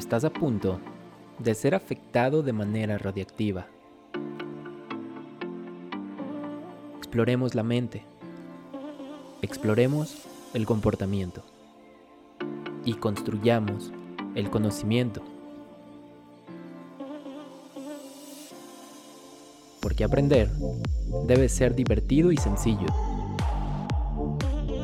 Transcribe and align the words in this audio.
Estás 0.00 0.24
a 0.24 0.30
punto 0.30 0.80
de 1.38 1.54
ser 1.54 1.74
afectado 1.74 2.42
de 2.42 2.54
manera 2.54 2.96
radiactiva. 2.96 3.66
Exploremos 6.96 7.54
la 7.54 7.62
mente. 7.62 8.02
Exploremos 9.42 10.24
el 10.54 10.64
comportamiento. 10.64 11.42
Y 12.86 12.94
construyamos 12.94 13.92
el 14.34 14.48
conocimiento. 14.48 15.20
Porque 19.82 20.04
aprender 20.04 20.50
debe 21.26 21.50
ser 21.50 21.74
divertido 21.74 22.32
y 22.32 22.38
sencillo. 22.38 22.86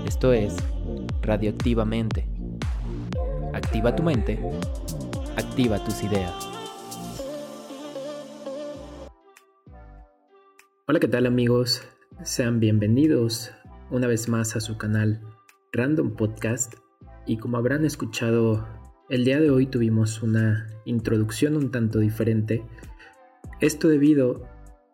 Esto 0.06 0.34
es 0.34 0.54
radioactivamente. 1.22 2.26
Activa 3.54 3.96
tu 3.96 4.02
mente 4.02 4.38
Activa 5.36 5.84
tus 5.84 6.02
ideas. 6.02 6.32
Hola, 10.88 10.98
¿qué 10.98 11.08
tal 11.08 11.26
amigos? 11.26 11.82
Sean 12.24 12.58
bienvenidos 12.58 13.52
una 13.90 14.06
vez 14.06 14.30
más 14.30 14.56
a 14.56 14.60
su 14.60 14.78
canal 14.78 15.20
Random 15.72 16.16
Podcast. 16.16 16.76
Y 17.26 17.36
como 17.36 17.58
habrán 17.58 17.84
escuchado, 17.84 18.66
el 19.10 19.26
día 19.26 19.38
de 19.38 19.50
hoy 19.50 19.66
tuvimos 19.66 20.22
una 20.22 20.70
introducción 20.86 21.54
un 21.54 21.70
tanto 21.70 21.98
diferente. 21.98 22.64
Esto 23.60 23.88
debido 23.88 24.48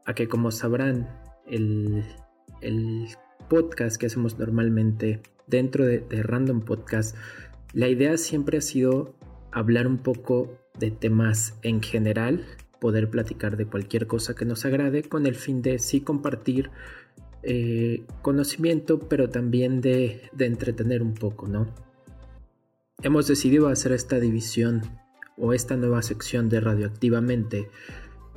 a 0.07 0.15
que, 0.15 0.27
como 0.27 0.51
sabrán, 0.51 1.09
el, 1.47 2.05
podcast 3.49 3.97
que 3.97 4.07
hacemos 4.07 4.41
normalmente 4.41 5.23
dentro 5.47 5.85
de 5.85 6.23
Random 6.25 6.63
Podcast, 6.63 7.17
la 7.75 7.87
idea 7.87 8.17
siempre 8.17 8.59
ha 8.59 8.61
sido 8.61 9.15
hablar 9.53 9.87
un 9.87 9.99
poco 9.99 10.59
de 10.79 10.91
temas 10.91 11.59
en 11.63 11.83
general, 11.83 12.45
poder 12.81 13.11
platicar 13.11 13.57
de 13.57 13.67
cualquier 13.67 14.07
cosa 14.07 14.35
que 14.35 14.45
nos 14.45 14.65
agrade 14.65 15.03
con 15.03 15.27
el 15.27 15.35
fin 15.35 15.63
de 15.63 15.79
sí 15.79 16.01
compartir 16.01 16.71
eh, 17.43 18.05
conocimiento, 18.23 18.99
pero 18.99 19.29
también 19.29 19.81
de, 19.81 20.23
de 20.33 20.47
entretener 20.47 21.03
un 21.03 21.15
poco, 21.15 21.49
¿no? 21.49 21.67
Hemos 23.03 23.27
decidido 23.27 23.69
hacer 23.69 23.93
esta 23.93 24.21
división 24.21 24.83
o 25.37 25.53
esta 25.53 25.77
nueva 25.77 26.03
sección 26.03 26.49
de 26.49 26.61
Radioactivamente, 26.61 27.69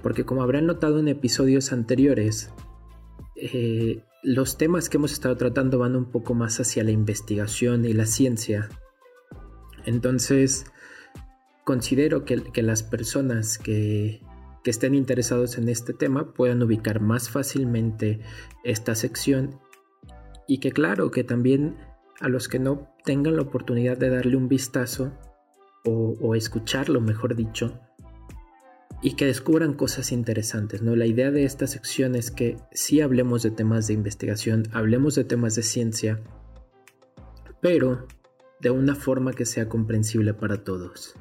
porque 0.02 0.26
como 0.26 0.42
habrán 0.42 0.66
notado 0.66 1.00
en 1.00 1.08
episodios 1.08 1.72
anteriores, 1.72 2.52
eh, 3.36 4.04
los 4.24 4.58
temas 4.58 4.90
que 4.90 4.98
hemos 4.98 5.14
estado 5.14 5.36
tratando 5.38 5.78
van 5.78 5.96
un 5.96 6.06
poco 6.06 6.34
más 6.34 6.60
hacia 6.60 6.84
la 6.84 6.92
investigación 6.92 7.86
y 7.86 7.94
la 7.94 8.06
ciencia. 8.06 8.70
Entonces, 9.86 10.66
considero 11.66 12.24
que, 12.26 12.62
las 12.62 12.84
personas 12.84 13.58
que, 13.58 14.22
estén 14.64 14.96
interesados 14.96 15.60
en 15.60 15.70
este 15.70 15.94
tema 15.94 16.34
puedan 16.34 16.64
ubicar 16.64 17.00
más 17.00 17.30
fácilmente 17.30 18.20
esta 18.64 18.96
sección 18.96 19.60
y 20.48 20.60
que 20.60 20.72
claro, 20.72 21.12
que 21.12 21.24
también 21.24 21.78
a 22.20 22.30
los 22.30 22.48
que 22.48 22.58
no 22.58 22.90
tengan 23.04 23.36
la 23.36 23.44
oportunidad 23.44 23.96
de 23.96 24.10
darle 24.10 24.38
un 24.38 24.48
vistazo 24.48 25.14
o, 25.84 26.34
escucharlo, 26.34 27.00
mejor 27.00 27.36
dicho, 27.36 27.80
y 29.04 29.16
que 29.16 29.28
descubran 29.28 29.76
cosas 29.76 30.12
interesantes, 30.12 30.82
¿no? 30.82 30.96
La 30.96 31.06
idea 31.06 31.30
de 31.30 31.44
esta 31.44 31.68
sección 31.68 32.16
es 32.16 32.32
que 32.32 32.58
sí 32.72 33.02
hablemos 33.02 33.44
de 33.44 33.52
temas 33.52 33.86
de 33.86 33.94
investigación, 33.94 34.64
hablemos 34.72 35.14
de 35.14 35.26
temas 35.26 35.54
de 35.54 35.62
ciencia, 35.62 36.24
pero 37.62 38.08
de 38.62 38.72
una 38.72 38.96
forma 38.96 39.34
que 39.34 39.46
sea 39.46 39.70
comprensible 39.70 40.34
para 40.34 40.64
todos. 40.64 41.16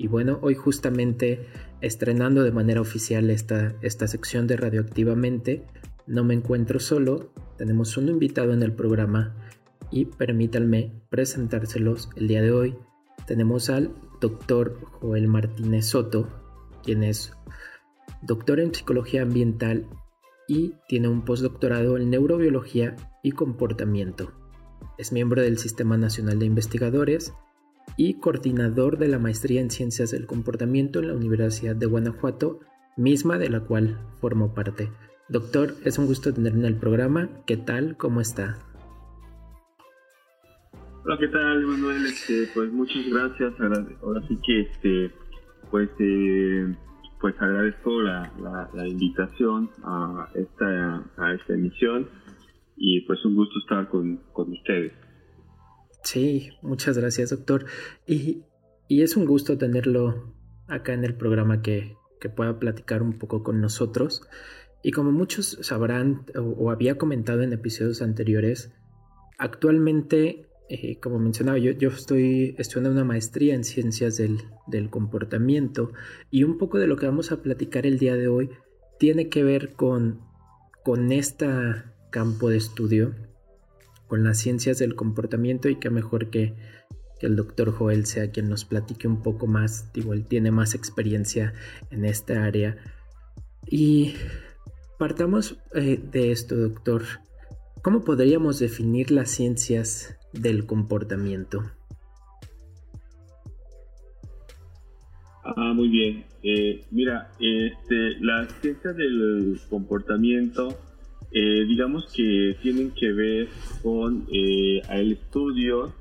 Y 0.00 0.06
bueno, 0.06 0.38
hoy 0.40 0.54
justamente 0.54 1.46
estrenando 1.82 2.42
de 2.42 2.52
manera 2.52 2.80
oficial 2.80 3.28
esta, 3.28 3.76
esta 3.82 4.08
sección 4.08 4.46
de 4.46 4.56
Radioactivamente, 4.56 5.66
no 6.06 6.24
me 6.24 6.32
encuentro 6.32 6.80
solo, 6.80 7.34
tenemos 7.58 7.98
un 7.98 8.08
invitado 8.08 8.54
en 8.54 8.62
el 8.62 8.72
programa 8.72 9.36
y 9.90 10.06
permítanme 10.06 10.90
presentárselos 11.10 12.08
el 12.16 12.28
día 12.28 12.40
de 12.40 12.50
hoy. 12.50 12.78
Tenemos 13.26 13.68
al 13.68 13.92
doctor 14.22 14.80
Joel 15.02 15.28
Martínez 15.28 15.88
Soto, 15.88 16.28
quien 16.82 17.04
es 17.04 17.34
doctor 18.22 18.58
en 18.58 18.74
psicología 18.74 19.20
ambiental 19.20 19.86
y 20.48 20.76
tiene 20.88 21.08
un 21.08 21.26
postdoctorado 21.26 21.98
en 21.98 22.08
neurobiología 22.08 22.96
y 23.22 23.32
comportamiento. 23.32 24.32
Es 24.96 25.12
miembro 25.12 25.42
del 25.42 25.58
Sistema 25.58 25.98
Nacional 25.98 26.38
de 26.38 26.46
Investigadores 26.46 27.34
y 27.96 28.14
coordinador 28.14 28.98
de 28.98 29.08
la 29.08 29.18
maestría 29.18 29.60
en 29.60 29.70
Ciencias 29.70 30.10
del 30.10 30.26
Comportamiento 30.26 31.00
en 31.00 31.08
la 31.08 31.14
Universidad 31.14 31.76
de 31.76 31.86
Guanajuato, 31.86 32.60
misma 32.96 33.38
de 33.38 33.50
la 33.50 33.60
cual 33.60 33.98
formo 34.20 34.54
parte. 34.54 34.90
Doctor, 35.28 35.74
es 35.84 35.98
un 35.98 36.06
gusto 36.06 36.34
tenerlo 36.34 36.60
en 36.60 36.66
el 36.66 36.76
programa. 36.76 37.28
¿Qué 37.46 37.56
tal? 37.56 37.96
¿Cómo 37.96 38.20
está? 38.20 38.58
Hola, 41.04 41.16
¿qué 41.18 41.28
tal, 41.28 41.66
Manuel? 41.66 42.04
Este, 42.06 42.48
pues 42.52 42.72
muchas 42.72 43.08
gracias. 43.08 43.54
Ahora 44.02 44.20
sí 44.28 44.38
que, 44.44 44.60
este, 44.60 45.10
pues, 45.70 45.88
eh, 45.98 46.74
pues 47.20 47.34
agradezco 47.40 48.02
la, 48.02 48.30
invitación 48.86 49.70
a 49.84 50.28
esta, 50.34 51.04
a 51.16 51.34
esta 51.34 51.54
emisión 51.54 52.08
y 52.76 53.02
pues 53.02 53.24
un 53.24 53.36
gusto 53.36 53.58
estar 53.60 53.88
con, 53.88 54.20
con 54.32 54.50
ustedes. 54.50 54.92
Sí, 56.02 56.50
muchas 56.62 56.96
gracias, 56.96 57.30
doctor. 57.30 57.66
Y, 58.06 58.44
es 58.88 59.16
un 59.16 59.24
gusto 59.24 59.56
tenerlo 59.56 60.34
acá 60.66 60.92
en 60.94 61.04
el 61.04 61.14
programa 61.14 61.62
que, 61.62 61.96
pueda 62.36 62.58
platicar 62.58 63.02
un 63.02 63.18
poco 63.18 63.42
con 63.42 63.60
nosotros. 63.60 64.22
Y 64.82 64.92
como 64.92 65.10
muchos 65.10 65.58
sabrán 65.62 66.26
o, 66.36 66.70
había 66.70 66.98
comentado 66.98 67.42
en 67.42 67.52
episodios 67.52 68.02
anteriores, 68.02 68.72
actualmente, 69.38 70.48
eh, 70.68 70.98
como 71.00 71.18
mencionaba, 71.18 71.56
yo, 71.58 71.72
yo, 71.72 71.88
estoy 71.88 72.54
estudiando 72.58 72.90
una 72.90 73.04
maestría 73.04 73.54
en 73.54 73.64
ciencias 73.64 74.18
del, 74.18 74.38
del, 74.66 74.90
comportamiento 74.90 75.92
y 76.30 76.44
un 76.44 76.58
poco 76.58 76.78
de 76.78 76.86
lo 76.86 76.96
que 76.96 77.06
vamos 77.06 77.32
a 77.32 77.42
platicar 77.42 77.86
el 77.86 77.98
día 77.98 78.16
de 78.16 78.28
hoy 78.28 78.50
tiene 78.98 79.30
que 79.30 79.42
ver 79.42 79.72
con, 79.72 80.20
con 80.84 81.10
este 81.10 81.46
campo 82.10 82.50
de 82.50 82.58
estudio 82.58 83.14
con 84.10 84.24
las 84.24 84.38
ciencias 84.38 84.80
del 84.80 84.96
comportamiento 84.96 85.68
y 85.68 85.76
que 85.76 85.88
mejor 85.88 86.30
que, 86.30 86.52
el 87.20 87.36
doctor 87.36 87.70
Joel 87.70 88.06
sea 88.06 88.32
quien 88.32 88.48
nos 88.48 88.64
platique 88.64 89.06
un 89.06 89.22
poco 89.22 89.46
más, 89.46 89.92
digo, 89.92 90.14
él 90.14 90.24
tiene 90.26 90.50
más 90.50 90.74
experiencia 90.74 91.52
en 91.90 92.06
esta 92.06 92.44
área. 92.44 92.76
Y 93.66 94.14
partamos 94.98 95.58
eh, 95.74 96.00
de 96.02 96.32
esto, 96.32 96.56
doctor. 96.56 97.02
¿Cómo 97.82 98.02
podríamos 98.02 98.58
definir 98.58 99.10
las 99.10 99.30
ciencias 99.30 100.16
del 100.32 100.64
comportamiento? 100.66 101.70
Ah, 105.44 105.72
muy 105.74 105.88
bien. 105.88 106.24
Eh, 106.42 106.84
mira, 106.90 107.30
este, 107.38 108.18
las 108.20 108.48
ciencias 108.60 108.96
del 108.96 109.60
comportamiento 109.68 110.80
eh, 111.32 111.64
digamos 111.64 112.12
que 112.12 112.56
tienen 112.60 112.90
que 112.90 113.12
ver 113.12 113.48
con 113.82 114.26
eh, 114.32 114.82
el 114.90 115.12
estudio 115.12 115.92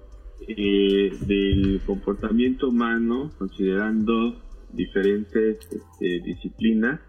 eh, 0.47 1.11
del 1.27 1.81
comportamiento 1.85 2.69
humano, 2.69 3.31
considerando 3.37 4.41
diferentes 4.73 5.59
este, 5.71 6.21
disciplinas 6.21 6.99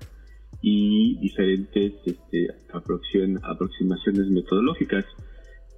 y 0.61 1.19
diferentes 1.21 1.95
este, 2.05 2.49
aproximaciones 2.73 4.27
metodológicas. 4.27 5.07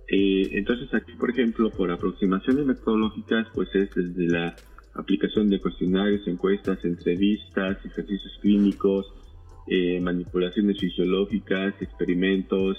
entonces 0.09 0.93
aquí, 0.95 1.13
por 1.13 1.31
ejemplo, 1.31 1.71
por 1.71 1.91
aproximaciones 1.93 2.67
metodológicas, 2.67 3.47
pues 3.55 3.69
es 3.75 3.95
desde 3.95 4.27
la 4.27 4.57
aplicación 4.95 5.49
de 5.49 5.61
cuestionarios, 5.61 6.27
encuestas, 6.27 6.85
entrevistas, 6.85 7.79
ejercicios 7.85 8.39
clínicos, 8.41 9.07
eh, 9.69 10.01
manipulaciones 10.01 10.79
fisiológicas, 10.81 11.81
experimentos, 11.81 12.79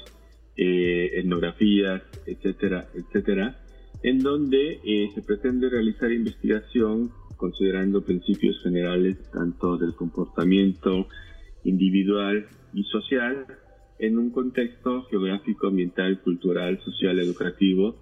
eh, 0.57 1.11
etnografías, 1.13 2.01
etcétera, 2.25 2.89
etcétera, 2.93 3.57
en 4.03 4.19
donde 4.19 4.81
eh, 4.83 5.09
se 5.15 5.21
pretende 5.21 5.69
realizar 5.69 6.11
investigación 6.11 7.09
considerando 7.37 8.03
principios 8.03 8.61
generales 8.61 9.17
tanto 9.31 9.77
del 9.77 9.95
comportamiento 9.95 11.07
individual 11.63 12.47
y 12.73 12.83
social 12.83 13.45
en 13.99 14.17
un 14.17 14.31
contexto 14.31 15.03
geográfico, 15.03 15.67
ambiental, 15.67 16.19
cultural, 16.19 16.81
social, 16.83 17.17
educativo 17.19 17.95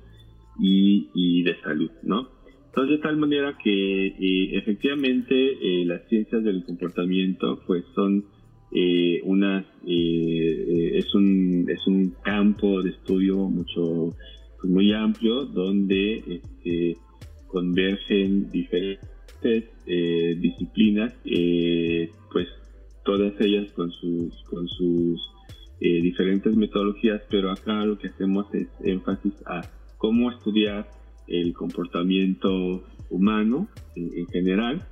y, 0.59 1.43
de 1.43 1.55
salud, 1.61 1.91
¿no? 2.01 2.29
Entonces, 2.67 2.97
de 2.97 3.03
tal 3.03 3.17
manera 3.17 3.57
que 3.63 4.57
efectivamente 4.57 5.85
las 5.85 6.07
ciencias 6.07 6.43
del 6.43 6.63
comportamiento 6.63 7.61
pues 7.67 7.83
son 7.93 8.25
eh, 8.73 9.21
una, 9.23 9.59
eh, 9.59 10.65
eh, 10.68 10.97
es, 10.97 11.13
un, 11.13 11.65
es 11.69 11.85
un 11.88 12.15
campo 12.23 12.81
de 12.81 12.91
estudio 12.91 13.38
mucho 13.50 14.15
pues 14.59 14.71
muy 14.71 14.94
amplio 14.94 15.45
donde 15.45 16.23
este, 16.27 16.97
convergen 17.47 18.50
diferentes 18.51 19.65
eh, 19.85 20.38
disciplinas, 20.39 21.13
eh, 21.25 22.12
pues 22.31 22.47
todas 23.03 23.33
ellas 23.39 23.71
con 23.73 23.91
sus, 23.91 24.44
con 24.44 24.68
sus 24.68 25.29
diferentes 25.79 26.56
metodologías, 26.56 27.24
pero 27.27 27.50
acá 27.50 27.83
lo 27.85 27.97
que 27.97 28.09
hacemos 28.09 28.45
es 28.53 28.67
énfasis 28.83 29.33
a 29.47 29.62
cómo 29.97 30.29
estudiar 30.29 30.88
el 31.27 31.53
comportamiento 31.53 32.83
humano 33.09 33.67
en, 33.95 34.27
general. 34.27 34.88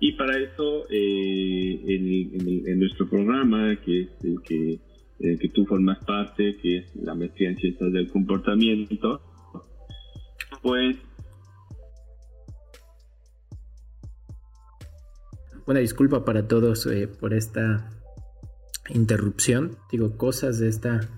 Y 0.00 0.12
para 0.12 0.38
eso, 0.38 0.86
en, 0.90 2.78
nuestro 2.78 3.08
programa, 3.08 3.76
que 3.84 4.02
es 4.02 4.08
el 4.24 4.40
que, 4.42 4.80
que 5.18 5.48
tú 5.50 5.66
formas 5.66 6.02
parte, 6.04 6.56
que 6.56 6.78
es 6.78 6.96
la 6.96 7.14
maestría 7.14 7.50
en 7.50 7.58
ciencias 7.58 7.92
del 7.92 8.08
comportamiento, 8.08 9.20
pues 10.62 10.96
Una 15.70 15.78
disculpa 15.78 16.24
para 16.24 16.48
todos 16.48 16.84
eh, 16.86 17.06
por 17.06 17.32
esta 17.32 17.88
interrupción. 18.88 19.76
Digo, 19.92 20.16
cosas 20.16 20.58
de 20.58 20.68
esta 20.68 21.08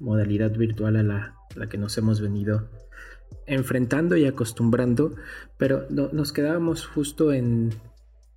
modalidad 0.00 0.54
virtual 0.54 0.96
a 0.96 1.02
la, 1.02 1.34
que 1.70 1.78
nos 1.78 1.96
hemos 1.96 2.20
venido 2.20 2.68
enfrentando 3.46 4.18
y 4.18 4.26
acostumbrando. 4.26 5.14
Pero 5.56 5.86
nos 5.88 6.30
quedábamos 6.34 6.84
justo 6.84 7.32
en, 7.32 7.70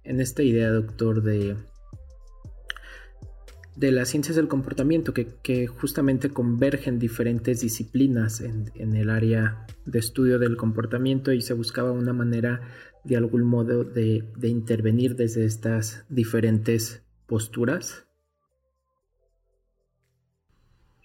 esta 0.06 0.44
idea, 0.44 0.70
doctor, 0.72 1.22
de, 1.24 1.56
de 3.76 3.92
las 3.92 4.10
ciencias 4.10 4.36
del 4.36 4.48
comportamiento, 4.48 5.14
que, 5.14 5.68
justamente 5.68 6.30
convergen 6.30 7.00
diferentes 7.00 7.62
disciplinas 7.62 8.42
en, 8.42 8.72
en, 8.76 8.96
el 8.96 9.10
área 9.10 9.66
de 9.86 10.00
estudio 10.00 10.40
del 10.40 10.58
comportamiento 10.58 11.34
y 11.34 11.42
se 11.42 11.54
buscaba 11.54 11.92
una 11.92 12.14
manera 12.14 12.62
de 13.06 13.16
algún 13.16 13.44
modo 13.44 13.84
de, 13.84 14.24
intervenir 14.44 15.16
desde 15.16 15.46
estas 15.46 16.06
diferentes 16.10 17.06
posturas? 17.28 18.08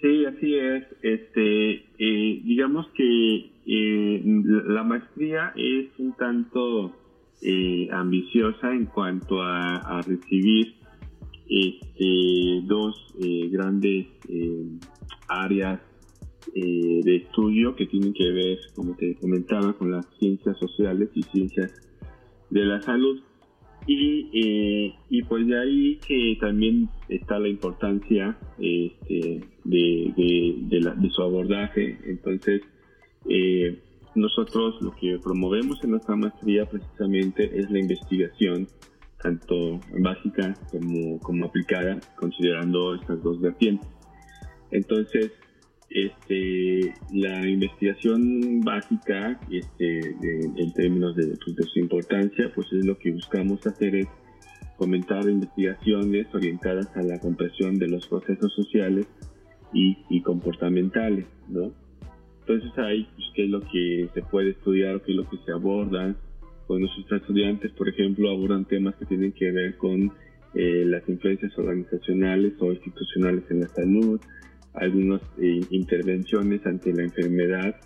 Sí, 0.01 0.25
así 0.25 0.55
es. 0.57 0.85
Este, 1.03 1.73
eh, 1.99 2.41
digamos 2.43 2.87
que 2.97 3.37
eh, 3.67 4.23
la 4.25 4.83
maestría 4.83 5.53
es 5.57 5.89
un 5.99 6.17
tanto 6.17 6.97
eh, 7.43 7.89
ambiciosa 7.93 8.73
en 8.73 8.87
cuanto 8.87 9.43
a, 9.43 10.03
recibir 10.03 10.75
este, 11.49 12.63
dos 12.65 13.15
grandes 13.51 14.07
áreas 15.29 15.81
de 16.55 17.17
estudio 17.17 17.75
que 17.77 17.87
tienen 17.87 18.13
que 18.13 18.31
ver, 18.31 18.59
como 18.75 18.97
te 18.97 19.15
comentaba, 19.17 19.73
con 19.75 19.91
las 19.91 20.07
ciencias 20.19 20.59
sociales 20.59 21.11
y 21.15 21.23
ciencias 21.25 21.73
de 22.51 22.65
la 22.65 22.81
salud. 22.83 23.21
Y, 23.87 24.29
eh, 24.35 24.95
y 25.09 25.23
pues 25.23 25.47
de 25.47 25.59
ahí 25.59 25.99
que 26.07 26.37
también 26.41 26.89
está 27.09 27.39
la 27.39 27.49
importancia 27.49 28.37
este, 28.59 29.41
de, 29.65 30.13
de, 30.17 31.11
su 31.11 31.23
abordaje. 31.23 31.99
Entonces, 32.05 32.63
eh, 33.29 33.79
nosotros 34.15 34.81
lo 34.81 34.95
que 34.97 35.19
promovemos 35.23 35.83
en 35.85 35.93
nuestra 35.93 36.17
maestría 36.17 36.67
precisamente 36.67 37.59
es 37.59 37.71
la 37.71 37.79
investigación, 37.79 38.69
tanto 39.23 39.81
básica 39.99 40.55
como, 40.71 41.19
como 41.21 41.47
aplicada, 41.47 41.99
considerando 42.17 42.95
estas 42.95 43.23
dos 43.23 43.41
vertientes. 43.41 43.89
Entonces, 44.71 45.33
este, 45.91 46.95
la 47.13 47.49
investigación 47.49 48.61
básica 48.61 49.41
este, 49.51 50.15
en 50.23 50.73
términos 50.73 51.17
de, 51.17 51.37
pues, 51.45 51.57
de, 51.57 51.65
su 51.65 51.81
importancia, 51.81 52.51
pues 52.55 52.73
es 52.73 52.87
lo 52.87 52.97
que 52.97 53.11
buscamos 53.11 53.67
hacer 53.67 53.97
es 53.97 54.09
fomentar 54.79 55.29
investigaciones 55.29 56.27
orientadas 56.33 56.89
a 56.97 57.03
la 57.03 57.19
comprensión 57.19 57.79
de 57.79 57.89
los 57.89 58.07
procesos 58.07 58.55
sociales 58.55 59.07
y, 59.73 60.23
comportamentales, 60.23 61.27
¿no? 61.49 61.73
Entonces 62.51 62.77
ahí, 62.79 63.07
pues, 63.15 63.29
¿qué 63.35 63.45
es 63.45 63.51
lo 63.51 63.61
que 63.61 64.09
se 64.13 64.23
puede 64.23 64.51
estudiar 64.51 65.01
qué 65.03 65.13
es 65.13 65.17
lo 65.19 65.31
que 65.31 65.37
se 65.47 65.53
aborda? 65.53 66.17
Con 66.67 66.81
nuestros 66.81 67.21
estudiantes, 67.21 67.71
por 67.73 67.89
ejemplo, 67.89 68.29
abordan 68.29 68.65
temas 68.65 68.97
que 68.97 69.07
tienen 69.07 69.31
que 69.33 69.53
ver 69.53 69.77
con 69.77 70.13
eh, 70.55 70.85
las 70.85 71.09
influencias 71.09 71.57
organizacionales 71.57 72.55
o 72.59 72.73
institucionales 72.73 73.45
en 73.51 73.61
la 73.61 73.69
salud, 73.69 74.21
algunas 74.75 75.23
eh, 75.41 75.61
intervenciones 75.71 76.67
ante 76.67 76.93
la 76.93 77.05
enfermedad 77.05 77.77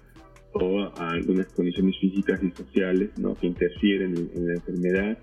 o 0.55 0.91
algunas 0.97 1.47
condiciones 1.49 1.99
físicas 1.99 2.43
y 2.43 2.51
sociales 2.53 3.11
¿no? 3.19 3.35
que 3.35 3.49
interfieren 3.49 4.31
en, 4.35 4.47
la 4.47 4.55
enfermedad. 4.55 5.19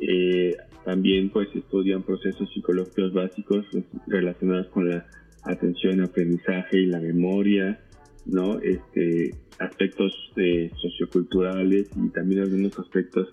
Eh, 0.00 0.56
también 0.86 1.28
pues 1.28 1.48
estudian 1.54 2.02
procesos 2.02 2.50
psicológicos 2.54 3.12
básicos 3.12 3.66
relacionados 4.06 4.68
con 4.68 4.88
la 4.88 5.06
atención, 5.42 6.00
aprendizaje 6.00 6.78
y 6.78 6.86
la 6.86 7.00
memoria, 7.00 7.78
¿no? 8.26 8.58
Este, 8.60 9.34
aspectos 9.58 10.12
eh, 10.36 10.70
socioculturales 10.80 11.88
y 11.96 12.08
también 12.10 12.42
algunos 12.42 12.78
aspectos 12.78 13.28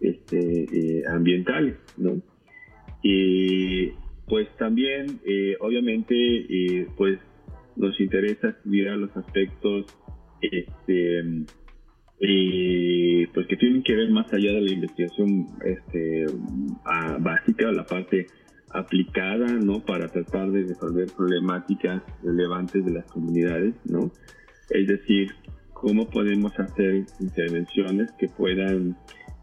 este, 0.00 1.02
ambientales, 1.08 1.76
¿no? 1.96 2.20
pues 4.28 4.48
también, 4.56 5.20
eh, 5.24 5.56
obviamente, 5.60 6.14
eh, 6.14 6.88
pues 6.96 7.18
nos 7.76 7.98
interesa 8.00 8.48
estudiar 8.48 8.96
los 8.96 9.16
aspectos 9.16 9.86
este, 10.40 11.20
eh, 12.20 13.28
pues 13.32 13.46
que 13.46 13.56
tienen 13.56 13.82
que 13.82 13.94
ver 13.94 14.10
más 14.10 14.32
allá 14.32 14.52
de 14.52 14.60
la 14.62 14.70
investigación 14.72 15.46
este, 15.64 16.26
básica, 17.20 17.70
la 17.70 17.86
parte 17.86 18.26
aplicada, 18.70 19.46
¿no? 19.46 19.84
Para 19.84 20.08
tratar 20.08 20.50
de 20.50 20.64
resolver 20.64 21.08
problemáticas 21.16 22.02
relevantes 22.22 22.84
de 22.84 22.90
las 22.92 23.06
comunidades, 23.06 23.74
¿no? 23.84 24.10
Es 24.70 24.86
decir, 24.86 25.32
cómo 25.72 26.10
podemos 26.10 26.52
hacer 26.58 27.04
intervenciones 27.20 28.10
que 28.18 28.28
puedan 28.28 28.96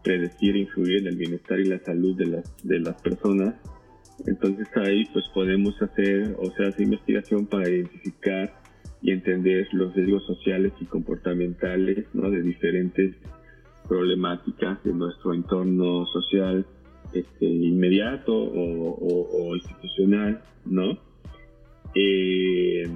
predecir 0.03 0.55
e 0.55 0.59
influir 0.59 0.97
en 0.99 1.07
el 1.07 1.15
bienestar 1.17 1.59
y 1.59 1.65
la 1.65 1.79
salud 1.79 2.17
de 2.17 2.25
las, 2.25 2.57
de 2.63 2.79
las 2.79 3.01
personas 3.01 3.55
entonces 4.25 4.67
ahí 4.75 5.05
pues 5.11 5.25
podemos 5.33 5.79
hacer, 5.81 6.35
o 6.39 6.51
sea, 6.51 6.69
hacer 6.69 6.81
investigación 6.81 7.45
para 7.45 7.69
identificar 7.69 8.53
y 9.01 9.11
entender 9.11 9.67
los 9.73 9.93
riesgos 9.93 10.25
sociales 10.25 10.71
y 10.79 10.85
comportamentales 10.85 12.05
¿no? 12.13 12.29
de 12.29 12.41
diferentes 12.41 13.15
problemáticas 13.87 14.81
de 14.83 14.93
nuestro 14.93 15.33
entorno 15.33 16.05
social 16.07 16.65
este, 17.13 17.45
inmediato 17.45 18.33
o, 18.33 19.55
institucional, 19.55 20.41
¿no? 20.65 20.97
Eh, 21.95 22.89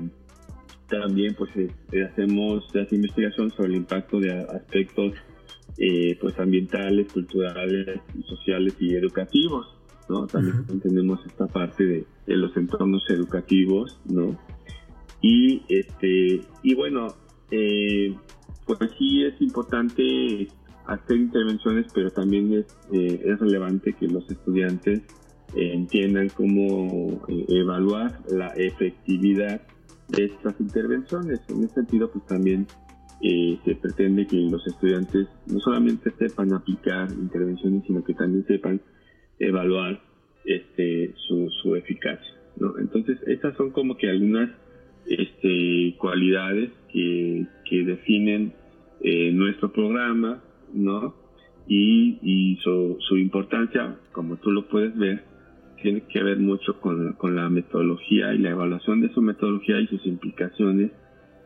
también 0.90 1.36
pues 1.36 1.52
eh, 1.56 1.70
hacemos 2.04 2.64
hace 2.76 2.96
investigación 2.96 3.52
sobre 3.52 3.70
el 3.70 3.76
impacto 3.76 4.20
de 4.20 4.32
aspectos 4.42 5.14
eh, 5.78 6.18
pues 6.20 6.38
ambientales, 6.40 7.12
culturales, 7.12 8.00
sociales 8.26 8.74
y 8.80 8.96
educativos. 8.96 9.76
También 10.32 10.80
tenemos 10.82 11.20
esta 11.26 11.48
parte 11.48 11.86
de, 11.86 12.06
los 12.28 12.56
entornos 12.56 13.04
educativos, 13.10 14.00
¿no? 14.06 14.40
Y, 15.22 15.64
este, 15.68 16.42
y 16.64 16.76
bueno, 16.76 17.14
eh, 17.52 18.16
pues 18.66 18.80
sí 18.98 19.24
es 19.26 19.40
importante 19.42 20.48
hacer 20.88 21.18
intervenciones, 21.18 21.88
pero 21.94 22.12
también 22.12 22.54
es, 22.54 22.66
eh, 22.92 23.22
es 23.26 23.40
relevante 23.40 23.94
que 23.94 24.08
los 24.08 24.30
estudiantes 24.30 25.02
eh, 25.56 25.74
entiendan 25.74 26.30
cómo 26.30 27.22
evaluar 27.28 28.20
la 28.30 28.48
efectividad 28.56 29.62
de 30.10 30.26
estas 30.26 30.60
intervenciones. 30.60 31.42
En 31.50 31.64
ese 31.64 31.74
sentido, 31.76 32.10
pues 32.12 32.26
también 32.26 32.68
se 33.20 33.76
pretende 33.76 34.28
que 34.28 34.38
los 34.38 34.66
estudiantes 34.68 35.28
no 35.48 35.60
solamente 35.60 36.12
sepan 36.20 36.54
aplicar 36.54 37.10
intervenciones, 37.12 37.84
sino 37.88 38.04
que 38.04 38.14
también 38.14 38.46
sepan 38.46 38.80
evaluar 39.40 40.00
este, 40.46 41.14
su, 41.28 41.50
su 41.62 41.76
eficacia. 41.76 42.34
Entonces, 42.80 43.20
estas 43.28 43.56
son 43.58 43.72
como 43.72 43.98
que 43.98 44.10
algunas 44.10 44.50
este, 45.06 45.96
cualidades 46.00 46.72
que, 46.92 47.46
que 47.70 47.84
definen 47.84 48.54
eh, 49.02 49.32
nuestro 49.32 49.72
programa, 49.72 50.42
¿no? 50.74 51.16
Y, 51.68 52.58
su, 52.64 53.18
importancia, 53.18 53.98
como 54.12 54.38
tú 54.38 54.52
lo 54.52 54.68
puedes 54.68 54.96
ver, 54.98 55.24
tiene 55.82 56.04
que 56.12 56.24
ver 56.24 56.40
mucho 56.40 56.80
con, 56.80 57.16
la 57.36 57.50
metodología 57.50 58.34
y 58.34 58.40
la 58.40 58.52
evaluación 58.52 59.02
de 59.02 59.10
su 59.14 59.22
metodología 59.22 59.80
y 59.80 59.88
sus 59.88 60.06
implicaciones 60.06 60.92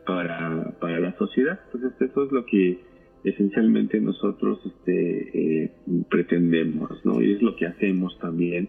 para, 0.06 0.76
para 0.80 1.00
la 1.00 1.16
sociedad. 1.18 1.60
Entonces, 1.72 2.00
eso 2.00 2.24
es 2.24 2.32
lo 2.32 2.46
que 2.46 2.78
esencialmente 3.24 4.00
nosotros 4.00 4.60
este, 4.64 5.64
eh, 5.64 5.72
pretendemos, 6.08 7.04
¿no? 7.04 7.22
Y 7.22 7.32
es 7.32 7.42
lo 7.42 7.54
que 7.56 7.66
hacemos 7.66 8.18
también 8.18 8.68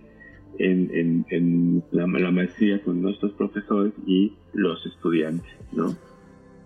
en, 0.60 1.26
en, 1.30 1.84
la, 1.92 2.08
maestría 2.32 2.82
con 2.84 3.02
nuestros 3.02 3.32
profesores 3.34 3.94
y 4.06 4.34
los 4.54 4.86
estudiantes, 4.86 5.52
¿no? 5.72 5.96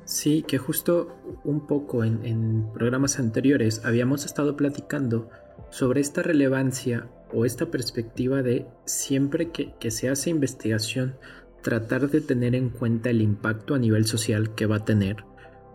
Sí, 0.07 0.45
que 0.47 0.57
justo 0.57 1.17
un 1.43 1.67
poco 1.67 2.05
en, 2.05 2.71
programas 2.73 3.19
anteriores 3.19 3.81
habíamos 3.83 4.23
estado 4.23 4.55
platicando 4.55 5.29
sobre 5.69 5.99
esta 5.99 6.23
relevancia 6.23 7.09
o 7.33 7.43
esta 7.43 7.65
perspectiva 7.65 8.41
de 8.41 8.67
siempre 8.85 9.51
que, 9.51 9.73
que 9.81 9.91
se 9.91 10.07
hace 10.07 10.29
investigación, 10.29 11.17
tratar 11.61 12.09
de 12.09 12.21
tener 12.21 12.55
en 12.55 12.69
cuenta 12.69 13.09
el 13.09 13.21
impacto 13.21 13.75
a 13.75 13.79
nivel 13.79 14.05
social 14.05 14.55
que 14.55 14.65
va 14.65 14.77
a 14.77 14.85
tener, 14.85 15.25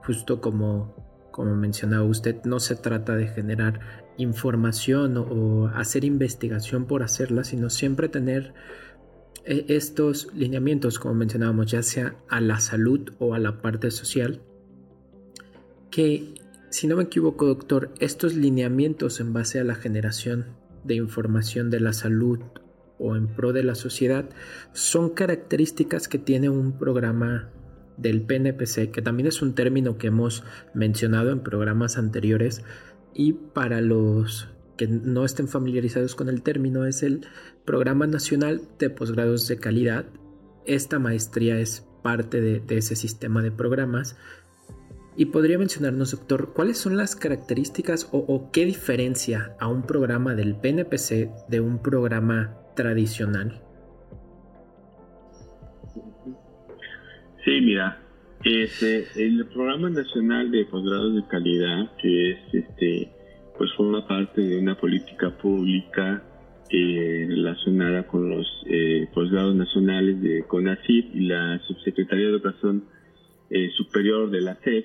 justo 0.02 0.40
como, 0.40 1.28
como 1.30 1.54
mencionaba 1.54 2.04
usted, 2.04 2.42
no 2.44 2.58
se 2.58 2.74
trata 2.74 3.16
de 3.16 3.26
generar 3.26 3.80
información 4.16 5.18
o, 5.18 5.68
hacer 5.68 6.04
investigación 6.04 6.86
por 6.86 7.02
hacerla, 7.02 7.44
sino 7.44 7.68
siempre 7.68 8.08
tener 8.08 8.54
estos 9.44 10.28
lineamientos, 10.34 10.98
como 10.98 11.14
mencionábamos, 11.14 11.70
ya 11.70 11.82
sea 11.82 12.16
a 12.28 12.40
la 12.40 12.60
salud 12.60 13.10
o 13.18 13.34
a 13.34 13.38
la 13.38 13.60
parte 13.60 13.90
social, 13.90 14.40
que, 15.90 16.34
si 16.70 16.86
no 16.86 16.96
me 16.96 17.04
equivoco, 17.04 17.46
doctor, 17.46 17.92
estos 18.00 18.34
lineamientos 18.34 19.20
en 19.20 19.32
base 19.32 19.60
a 19.60 19.64
la 19.64 19.74
generación 19.74 20.46
de 20.84 20.94
información 20.94 21.70
de 21.70 21.80
la 21.80 21.92
salud 21.92 22.40
o 22.98 23.16
en 23.16 23.28
pro 23.28 23.52
de 23.52 23.64
la 23.64 23.74
sociedad 23.74 24.28
son 24.72 25.10
características 25.10 26.08
que 26.08 26.18
tiene 26.18 26.48
un 26.48 26.78
programa 26.78 27.50
del 27.96 28.22
PNPC, 28.22 28.90
que 28.90 29.02
también 29.02 29.26
es 29.26 29.42
un 29.42 29.54
término 29.54 29.98
que 29.98 30.08
hemos 30.08 30.44
mencionado 30.74 31.30
en 31.30 31.40
programas 31.40 31.98
anteriores 31.98 32.62
y 33.14 33.32
para 33.32 33.80
los 33.80 34.48
que 34.76 34.86
no 34.86 35.24
estén 35.24 35.48
familiarizados 35.48 36.14
con 36.14 36.28
el 36.28 36.42
término 36.42 36.86
es 36.86 37.02
el 37.02 37.26
Programa 37.64 38.06
Nacional 38.06 38.62
de 38.78 38.90
Posgrados 38.90 39.48
de 39.48 39.58
Calidad. 39.58 40.06
Esta 40.66 40.98
maestría 40.98 41.58
es 41.58 41.86
parte 42.02 42.40
de, 42.40 42.62
ese 42.76 42.96
sistema 42.96 43.42
de 43.42 43.50
programas. 43.50 44.18
Y 45.16 45.26
podría 45.26 45.58
mencionarnos, 45.58 46.12
doctor, 46.12 46.52
cuáles 46.54 46.78
son 46.78 46.96
las 46.96 47.16
características 47.16 48.08
o, 48.12 48.50
qué 48.50 48.64
diferencia 48.64 49.54
a 49.60 49.68
un 49.68 49.82
programa 49.82 50.34
del 50.34 50.56
PNPC 50.56 51.48
de 51.48 51.60
un 51.60 51.82
programa 51.82 52.56
tradicional? 52.74 53.62
Sí, 57.44 57.60
mira, 57.60 58.00
este, 58.42 59.06
el 59.16 59.46
Programa 59.48 59.90
Nacional 59.90 60.50
de 60.50 60.64
Posgrados 60.64 61.14
de 61.14 61.26
Calidad, 61.28 61.94
que 62.00 62.30
es 62.30 62.38
este, 62.52 63.12
pues 63.56 63.72
forma 63.74 64.06
parte 64.06 64.40
de 64.40 64.58
una 64.58 64.76
política 64.76 65.30
pública 65.30 66.22
eh, 66.70 67.26
relacionada 67.28 68.06
con 68.06 68.30
los 68.30 68.46
eh, 68.66 69.06
posgrados 69.12 69.54
nacionales 69.54 70.20
de 70.22 70.44
CONACYT 70.46 71.14
y 71.14 71.20
la 71.20 71.58
Subsecretaría 71.66 72.26
de 72.26 72.30
Educación 72.32 72.84
eh, 73.50 73.68
Superior 73.76 74.30
de 74.30 74.40
la 74.40 74.54
SED. 74.54 74.84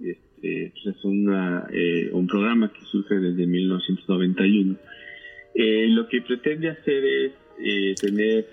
Este, 0.00 0.72
pues 0.72 0.96
es 0.96 1.04
una, 1.04 1.66
eh, 1.70 2.08
un 2.12 2.26
programa 2.26 2.72
que 2.72 2.80
surge 2.86 3.16
desde 3.16 3.46
1991 3.46 4.76
eh, 5.54 5.88
lo 5.88 6.08
que 6.08 6.22
pretende 6.22 6.70
hacer 6.70 7.04
es 7.04 8.00
tener, 8.00 8.46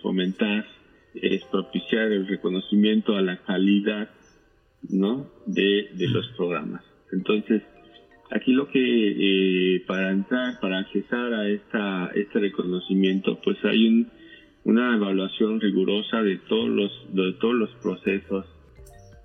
fomentar, 0.00 0.66
es 1.14 1.44
propiciar 1.44 2.10
el 2.10 2.26
reconocimiento 2.26 3.14
a 3.14 3.20
la 3.20 3.36
calidad 3.36 4.08
¿no? 4.88 5.30
de, 5.46 5.90
los 5.94 6.26
programas. 6.28 6.82
Entonces, 7.12 7.62
aquí 8.30 8.52
lo 8.52 8.68
que 8.68 8.78
eh, 9.76 9.80
para 9.86 10.10
entrar, 10.10 10.60
para 10.60 10.78
accesar 10.78 11.32
a 11.34 11.48
esta, 11.48 12.10
este 12.14 12.38
reconocimiento, 12.40 13.40
pues 13.42 13.56
hay 13.64 14.06
una 14.64 14.96
evaluación 14.96 15.60
rigurosa 15.60 16.22
de 16.22 16.36
todos 16.48 16.68
los, 16.68 17.14
de 17.14 17.32
todos 17.34 17.54
los 17.54 17.70
procesos 17.82 18.46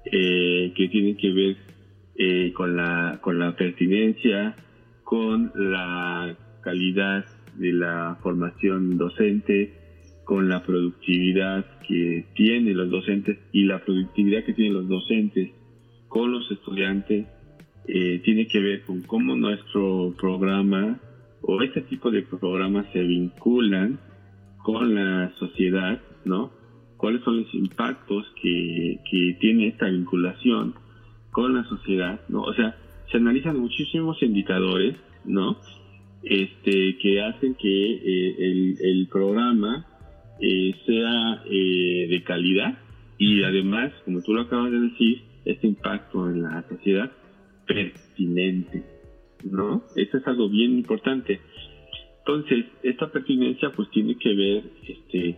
que 0.05 0.89
tienen 0.91 1.15
que 1.15 1.31
ver 1.31 2.53
con, 2.53 2.75
la, 2.75 3.19
con 3.21 3.39
la 3.39 3.55
pertinencia, 3.55 4.55
con 5.03 5.51
la 5.55 6.35
calidad 6.61 7.25
de 7.55 7.73
la 7.73 8.17
formación 8.21 8.97
docente, 8.97 9.73
con 10.23 10.49
la 10.49 10.63
productividad 10.63 11.65
que 11.87 12.25
tienen 12.35 12.77
los 12.77 12.89
docentes 12.89 13.37
y 13.51 13.65
la 13.65 13.83
productividad 13.83 14.43
que 14.45 14.53
tienen 14.53 14.73
los 14.73 14.87
docentes 14.87 15.51
con 16.07 16.31
los 16.31 16.49
estudiantes, 16.51 17.27
eh, 17.87 18.21
tiene 18.23 18.47
que 18.47 18.59
ver 18.59 18.81
con 18.83 19.01
cómo 19.01 19.35
nuestro 19.35 20.13
programa 20.19 20.99
o 21.41 21.61
este 21.61 21.81
tipo 21.81 22.09
de 22.09 22.23
programas 22.23 22.85
se 22.93 23.01
vinculan 23.01 23.99
con 24.63 24.95
la 24.95 25.31
sociedad, 25.39 26.01
¿no? 26.25 26.51
¿Cuáles 26.97 27.21
son 27.23 27.41
los 27.41 27.53
impactos 27.53 28.25
que, 28.41 28.99
que 29.09 29.37
tiene 29.39 29.67
esta 29.67 29.87
vinculación 29.87 30.73
con 31.31 31.53
la 31.53 31.63
sociedad, 31.65 32.21
¿no? 32.29 32.43
O 32.43 32.53
sea, 32.53 32.77
se 33.11 33.17
analizan 33.17 33.59
muchísimos 33.59 34.21
indicadores, 34.23 34.95
¿no? 35.25 35.57
este, 36.23 36.97
que 36.97 37.21
hacen 37.21 37.55
que 37.55 37.93
eh, 37.93 38.75
el, 38.79 39.07
programa 39.11 39.85
eh, 40.39 40.73
sea 40.85 41.43
eh, 41.45 42.07
de 42.09 42.23
calidad 42.23 42.77
y 43.17 43.43
además, 43.43 43.91
como 44.05 44.21
tú 44.21 44.33
lo 44.33 44.41
acabas 44.41 44.71
de 44.71 44.79
decir, 44.79 45.21
este 45.45 45.67
impacto 45.67 46.29
en 46.29 46.43
la 46.43 46.65
sociedad 46.69 47.11
pertinente, 47.65 48.83
¿no? 49.43 49.83
Eso 49.95 50.17
es 50.17 50.27
algo 50.27 50.49
bien 50.49 50.73
importante. 50.73 51.39
Entonces, 52.19 52.65
esta 52.83 53.11
pertinencia 53.11 53.71
pues 53.71 53.89
tiene 53.91 54.17
que 54.17 54.33
ver 54.33 54.63
este, 54.87 55.37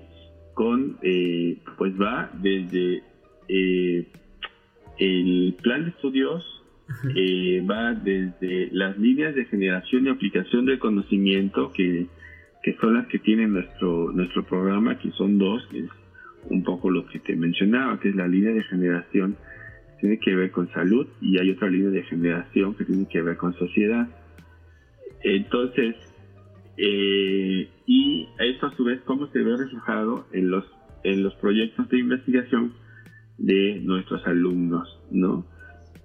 con, 0.53 0.97
pues 1.77 1.93
va 1.99 2.31
desde 2.41 3.03
el 3.47 4.07
plan 5.61 5.83
de 5.83 5.89
estudios 5.89 6.55
eh, 7.15 7.65
va 7.69 7.93
desde 7.93 8.69
las 8.71 8.97
líneas 8.97 9.33
de 9.33 9.45
generación 9.45 10.05
y 10.05 10.09
aplicación 10.09 10.65
del 10.65 10.79
conocimiento, 10.79 11.71
que, 11.73 12.07
son 12.79 12.95
las 12.95 13.07
que 13.07 13.19
tiene 13.19 13.47
nuestro, 13.47 14.11
nuestro 14.11 14.43
programa, 14.43 14.97
que 14.99 15.11
son 15.11 15.37
dos, 15.37 15.65
que 15.71 15.79
es 15.79 15.89
un 16.49 16.63
poco 16.63 16.91
lo 16.91 17.05
que 17.07 17.19
te 17.19 17.35
mencionaba, 17.35 17.99
que 17.99 18.09
es 18.09 18.15
la 18.15 18.27
línea 18.27 18.53
de 18.53 18.63
generación 18.63 19.33
que 19.33 19.54
tiene 20.05 20.19
que 20.19 20.35
ver 20.35 20.51
con 20.51 20.71
salud 20.71 21.07
y 21.19 21.39
hay 21.39 21.49
otra 21.49 21.67
línea 21.67 21.89
de 21.89 22.03
generación 22.03 22.75
que 22.75 22.85
tiene 22.85 23.07
que 23.07 23.23
ver 23.23 23.37
con 23.37 23.53
sociedad. 23.53 24.07
Entonces, 25.23 25.95
eh, 26.77 27.67
y 27.87 28.27
esto 28.37 28.67
a 28.67 28.75
su 28.75 28.83
vez, 28.83 29.01
¿cómo 29.05 29.25
se 29.31 29.39
ve 29.39 29.57
reflejado 29.57 30.27
en 30.31 30.51
los, 30.51 30.63
en 31.03 31.23
los 31.23 31.33
proyectos 31.35 31.89
de 31.89 31.97
investigación 31.97 32.73
de 33.39 33.79
nuestros 33.79 34.25
alumnos, 34.27 34.87
¿no? 35.09 35.47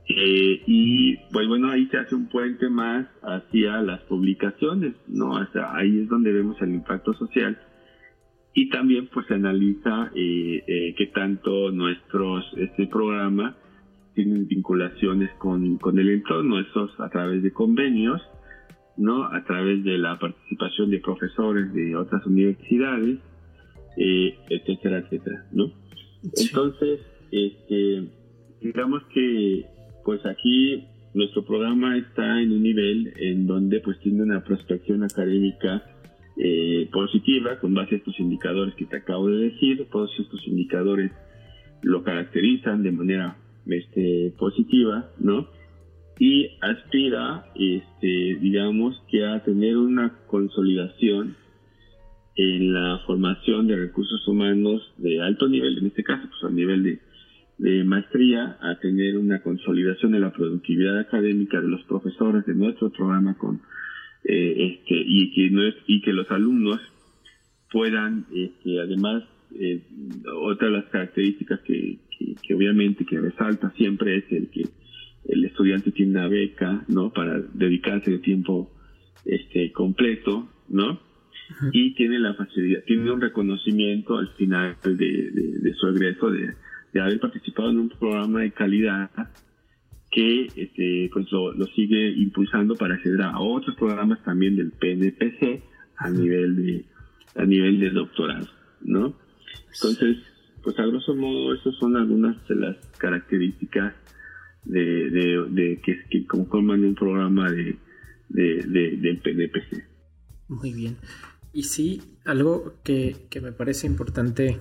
Eh, 0.09 0.63
y 0.67 1.17
pues 1.31 1.47
bueno, 1.47 1.69
ahí 1.71 1.87
se 1.89 1.99
hace 1.99 2.15
un 2.15 2.29
puente 2.29 2.71
más 2.71 3.07
hacia 3.23 3.83
las 3.83 4.01
publicaciones, 4.05 4.95
¿no? 5.09 5.37
Hasta 5.37 5.77
ahí 5.77 6.01
es 6.01 6.09
donde 6.09 6.33
vemos 6.33 6.57
el 6.63 6.71
impacto 6.71 7.13
social. 7.13 7.59
Y 8.55 8.71
también 8.71 9.09
pues 9.13 9.27
se 9.27 9.35
analiza 9.35 10.11
eh, 10.15 10.65
eh, 10.67 10.95
qué 10.97 11.07
tanto 11.09 11.71
nuestros, 11.71 12.51
este 12.57 12.87
programa 12.87 13.57
tienen 14.15 14.47
vinculaciones 14.47 15.31
con, 15.39 15.79
con 15.79 15.99
el 15.99 16.11
entorno, 16.11 16.61
esos 16.61 16.91
a 17.01 17.09
través 17.09 17.43
de 17.43 17.53
convenios, 17.53 18.21
¿no? 18.97 19.25
A 19.25 19.45
través 19.45 19.83
de 19.85 19.99
la 19.99 20.19
participación 20.19 20.91
de 20.91 21.01
profesores 21.01 21.73
de 21.73 21.97
otras 21.97 22.25
universidades, 22.27 23.19
eh, 23.97 24.39
etcétera, 24.49 24.99
etcétera, 24.99 25.47
¿no? 25.53 25.73
Entonces, 26.23 27.01
este, 27.31 28.09
digamos 28.61 29.03
que 29.15 29.65
pues 30.05 30.25
aquí 30.27 30.85
nuestro 31.15 31.45
programa 31.45 31.97
está 31.97 32.41
en 32.41 32.53
un 32.53 32.63
nivel 32.63 33.13
en 33.17 33.47
donde 33.47 33.81
pues 33.81 33.99
tiene 34.01 34.23
una 34.23 34.43
prospección 34.45 35.03
académica 35.03 35.83
eh, 36.37 36.89
positiva 36.93 37.59
con 37.59 37.75
base 37.75 37.97
a 37.97 37.99
estos 37.99 38.19
indicadores 38.21 38.75
que 38.75 38.87
te 38.87 38.97
acabo 38.97 39.29
de 39.29 39.51
decir. 39.51 39.87
Todos 39.91 40.11
estos 40.19 40.47
indicadores 40.47 41.11
lo 41.83 42.03
caracterizan 42.03 42.83
de 42.83 42.93
manera 42.93 43.37
este, 43.67 44.33
positiva, 44.39 45.11
¿no? 45.19 45.49
Y 46.19 46.49
aspira, 46.61 47.47
este, 47.55 48.37
digamos, 48.41 49.01
que 49.11 49.25
a 49.25 49.43
tener 49.43 49.77
una 49.77 50.19
consolidación 50.27 51.37
en 52.37 52.73
la 52.73 52.99
formación 53.07 53.67
de 53.67 53.77
recursos 53.77 54.27
humanos 54.29 54.83
de 54.99 55.21
alto 55.21 55.49
nivel, 55.49 55.79
en 55.79 55.87
este 55.87 56.03
caso, 56.03 56.29
pues 56.29 56.51
a 56.51 56.55
nivel 56.55 56.83
de 56.83 57.01
de 57.61 57.85
maestría 57.85 58.57
a 58.63 58.79
tener 58.81 59.19
una 59.19 59.43
consolidación 59.43 60.13
de 60.13 60.21
la 60.21 60.33
productividad 60.33 60.99
académica 60.99 61.61
de 61.61 61.69
los 61.69 61.83
profesores 61.83 62.47
de 62.47 62.55
nuestro 62.55 62.89
programa 62.89 63.37
con 63.37 63.61
eh, 64.25 64.79
este 64.81 64.95
y 65.07 65.31
que 65.33 65.51
no 65.51 65.63
es, 65.65 65.75
y 65.87 66.01
que 66.01 66.15
los 66.15 66.31
alumnos 66.31 66.81
puedan 67.71 68.25
este, 68.35 68.81
además 68.81 69.25
eh, 69.55 69.83
otra 70.43 70.69
de 70.69 70.73
las 70.73 70.87
características 70.87 71.61
que, 71.61 71.99
que, 72.43 72.55
obviamente 72.55 73.05
que 73.05 73.21
resalta 73.21 73.71
siempre 73.77 74.19
es 74.19 74.25
el 74.31 74.49
que 74.51 74.67
el 75.29 75.45
estudiante 75.45 75.91
tiene 75.93 76.13
una 76.13 76.29
beca 76.29 76.85
no 76.89 77.13
para 77.13 77.41
dedicarse 77.41 78.11
de 78.11 78.19
tiempo 78.19 78.71
este 79.25 79.73
completo 79.73 80.49
no 80.69 81.01
y 81.73 81.95
tiene 81.95 82.19
la 82.19 82.35
facilidad 82.35 82.83
tiene 82.85 83.11
un 83.11 83.21
reconocimiento 83.21 84.17
al 84.17 84.29
final 84.35 84.77
de, 84.83 84.95
de 84.95 85.75
su 85.75 85.89
egreso 85.89 86.31
de 86.31 86.55
de 86.93 87.01
haber 87.01 87.21
participado 87.21 87.71
en 87.71 87.79
un 87.79 87.89
programa 87.89 88.41
de 88.41 88.53
calidad 88.53 89.11
que 90.11 90.47
este, 90.57 91.09
pues 91.13 91.31
lo, 91.31 91.67
sigue 91.77 92.11
impulsando 92.11 92.75
para 92.75 92.95
acceder 92.95 93.23
a 93.23 93.39
otros 93.39 93.77
programas 93.77 94.23
también 94.25 94.57
del 94.57 94.73
PNPC 94.73 95.63
a 95.97 96.11
nivel 96.11 96.57
de 96.57 96.85
a 97.37 97.45
nivel 97.45 97.79
de 97.79 97.91
doctorado, 97.91 98.49
¿no? 98.81 99.15
Entonces, 99.73 100.17
pues 100.63 100.79
a 100.79 100.87
grosso 100.87 101.15
modo, 101.15 101.55
esas 101.55 101.75
son 101.77 101.97
algunas 101.97 102.37
de 102.49 102.55
las 102.57 102.77
características 102.99 103.95
de, 104.65 105.11
de, 105.51 105.81
que, 105.83 106.27
conforman 106.27 106.85
un 106.85 106.95
programa 106.95 107.51
de, 107.51 107.79
de, 108.29 108.97
del 108.97 109.19
PNPC. 109.19 109.85
Muy 110.49 110.73
bien. 110.73 110.97
Y 111.53 111.65
sí, 111.65 112.03
algo 112.25 112.75
que, 112.85 113.27
que 113.31 113.41
me 113.41 113.53
parece 113.53 113.87
importante 113.87 114.59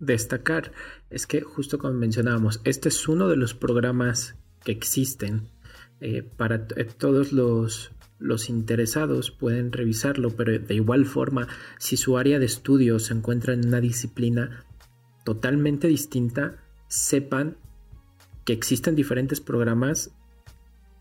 destacar 0.00 0.72
es 1.10 1.26
que 1.26 1.42
justo 1.42 1.78
como 1.78 1.94
mencionábamos, 1.94 2.60
este 2.64 2.88
es 2.88 3.08
uno 3.08 3.28
de 3.28 3.36
los 3.36 3.54
programas 3.54 4.36
que 4.64 4.72
existen. 4.72 5.48
Eh, 6.00 6.22
para 6.22 6.66
eh, 6.76 6.84
todos 6.84 7.32
los, 7.32 7.92
los 8.18 8.48
interesados 8.48 9.30
pueden 9.30 9.70
revisarlo, 9.70 10.30
pero 10.30 10.58
de 10.58 10.74
igual 10.74 11.04
forma, 11.04 11.46
si 11.78 11.98
su 11.98 12.16
área 12.16 12.38
de 12.38 12.46
estudio 12.46 12.98
se 12.98 13.12
encuentra 13.12 13.52
en 13.52 13.66
una 13.66 13.80
disciplina 13.80 14.64
totalmente 15.24 15.88
distinta, 15.88 16.62
sepan 16.88 17.56
que 18.44 18.52
existen 18.52 18.94
diferentes 18.94 19.40
programas 19.40 20.12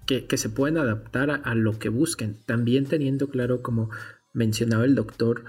que, 0.06 0.38
se 0.38 0.50
pueden 0.50 0.78
adaptar 0.78 1.30
a, 1.30 1.54
lo 1.54 1.78
que 1.78 1.90
busquen. 1.90 2.38
También 2.46 2.86
teniendo 2.86 3.30
claro, 3.30 3.62
como 3.62 3.92
mencionaba 4.34 4.86
el 4.86 4.96
doctor, 4.96 5.46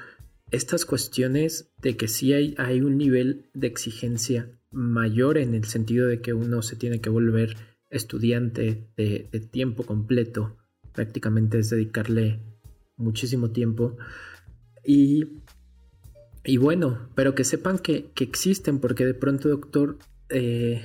estas 0.50 0.84
cuestiones 0.84 1.72
de 1.80 1.96
que 1.96 2.08
sí 2.08 2.34
hay, 2.34 2.54
hay 2.58 2.82
un 2.82 2.98
nivel 2.98 3.48
de 3.54 3.68
exigencia 3.68 4.50
mayor 4.70 5.38
en 5.38 5.54
el 5.54 5.64
sentido 5.64 6.06
de 6.06 6.20
que 6.20 6.34
uno 6.34 6.60
se 6.62 6.76
tiene 6.76 7.00
que 7.00 7.08
volver 7.08 7.56
estudiante 7.88 8.88
de, 8.96 9.48
tiempo 9.50 9.84
completo, 9.84 10.56
prácticamente 10.92 11.58
es 11.58 11.70
dedicarle 11.70 12.40
muchísimo 12.96 13.50
tiempo. 13.50 13.96
Y, 14.84 15.40
y 16.44 16.56
bueno, 16.56 17.08
pero 17.14 17.34
que 17.34 17.44
sepan 17.44 17.78
que, 17.78 18.10
existen, 18.18 18.78
porque 18.78 19.06
de 19.06 19.14
pronto, 19.14 19.48
doctor, 19.48 19.98
eh, 20.28 20.82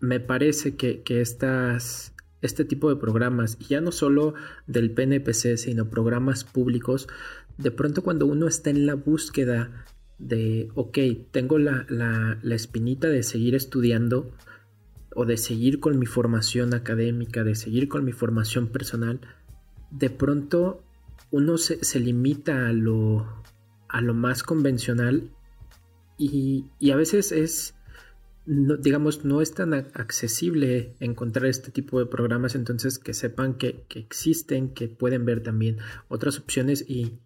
me 0.00 0.20
parece 0.20 0.76
que, 0.76 1.02
que 1.02 1.20
estas 1.20 2.14
este 2.44 2.66
tipo 2.66 2.90
de 2.90 2.96
programas, 2.96 3.58
ya 3.58 3.80
no 3.80 3.90
solo 3.90 4.34
del 4.66 4.90
PNPC, 4.90 5.56
sino 5.56 5.88
programas 5.88 6.44
públicos, 6.44 7.08
de 7.56 7.70
pronto 7.70 8.02
cuando 8.02 8.26
uno 8.26 8.46
está 8.46 8.68
en 8.68 8.84
la 8.84 8.94
búsqueda 8.94 9.86
de, 10.18 10.68
ok, 10.74 10.98
tengo 11.30 11.58
la, 11.58 11.86
la, 11.88 12.54
espinita 12.54 13.08
de 13.08 13.22
seguir 13.22 13.54
estudiando 13.54 14.30
o 15.14 15.24
de 15.24 15.38
seguir 15.38 15.80
con 15.80 15.98
mi 15.98 16.04
formación 16.04 16.74
académica, 16.74 17.44
de 17.44 17.54
seguir 17.54 17.88
con 17.88 18.04
mi 18.04 18.12
formación 18.12 18.68
personal, 18.68 19.20
de 19.90 20.10
pronto 20.10 20.84
uno 21.30 21.56
se, 21.56 21.82
se 21.82 21.98
limita 21.98 22.68
a 22.68 22.72
lo, 22.74 23.42
a 23.94 24.00
lo 24.00 24.12
más 24.12 24.42
convencional 24.42 25.30
y, 26.18 26.66
y 26.80 26.90
a 26.90 26.96
veces 26.96 27.32
es 27.32 27.74
digamos, 28.46 29.24
no 29.24 29.40
es 29.40 29.54
tan 29.54 29.72
accesible 29.72 30.96
encontrar 31.00 31.46
este 31.46 31.70
tipo 31.70 31.98
de 31.98 32.06
programas, 32.06 32.54
entonces 32.54 32.98
que 32.98 33.14
sepan 33.14 33.54
que, 33.54 33.86
existen, 33.94 34.74
que 34.74 34.88
pueden 34.88 35.24
ver 35.24 35.42
también 35.42 35.78
otras 36.08 36.38
opciones 36.38 36.84
y, 36.86 37.20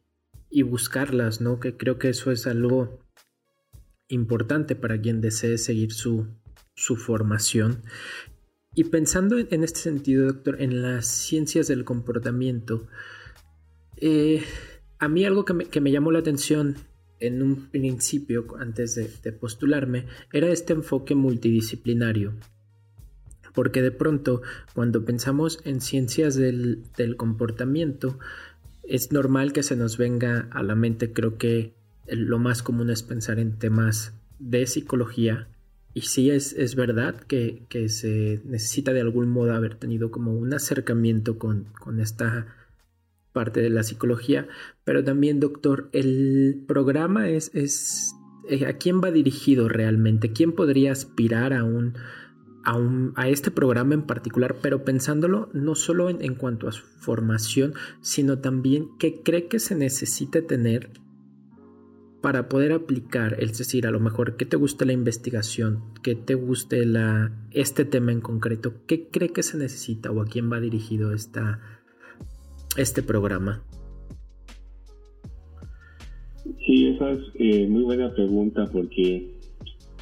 buscarlas, 0.62 1.40
¿no? 1.40 1.58
Que 1.58 1.76
creo 1.76 1.98
que 1.98 2.10
eso 2.10 2.30
es 2.30 2.46
algo 2.46 3.00
importante 4.08 4.76
para 4.76 5.00
quien 5.00 5.20
desee 5.20 5.58
seguir 5.58 5.92
su, 5.92 6.28
formación. 6.76 7.82
Y 8.74 8.84
pensando 8.84 9.38
en 9.38 9.64
este 9.64 9.80
sentido, 9.80 10.26
doctor, 10.26 10.62
en 10.62 10.82
las 10.82 11.08
ciencias 11.08 11.66
del 11.66 11.84
comportamiento, 11.84 12.86
eh, 13.96 14.44
a 14.98 15.08
mí 15.08 15.24
algo 15.24 15.44
que 15.44 15.54
me, 15.54 15.64
que 15.66 15.80
me 15.80 15.92
llamó 15.92 16.10
la 16.10 16.18
atención 16.18 16.76
en 17.20 17.42
un 17.42 17.68
principio, 17.70 18.46
antes 18.58 18.94
de, 18.94 19.32
postularme, 19.32 20.06
era 20.32 20.48
este 20.48 20.72
enfoque 20.72 21.14
multidisciplinario. 21.14 22.34
Porque 23.54 23.82
de 23.82 23.90
pronto, 23.90 24.42
cuando 24.74 25.04
pensamos 25.04 25.60
en 25.64 25.80
ciencias 25.80 26.36
del, 26.36 26.84
comportamiento, 27.16 28.18
es 28.84 29.12
normal 29.12 29.52
que 29.52 29.62
se 29.62 29.76
nos 29.76 29.98
venga 29.98 30.48
a 30.52 30.62
la 30.62 30.74
mente, 30.74 31.12
creo 31.12 31.38
que 31.38 31.74
lo 32.06 32.38
más 32.38 32.62
común 32.62 32.90
es 32.90 33.02
pensar 33.02 33.38
en 33.38 33.58
temas 33.58 34.14
de 34.38 34.66
psicología. 34.66 35.48
Y 35.94 36.02
sí 36.02 36.30
es, 36.30 36.52
es 36.52 36.76
verdad 36.76 37.16
que, 37.20 37.66
se 37.88 38.40
necesita 38.44 38.92
de 38.92 39.00
algún 39.00 39.28
modo 39.28 39.54
haber 39.54 39.74
tenido 39.74 40.10
como 40.10 40.32
un 40.32 40.54
acercamiento 40.54 41.38
con, 41.38 41.64
con 41.80 42.00
esta 42.00 42.54
parte 43.38 43.60
de 43.60 43.70
la 43.70 43.84
psicología, 43.84 44.48
pero 44.82 45.04
también, 45.04 45.38
doctor, 45.38 45.90
el 45.92 46.64
programa 46.66 47.28
es, 47.28 47.54
es 47.54 48.16
eh, 48.48 48.66
¿a 48.66 48.78
quién 48.78 49.00
va 49.00 49.12
dirigido 49.12 49.68
realmente? 49.68 50.32
¿Quién 50.32 50.50
podría 50.50 50.90
aspirar 50.90 51.52
a 51.52 51.62
un, 51.62 51.94
a, 52.64 52.76
un, 52.76 53.12
a 53.14 53.28
este 53.28 53.52
programa 53.52 53.94
en 53.94 54.02
particular? 54.02 54.56
Pero 54.60 54.82
pensándolo 54.82 55.50
no 55.52 55.76
solo 55.76 56.10
en, 56.10 56.20
en 56.20 56.34
cuanto 56.34 56.66
a 56.66 56.72
su 56.72 56.84
formación, 56.84 57.74
sino 58.00 58.40
también 58.40 58.88
qué 58.98 59.22
cree 59.22 59.46
que 59.46 59.60
se 59.60 59.76
necesite 59.76 60.42
tener 60.42 60.90
para 62.20 62.48
poder 62.48 62.72
aplicar, 62.72 63.36
es 63.38 63.56
decir, 63.56 63.86
a 63.86 63.92
lo 63.92 64.00
mejor 64.00 64.36
qué 64.36 64.46
te 64.46 64.56
guste 64.56 64.84
la 64.84 64.92
investigación, 64.92 65.84
qué 66.02 66.16
te 66.16 66.34
guste 66.34 66.84
la, 66.86 67.30
este 67.52 67.84
tema 67.84 68.10
en 68.10 68.20
concreto, 68.20 68.84
qué 68.88 69.08
cree 69.08 69.28
que 69.28 69.44
se 69.44 69.58
necesita 69.58 70.10
o 70.10 70.22
a 70.22 70.26
quién 70.26 70.50
va 70.50 70.58
dirigido 70.58 71.12
esta, 71.12 71.77
este 72.76 73.02
programa? 73.02 73.62
Sí, 76.66 76.86
esa 76.88 77.10
es 77.12 77.20
eh, 77.34 77.66
muy 77.66 77.82
buena 77.82 78.12
pregunta 78.12 78.66
porque, 78.70 79.34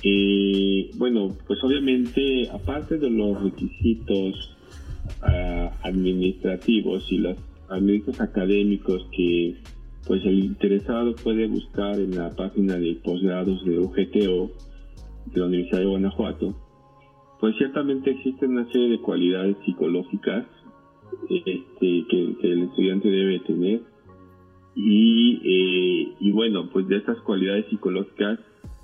eh, 0.03 0.91
bueno, 0.97 1.37
pues 1.47 1.63
obviamente, 1.63 2.49
aparte 2.51 2.99
de 2.99 3.11
los 3.11 3.43
requisitos 3.43 4.57
ah, 5.23 5.73
administrativos 5.83 7.07
y 7.11 7.19
los 7.19 7.37
administrativos 7.69 8.21
académicos 8.21 9.07
que 9.13 9.57
pues 10.07 10.25
el 10.25 10.39
interesado 10.39 11.17
puede 11.17 11.49
buscar 11.49 11.99
en 11.99 12.17
la 12.17 12.31
página 12.31 12.77
de 12.77 12.95
posgrados 13.03 13.65
de 13.65 13.79
UGTO 13.79 14.51
de 15.27 15.41
la 15.41 15.47
Universidad 15.47 15.81
de 15.81 15.87
Guanajuato, 15.87 16.55
pues 17.41 17.57
ciertamente 17.59 18.11
existen 18.13 18.53
una 18.53 18.71
serie 18.71 18.91
de 18.91 19.01
cualidades 19.01 19.57
psicológicas 19.65 20.47
este, 21.29 21.65
que, 21.79 22.37
el 22.43 22.63
estudiante 22.65 23.09
debe 23.09 23.41
tener. 23.41 23.81
Y, 24.75 25.41
eh, 25.43 26.15
y 26.21 26.31
bueno, 26.33 26.69
pues 26.71 26.87
de 26.89 26.99
estas 26.99 27.19
cualidades 27.21 27.67
psicológicas, 27.71 28.39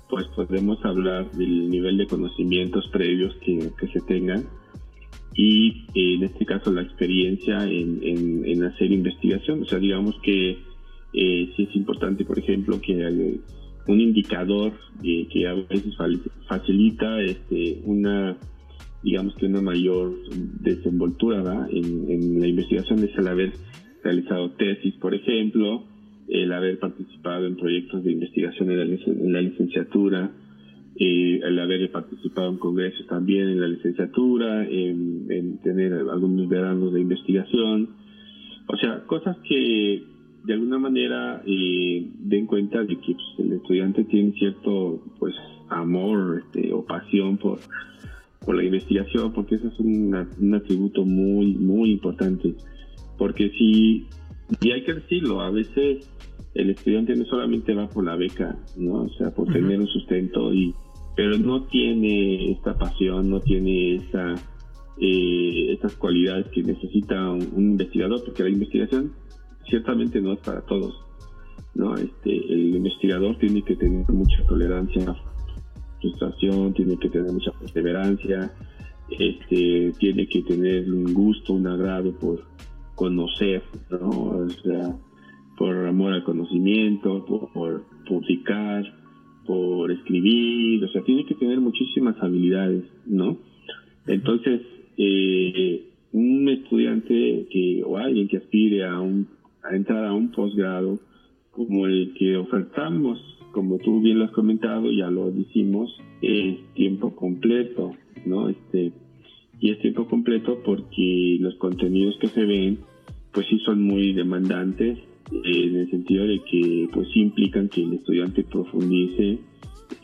pues 0.09 0.27
podemos 0.35 0.83
hablar 0.85 1.31
del 1.31 1.69
nivel 1.69 1.97
de 1.97 2.07
conocimientos 2.07 2.87
previos 2.89 3.35
que, 3.37 3.71
se 3.91 3.99
tengan 4.01 4.45
y 5.35 5.85
en 5.95 6.23
este 6.23 6.45
caso 6.45 6.71
la 6.71 6.83
experiencia 6.83 7.63
en, 7.63 8.43
en, 8.45 8.63
hacer 8.63 8.91
investigación. 8.91 9.63
O 9.63 9.65
sea, 9.65 9.79
digamos 9.79 10.15
que 10.21 10.51
eh, 11.13 11.53
sí 11.55 11.67
es 11.69 11.75
importante, 11.75 12.25
por 12.25 12.37
ejemplo, 12.37 12.79
que 12.79 13.03
hay 13.03 13.41
un 13.87 13.99
indicador 13.99 14.73
eh, 15.03 15.27
que 15.31 15.47
a 15.47 15.53
veces 15.53 15.95
facilita 16.47 17.21
este, 17.21 17.81
una 17.85 18.37
digamos 19.03 19.35
que 19.35 19.45
una 19.45 19.61
mayor 19.61 20.13
desenvoltura 20.61 21.67
En, 21.69 22.39
la 22.39 22.47
investigación 22.47 22.99
es 23.03 23.15
el 23.17 23.27
haber 23.27 23.51
realizado 24.03 24.51
tesis, 24.51 24.93
por 24.95 25.13
ejemplo, 25.13 25.83
el 26.27 26.51
haber 26.51 26.79
participado 26.79 27.45
en 27.45 27.55
proyectos 27.55 28.03
de 28.03 28.11
investigación 28.11 28.71
en 28.71 29.33
la, 29.33 29.41
licenciatura, 29.41 30.31
eh, 30.95 31.39
el 31.43 31.59
haber 31.59 31.91
participado 31.91 32.49
en 32.49 32.57
congresos 32.57 33.05
también 33.07 33.49
en 33.49 33.61
la 33.61 33.67
licenciatura, 33.67 34.67
en, 34.67 35.59
tener 35.63 35.93
algunos 35.93 36.47
veranos 36.49 36.93
de 36.93 37.01
investigación, 37.01 37.89
o 38.67 38.77
sea, 38.77 39.03
cosas 39.05 39.37
que 39.47 40.03
de 40.43 40.53
alguna 40.53 40.77
manera 40.77 41.41
eh, 41.45 42.05
den 42.19 42.45
cuenta 42.45 42.83
de 42.83 42.97
que 42.99 43.13
pues, 43.13 43.39
el 43.39 43.53
estudiante 43.53 44.03
tiene 44.05 44.33
cierto 44.33 45.01
pues 45.19 45.33
amor 45.69 46.43
este, 46.45 46.73
o 46.73 46.85
pasión 46.85 47.37
por 47.37 47.59
por 48.45 48.55
la 48.55 48.63
investigación, 48.63 49.33
porque 49.33 49.55
eso 49.55 49.67
es 49.67 49.79
un 49.79 50.53
atributo 50.53 51.05
muy, 51.05 51.55
muy 51.55 51.91
importante. 51.91 52.55
Porque 53.17 53.49
si, 53.51 54.07
y 54.61 54.71
hay 54.71 54.83
que 54.83 54.93
decirlo, 54.93 55.41
a 55.41 55.49
veces 55.49 56.09
el 56.53 56.69
estudiante 56.69 57.15
no 57.15 57.25
solamente 57.25 57.73
va 57.73 57.89
por 57.89 58.05
la 58.05 58.15
beca, 58.15 58.57
¿no? 58.77 59.03
O 59.03 59.09
sea, 59.09 59.31
por 59.31 59.51
tener 59.51 59.79
un 59.79 59.87
sustento, 59.87 60.53
y, 60.53 60.73
pero 61.15 61.37
no 61.37 61.63
tiene 61.65 62.51
esta 62.51 62.77
pasión, 62.77 63.29
no 63.29 63.39
tiene 63.39 63.95
esa, 63.95 64.35
eh, 64.99 65.73
estas 65.73 65.95
cualidades 65.95 66.47
que 66.47 66.63
necesita 66.63 67.29
un, 67.31 67.41
investigador, 67.57 68.23
porque 68.23 68.43
la 68.43 68.49
investigación 68.49 69.13
ciertamente 69.69 70.21
no 70.21 70.33
es 70.33 70.39
para 70.39 70.61
todos. 70.61 70.93
¿no? 71.75 71.95
Este, 71.95 72.53
el 72.53 72.75
investigador 72.75 73.37
tiene 73.39 73.63
que 73.63 73.75
tener 73.75 74.07
mucha 74.09 74.45
tolerancia 74.47 75.15
frustración, 76.03 76.73
tiene 76.73 76.97
que 76.97 77.09
tener 77.09 77.31
mucha 77.31 77.51
perseverancia, 77.51 78.51
este, 79.09 79.93
tiene 79.97 80.27
que 80.27 80.41
tener 80.43 80.91
un 80.91 81.13
gusto, 81.13 81.53
un 81.53 81.65
agrado 81.67 82.11
por 82.19 82.43
conocer, 82.95 83.63
¿no? 83.89 84.09
O 84.09 84.49
sea, 84.49 84.95
por 85.57 85.75
amor 85.87 86.13
al 86.13 86.23
conocimiento, 86.23 87.25
por, 87.25 87.83
publicar, 88.07 88.83
por 89.45 89.91
escribir, 89.91 90.83
o 90.83 90.87
sea, 90.89 91.01
tiene 91.03 91.25
que 91.25 91.35
tener 91.35 91.59
muchísimas 91.59 92.21
habilidades, 92.21 92.83
¿no? 93.05 93.37
Entonces, 94.07 94.61
eh, 94.97 95.89
un 96.11 96.49
estudiante 96.49 97.47
que 97.49 97.83
o 97.85 97.97
alguien 97.97 98.27
que 98.27 98.37
aspire 98.37 98.85
a, 98.85 98.99
un, 98.99 99.27
a 99.63 99.75
entrar 99.75 100.05
a 100.05 100.13
un 100.13 100.31
posgrado 100.31 100.99
como 101.51 101.87
el 101.87 102.13
que 102.17 102.35
ofertamos, 102.35 103.19
como 103.53 103.77
tú 103.77 104.01
bien 104.01 104.19
lo 104.19 104.25
has 104.25 104.31
comentado, 104.31 104.91
ya 104.91 105.09
lo 105.09 105.31
decimos, 105.31 105.95
es 106.21 106.57
tiempo 106.73 107.15
completo, 107.15 107.91
¿no? 108.25 108.49
Este, 108.49 108.91
y 109.61 109.69
es 109.71 109.79
tiempo 109.79 110.07
completo 110.07 110.59
porque 110.65 111.37
los 111.39 111.55
contenidos 111.55 112.17
que 112.19 112.27
se 112.27 112.43
ven, 112.43 112.79
pues 113.31 113.47
sí 113.47 113.59
son 113.59 113.81
muy 113.81 114.11
demandantes, 114.11 114.99
en 115.31 115.75
el 115.77 115.89
sentido 115.89 116.27
de 116.27 116.41
que 116.41 116.89
pues 116.91 117.07
implican 117.15 117.69
que 117.69 117.83
el 117.83 117.93
estudiante 117.93 118.43
profundice 118.43 119.39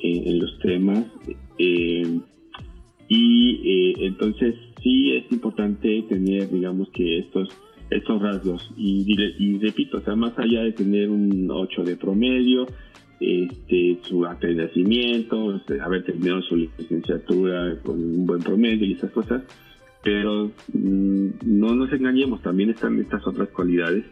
en 0.02 0.40
los 0.40 0.58
temas 0.60 1.06
eh, 1.58 2.20
y 3.08 3.60
eh, 3.64 3.94
entonces 4.06 4.56
sí 4.82 5.12
es 5.12 5.32
importante 5.32 6.04
tener 6.04 6.50
digamos 6.50 6.90
que 6.92 7.20
estos 7.20 7.50
estos 7.90 8.22
rasgos 8.22 8.70
y, 8.78 9.06
y, 9.40 9.58
repito, 9.58 9.98
o 9.98 10.02
sea, 10.02 10.16
más 10.16 10.38
allá 10.38 10.62
de 10.62 10.74
tener 10.74 11.10
un 11.10 11.50
8 11.50 11.84
de 11.84 11.96
promedio, 11.96 12.68
este, 13.20 14.00
su 14.04 14.26
acta 14.26 14.48
nacimiento, 14.48 15.60
haber 15.82 16.04
terminado 16.04 16.42
su 16.44 16.56
licenciatura 16.56 17.78
con 17.84 18.00
un 18.00 18.26
buen 18.26 18.42
promedio 18.42 18.86
y 18.86 18.94
esas 18.94 19.12
cosas, 19.12 19.44
pero 20.04 20.52
mm, 20.74 21.28
no 21.46 21.76
nos 21.76 21.92
engañemos, 21.92 22.42
también 22.42 22.70
están 22.70 23.00
estas 23.00 23.26
otras 23.28 23.50
cualidades 23.50 24.06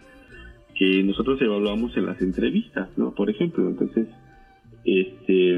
que 0.76 1.04
nosotros 1.04 1.42
evaluamos 1.42 1.96
en 1.98 2.06
las 2.06 2.22
entrevistas, 2.22 2.90
¿no? 2.98 3.12
Por 3.12 3.30
ejemplo, 3.30 3.68
entonces, 3.68 4.08
este, 4.86 5.58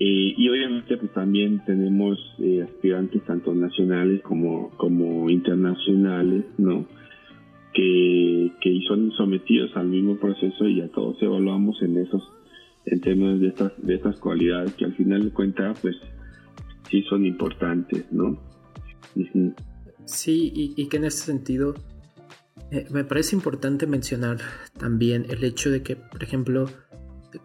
eh, 0.00 0.34
y 0.36 0.48
obviamente 0.48 0.96
pues 0.96 1.12
también 1.12 1.62
tenemos 1.64 2.18
eh, 2.38 2.62
aspirantes 2.62 3.24
tanto 3.24 3.54
nacionales 3.54 4.20
como, 4.22 4.70
como 4.76 5.30
internacionales, 5.30 6.44
¿no? 6.58 6.86
Que, 7.74 8.52
que 8.60 8.80
son 8.88 9.12
sometidos 9.12 9.70
al 9.76 9.88
mismo 9.88 10.16
proceso 10.16 10.66
y 10.66 10.80
a 10.80 10.88
todos 10.88 11.22
evaluamos 11.22 11.80
en 11.82 11.98
esos, 11.98 12.22
en 12.86 13.00
temas 13.00 13.38
de 13.40 13.48
estas, 13.48 13.72
de 13.76 13.94
estas 13.94 14.18
cualidades 14.18 14.72
que 14.74 14.86
al 14.86 14.94
final 14.94 15.24
de 15.24 15.30
cuentas 15.30 15.78
pues 15.80 15.96
sí 16.90 17.02
son 17.02 17.26
importantes, 17.26 18.10
¿no? 18.10 18.38
Sí, 20.06 20.50
y, 20.54 20.74
y 20.80 20.88
que 20.88 20.96
en 20.96 21.04
ese 21.04 21.26
sentido 21.26 21.74
eh, 22.70 22.86
me 22.90 23.04
parece 23.04 23.34
importante 23.34 23.86
mencionar 23.86 24.38
también 24.78 25.26
el 25.30 25.42
hecho 25.44 25.70
de 25.70 25.82
que, 25.82 25.96
por 25.96 26.22
ejemplo, 26.22 26.66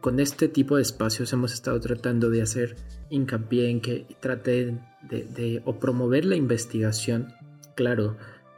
con 0.02 0.20
este 0.20 0.48
tipo 0.48 0.76
de 0.76 0.82
espacios 0.82 1.32
hemos 1.34 1.54
estado 1.54 1.80
tratando 1.80 2.30
de 2.30 2.42
hacer 2.42 2.76
hincapié 3.10 3.70
en 3.70 3.82
que 3.82 4.06
traten 4.20 4.82
de, 5.10 5.62
o 5.66 5.80
promover 5.80 6.26
la 6.26 6.36
investigación, 6.36 7.28
claro, 7.76 8.18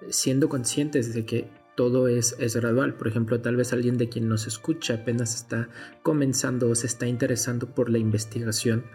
siendo 0.09 0.49
conscientes 0.49 1.13
de 1.13 1.25
que 1.25 1.49
todo 1.75 2.07
es, 2.07 2.35
es, 2.39 2.55
gradual. 2.55 2.95
Por 2.95 3.07
ejemplo, 3.07 3.41
tal 3.41 3.55
vez 3.55 3.73
alguien 3.73 3.97
de 3.97 4.09
quien 4.09 4.29
nos 4.29 4.47
escucha 4.47 4.95
apenas 4.95 5.35
está 5.35 5.69
comenzando 6.03 6.69
o 6.69 6.75
se 6.75 6.87
está 6.87 7.07
interesando 7.07 7.67
por 7.67 7.89
la 7.89 7.97
investigación. 7.97 8.85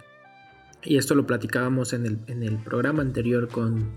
Y 0.82 0.96
esto 0.96 1.14
lo 1.14 1.26
platicábamos 1.26 1.92
en 1.92 2.06
el, 2.06 2.18
en 2.26 2.42
el 2.42 2.56
programa 2.56 3.02
anterior 3.02 3.48
con, 3.48 3.90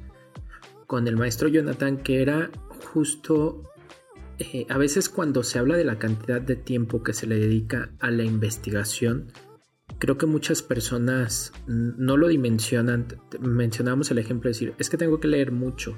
con 0.85 1.07
el 1.07 1.15
maestro 1.15 1.47
Jonathan, 1.47 1.97
que 1.97 2.21
era 2.21 2.51
justo 2.91 3.63
eh, 4.39 4.65
a 4.69 4.77
veces 4.77 5.09
cuando 5.09 5.43
se 5.43 5.59
habla 5.59 5.77
de 5.77 5.85
la 5.85 5.99
cantidad 5.99 6.41
de 6.41 6.55
tiempo 6.55 7.03
que 7.03 7.13
se 7.13 7.27
le 7.27 7.37
dedica 7.37 7.91
a 7.99 8.11
la 8.11 8.23
investigación, 8.23 9.31
creo 9.99 10.17
que 10.17 10.25
muchas 10.25 10.61
personas 10.61 11.53
no 11.67 12.17
lo 12.17 12.27
dimensionan. 12.27 13.07
Mencionamos 13.39 14.11
el 14.11 14.17
ejemplo 14.17 14.49
de 14.49 14.53
decir, 14.53 14.73
es 14.79 14.89
que 14.89 14.97
tengo 14.97 15.19
que 15.19 15.27
leer 15.27 15.51
mucho. 15.51 15.95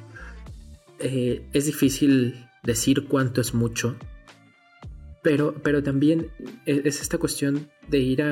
Eh, 1.08 1.48
es 1.54 1.68
difícil 1.68 2.48
decir 2.64 3.08
cuánto 3.08 3.40
es 3.40 3.54
mucho, 3.54 3.96
pero, 5.22 5.54
pero 5.62 5.84
también 5.84 6.32
e-, 6.66 6.82
es 6.84 7.00
esta 7.00 7.20
cuestión 7.20 7.70
de 7.88 8.00
ir 8.00 8.24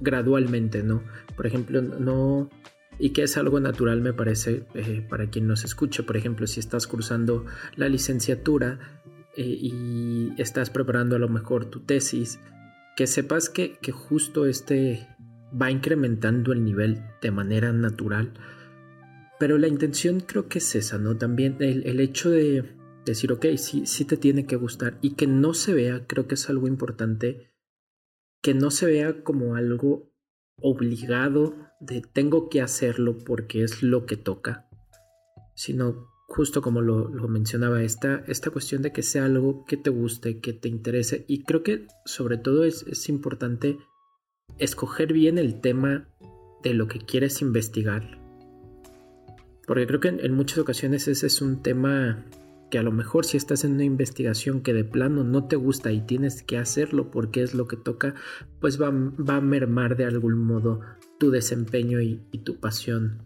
gradualmente, 0.00 0.82
¿no? 0.82 1.04
Por 1.36 1.46
ejemplo, 1.46 1.80
no, 1.80 2.50
y 2.98 3.10
que 3.10 3.22
es 3.22 3.36
algo 3.36 3.60
natural 3.60 4.00
me 4.00 4.12
parece 4.12 4.64
eh, 4.74 5.06
para 5.08 5.30
quien 5.30 5.46
nos 5.46 5.64
escucha. 5.64 6.02
Por 6.02 6.16
ejemplo, 6.16 6.48
si 6.48 6.58
estás 6.58 6.88
cursando 6.88 7.46
la 7.76 7.88
licenciatura 7.88 8.80
eh, 9.36 9.42
y 9.46 10.32
estás 10.36 10.70
preparando 10.70 11.14
a 11.14 11.20
lo 11.20 11.28
mejor 11.28 11.66
tu 11.66 11.80
tesis, 11.80 12.40
que 12.96 13.06
sepas 13.06 13.48
que, 13.48 13.78
justo 13.92 14.46
este 14.46 15.06
va 15.50 15.70
incrementando 15.70 16.52
el 16.52 16.64
nivel 16.64 17.04
de 17.22 17.30
manera 17.30 17.72
natural. 17.72 18.32
Pero 19.38 19.58
la 19.58 19.68
intención 19.68 20.20
creo 20.20 20.48
que 20.48 20.58
es 20.58 20.74
esa, 20.74 20.98
¿no? 20.98 21.16
También 21.16 21.56
el, 21.60 22.00
hecho 22.00 22.30
de 22.30 22.74
decir, 23.04 23.32
ok, 23.32 23.46
sí, 23.56 23.86
sí 23.86 24.04
te 24.04 24.16
tiene 24.16 24.46
que 24.46 24.56
gustar 24.56 24.98
y 25.00 25.14
que 25.14 25.26
no 25.26 25.54
se 25.54 25.74
vea, 25.74 26.06
creo 26.06 26.26
que 26.26 26.34
es 26.34 26.50
algo 26.50 26.66
importante, 26.66 27.52
que 28.42 28.54
no 28.54 28.70
se 28.70 28.86
vea 28.86 29.22
como 29.22 29.54
algo 29.54 30.12
obligado 30.60 31.54
de 31.80 32.02
tengo 32.12 32.48
que 32.48 32.60
hacerlo 32.60 33.18
porque 33.18 33.62
es 33.62 33.82
lo 33.82 34.06
que 34.06 34.16
toca, 34.16 34.68
sino 35.54 36.08
justo 36.28 36.60
como 36.60 36.82
lo, 36.82 37.08
mencionaba, 37.26 37.82
esta, 37.82 38.22
esta 38.26 38.50
cuestión 38.50 38.82
de 38.82 38.92
que 38.92 39.02
sea 39.02 39.24
algo 39.24 39.64
que 39.64 39.78
te 39.78 39.90
guste, 39.90 40.40
que 40.40 40.52
te 40.52 40.68
interese. 40.68 41.24
Y 41.26 41.42
creo 41.44 41.62
que 41.62 41.86
sobre 42.04 42.36
todo 42.36 42.64
es, 42.64 43.08
importante 43.08 43.78
escoger 44.58 45.12
bien 45.12 45.38
el 45.38 45.60
tema 45.60 46.08
de 46.62 46.74
lo 46.74 46.86
que 46.86 46.98
quieres 46.98 47.40
investigar. 47.40 48.20
Porque 49.68 49.86
creo 49.86 50.00
que 50.00 50.08
en 50.08 50.32
muchas 50.32 50.56
ocasiones 50.56 51.08
ese 51.08 51.26
es 51.26 51.42
un 51.42 51.62
tema 51.62 52.24
que 52.70 52.78
a 52.78 52.82
lo 52.82 52.90
mejor 52.90 53.26
si 53.26 53.36
estás 53.36 53.64
en 53.64 53.72
una 53.72 53.84
investigación 53.84 54.62
que 54.62 54.72
de 54.72 54.82
plano 54.82 55.24
no 55.24 55.46
te 55.46 55.56
gusta 55.56 55.92
y 55.92 56.00
tienes 56.00 56.42
que 56.42 56.56
hacerlo 56.56 57.10
porque 57.10 57.42
es 57.42 57.54
lo 57.54 57.68
que 57.68 57.76
toca, 57.76 58.14
pues 58.62 58.80
va, 58.80 58.88
a 58.88 59.40
mermar 59.42 59.98
de 59.98 60.06
algún 60.06 60.38
modo 60.38 60.80
tu 61.20 61.30
desempeño 61.30 62.00
y, 62.00 62.16
tu 62.44 62.58
pasión 62.58 63.18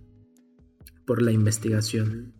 por 1.06 1.22
la 1.22 1.30
investigación. 1.30 2.32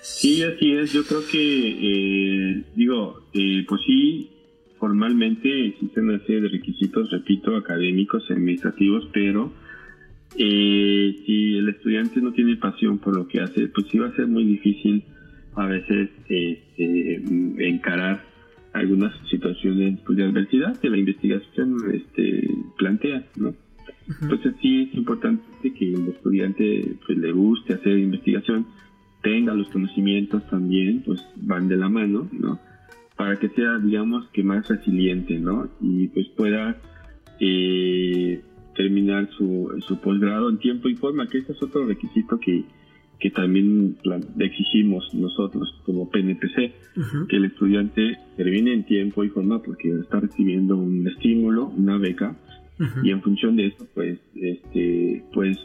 Sí, 0.00 0.42
así 0.44 0.72
es. 0.72 0.94
Yo 0.94 1.04
creo 1.04 1.26
que, 1.30 1.38
eh, 1.40 2.64
digo, 2.74 3.28
eh, 3.34 3.66
pues 3.68 3.82
sí, 3.86 4.30
formalmente 4.78 5.66
existen 5.66 6.08
una 6.08 6.20
serie 6.20 6.40
de 6.40 6.48
requisitos, 6.48 7.10
repito, 7.10 7.54
académicos, 7.54 8.30
administrativos, 8.30 9.06
pero 9.12 9.52
eh, 10.36 11.22
si 11.24 11.58
el 11.58 11.68
estudiante 11.68 12.20
no 12.20 12.32
tiene 12.32 12.56
pasión 12.56 12.98
por 12.98 13.16
lo 13.16 13.28
que 13.28 13.40
hace, 13.40 13.68
pues 13.68 13.86
sí 13.90 13.98
va 13.98 14.08
a 14.08 14.16
ser 14.16 14.26
muy 14.26 14.44
difícil 14.44 15.04
a 15.54 15.66
veces 15.66 16.10
este, 16.28 17.22
encarar 17.58 18.24
algunas 18.72 19.12
situaciones 19.28 20.00
pues, 20.04 20.18
de 20.18 20.24
adversidad 20.24 20.76
que 20.80 20.90
la 20.90 20.98
investigación 20.98 21.76
este, 21.92 22.48
plantea, 22.76 23.24
¿no? 23.36 23.54
Entonces 24.20 24.54
sí 24.60 24.82
es 24.82 24.94
importante 24.98 25.72
que 25.72 25.94
el 25.94 26.08
estudiante 26.08 26.96
pues, 27.06 27.16
le 27.16 27.32
guste 27.32 27.74
hacer 27.74 27.98
investigación, 27.98 28.66
tenga 29.22 29.54
los 29.54 29.68
conocimientos 29.68 30.46
también, 30.50 31.02
pues 31.06 31.24
van 31.36 31.68
de 31.68 31.76
la 31.76 31.88
mano, 31.88 32.28
¿no? 32.32 32.58
Para 33.16 33.36
que 33.36 33.48
sea, 33.50 33.78
digamos, 33.78 34.28
que 34.30 34.42
más 34.42 34.68
resiliente, 34.68 35.38
¿no? 35.38 35.70
Y 35.80 36.08
pues 36.08 36.26
pueda 36.36 36.76
eh, 37.40 38.42
terminar 38.74 39.28
su, 39.36 39.70
su 39.86 40.00
posgrado 40.00 40.50
en 40.50 40.58
tiempo 40.58 40.88
y 40.88 40.94
forma, 40.94 41.28
que 41.28 41.38
este 41.38 41.52
es 41.52 41.62
otro 41.62 41.86
requisito 41.86 42.38
que, 42.38 42.64
que 43.18 43.30
también 43.30 43.96
exigimos 44.38 45.12
nosotros 45.14 45.80
como 45.84 46.10
PNPC, 46.10 46.72
que 47.28 47.36
el 47.36 47.46
estudiante 47.46 48.18
termine 48.36 48.74
en 48.74 48.84
tiempo 48.84 49.24
y 49.24 49.28
forma 49.30 49.62
porque 49.62 49.90
está 50.00 50.20
recibiendo 50.20 50.76
un 50.76 51.06
estímulo, 51.06 51.66
una 51.68 51.98
beca, 51.98 52.36
y 53.04 53.10
en 53.10 53.22
función 53.22 53.56
de 53.56 53.68
esto, 53.68 53.86
pues, 53.94 54.18
este, 54.34 55.24
pues 55.32 55.56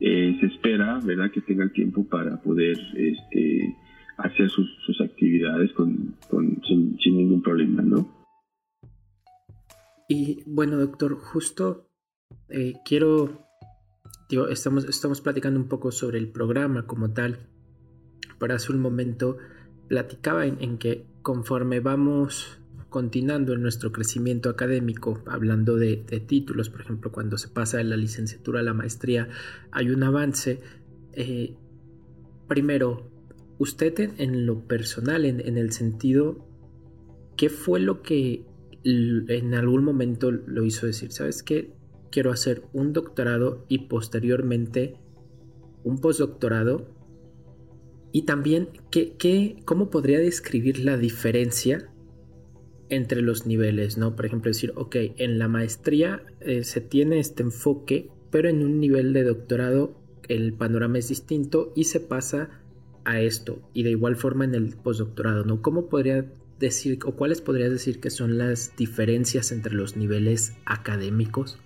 eh, 0.00 0.36
se 0.40 0.46
espera, 0.46 0.98
¿verdad?, 1.04 1.30
que 1.30 1.42
tenga 1.42 1.64
el 1.64 1.72
tiempo 1.72 2.04
para 2.04 2.40
poder 2.40 2.78
este, 2.96 3.76
hacer 4.16 4.48
sus, 4.48 4.66
sus 4.86 5.00
actividades 5.02 5.70
con, 5.72 6.14
con 6.30 6.60
sin, 6.66 6.98
sin 7.00 7.18
ningún 7.18 7.42
problema, 7.42 7.82
¿no? 7.82 8.08
Y 10.08 10.42
bueno, 10.46 10.78
doctor, 10.78 11.16
justo 11.16 11.87
eh, 12.50 12.74
quiero, 12.84 13.46
estamos, 14.50 15.20
platicando 15.20 15.60
un 15.60 15.68
poco 15.68 15.92
sobre 15.92 16.18
el 16.18 16.28
programa 16.30 16.86
como 16.86 17.12
tal. 17.12 17.46
Para 18.38 18.54
hace 18.54 18.72
un 18.72 18.80
momento 18.80 19.36
platicaba 19.88 20.46
en, 20.46 20.78
que 20.78 21.06
conforme 21.22 21.80
vamos 21.80 22.58
continuando 22.88 23.52
en 23.52 23.62
nuestro 23.62 23.92
crecimiento 23.92 24.48
académico, 24.48 25.22
hablando 25.26 25.76
de, 25.76 25.96
títulos, 26.26 26.70
por 26.70 26.80
ejemplo, 26.80 27.12
cuando 27.12 27.36
se 27.36 27.48
pasa 27.48 27.78
de 27.78 27.84
la 27.84 27.96
licenciatura 27.96 28.60
a 28.60 28.62
la 28.62 28.74
maestría, 28.74 29.28
hay 29.70 29.90
un 29.90 30.02
avance. 30.02 30.60
Eh, 31.12 31.54
primero, 32.46 33.10
usted 33.58 33.98
en, 34.18 34.46
lo 34.46 34.66
personal, 34.66 35.26
en, 35.26 35.58
el 35.58 35.72
sentido, 35.72 36.46
¿qué 37.36 37.50
fue 37.50 37.80
lo 37.80 38.02
que 38.02 38.46
en 38.84 39.54
algún 39.54 39.84
momento 39.84 40.30
lo 40.30 40.64
hizo 40.64 40.86
decir? 40.86 41.12
¿Sabes 41.12 41.42
qué? 41.42 41.77
Quiero 42.10 42.32
hacer 42.32 42.62
un 42.72 42.92
doctorado 42.92 43.64
y 43.68 43.88
posteriormente 43.88 44.96
un 45.84 45.98
postdoctorado. 45.98 46.88
Y 48.12 48.22
también, 48.22 48.68
¿qué, 48.90 49.14
qué, 49.18 49.56
¿cómo 49.64 49.90
podría 49.90 50.18
describir 50.18 50.78
la 50.80 50.96
diferencia 50.96 51.90
entre 52.88 53.22
los 53.22 53.46
niveles, 53.46 53.98
¿no? 53.98 54.16
Por 54.16 54.26
ejemplo, 54.26 54.50
decir, 54.50 54.72
ok, 54.76 54.96
en 55.16 55.38
la 55.38 55.48
maestría 55.48 56.22
eh, 56.40 56.64
se 56.64 56.80
tiene 56.80 57.18
este 57.18 57.42
enfoque, 57.42 58.10
pero 58.30 58.48
en 58.48 58.64
un 58.64 58.80
nivel 58.80 59.12
de 59.12 59.24
doctorado 59.24 60.00
el 60.28 60.52
panorama 60.54 60.98
es 60.98 61.08
distinto 61.08 61.72
y 61.74 61.84
se 61.84 62.00
pasa 62.00 62.62
a 63.04 63.20
esto. 63.20 63.60
Y 63.72 63.82
de 63.82 63.90
igual 63.90 64.16
forma 64.16 64.44
en 64.44 64.54
el 64.54 64.76
postdoctorado. 64.76 65.62
¿Cómo 65.62 65.88
podría 65.88 66.30
decir, 66.58 66.98
o 67.04 67.12
cuáles 67.12 67.40
podrías 67.40 67.70
decir 67.70 68.00
que 68.00 68.10
son 68.10 68.38
las 68.38 68.76
diferencias 68.76 69.52
entre 69.52 69.74
los 69.74 69.96
niveles 69.96 70.54
académicos? 70.66 71.58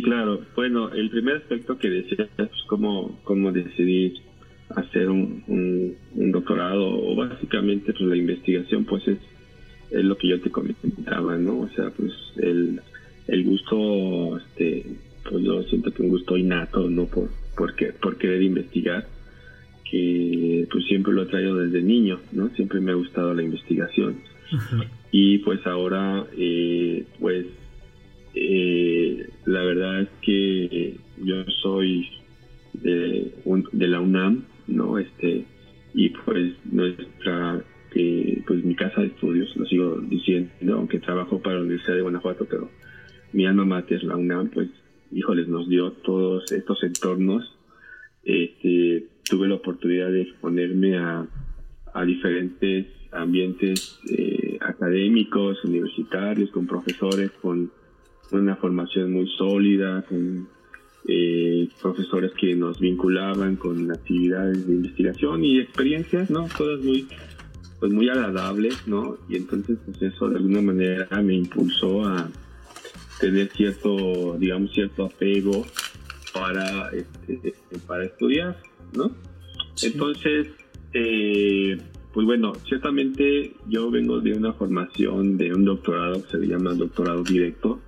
Sí, 0.00 0.02
claro. 0.02 0.40
Bueno, 0.56 0.90
el 0.92 1.10
primer 1.10 1.36
aspecto 1.36 1.76
que 1.76 1.90
decías 1.90 2.28
es 2.38 2.48
cómo, 2.68 3.18
cómo 3.22 3.52
decidir 3.52 4.14
hacer 4.70 5.10
un, 5.10 5.44
un, 5.46 6.32
doctorado 6.32 6.88
o 6.88 7.14
básicamente 7.14 7.92
pues 7.92 8.08
la 8.08 8.16
investigación 8.16 8.84
pues 8.84 9.06
es, 9.08 9.18
es, 9.90 10.04
lo 10.04 10.16
que 10.16 10.28
yo 10.28 10.40
te 10.40 10.48
comentaba, 10.50 11.36
¿no? 11.36 11.60
O 11.60 11.68
sea, 11.68 11.90
pues 11.90 12.12
el, 12.36 12.80
el 13.26 13.44
gusto, 13.44 14.38
este, 14.38 14.86
pues 15.28 15.44
yo 15.44 15.62
siento 15.64 15.92
que 15.92 16.02
un 16.02 16.08
gusto 16.08 16.38
innato, 16.38 16.88
¿no? 16.88 17.04
Por, 17.06 17.28
por, 17.56 18.16
querer 18.16 18.42
investigar, 18.42 19.06
que 19.90 20.66
pues 20.70 20.86
siempre 20.86 21.12
lo 21.12 21.24
he 21.24 21.26
traído 21.26 21.56
desde 21.56 21.82
niño, 21.82 22.20
¿no? 22.32 22.48
Siempre 22.50 22.80
me 22.80 22.92
ha 22.92 22.94
gustado 22.94 23.34
la 23.34 23.42
investigación. 23.42 24.16
Y 25.12 25.38
pues 25.38 25.66
ahora, 25.66 26.24
eh, 26.38 27.04
pues 27.18 27.46
eh, 28.34 29.28
la 29.46 29.62
verdad 29.64 30.02
es 30.02 30.08
que 30.22 30.96
yo 31.22 31.44
soy 31.62 32.08
de, 32.72 33.32
de 33.72 33.88
la 33.88 34.00
UNAM, 34.00 34.44
¿no? 34.66 34.98
Este, 34.98 35.44
y 35.94 36.10
pues 36.10 36.54
nuestra, 36.64 37.64
eh, 37.94 38.42
pues 38.46 38.64
mi 38.64 38.74
casa 38.74 39.00
de 39.00 39.08
estudios, 39.08 39.54
lo 39.56 39.66
sigo 39.66 39.96
diciendo, 40.00 40.74
aunque 40.74 41.00
trabajo 41.00 41.40
para 41.40 41.56
la 41.56 41.62
Universidad 41.62 41.96
de 41.96 42.02
Guanajuato, 42.02 42.46
pero 42.48 42.70
mi 43.32 43.46
alma 43.46 43.64
mater, 43.64 44.02
la 44.04 44.16
UNAM, 44.16 44.50
pues, 44.50 44.68
híjoles, 45.12 45.48
nos 45.48 45.68
dio 45.68 45.92
todos 45.92 46.50
estos 46.52 46.82
entornos. 46.82 47.56
Este, 48.22 49.06
tuve 49.28 49.48
la 49.48 49.54
oportunidad 49.54 50.10
de 50.10 50.22
exponerme 50.22 50.98
a, 50.98 51.26
a 51.94 52.04
diferentes 52.04 52.86
ambientes 53.12 53.98
eh, 54.10 54.58
académicos, 54.60 55.64
universitarios, 55.64 56.50
con 56.50 56.66
profesores, 56.66 57.30
con 57.42 57.70
una 58.32 58.56
formación 58.56 59.12
muy 59.12 59.28
sólida, 59.36 60.02
con 60.08 60.48
eh, 61.08 61.68
profesores 61.80 62.32
que 62.38 62.54
nos 62.54 62.78
vinculaban 62.78 63.56
con 63.56 63.90
actividades 63.90 64.66
de 64.66 64.74
investigación 64.74 65.44
y 65.44 65.58
experiencias, 65.58 66.30
¿no? 66.30 66.46
Todas 66.56 66.80
muy, 66.80 67.08
pues 67.78 67.92
muy 67.92 68.08
agradables, 68.08 68.86
¿no? 68.86 69.16
Y 69.28 69.36
entonces, 69.36 69.78
pues 69.84 70.00
eso 70.02 70.28
de 70.28 70.36
alguna 70.36 70.60
manera 70.60 71.08
me 71.22 71.34
impulsó 71.34 72.04
a 72.04 72.28
tener 73.20 73.48
cierto, 73.48 74.36
digamos, 74.38 74.72
cierto 74.72 75.06
apego 75.06 75.66
para, 76.32 76.90
este, 76.90 77.54
para 77.86 78.04
estudiar, 78.04 78.56
¿no? 78.94 79.10
Entonces, 79.82 80.48
eh, 80.92 81.78
pues 82.12 82.26
bueno, 82.26 82.52
ciertamente 82.66 83.54
yo 83.68 83.90
vengo 83.90 84.20
de 84.20 84.32
una 84.32 84.52
formación 84.52 85.36
de 85.36 85.54
un 85.54 85.64
doctorado 85.64 86.22
que 86.24 86.38
se 86.38 86.46
llama 86.46 86.74
doctorado 86.74 87.22
directo, 87.22 87.80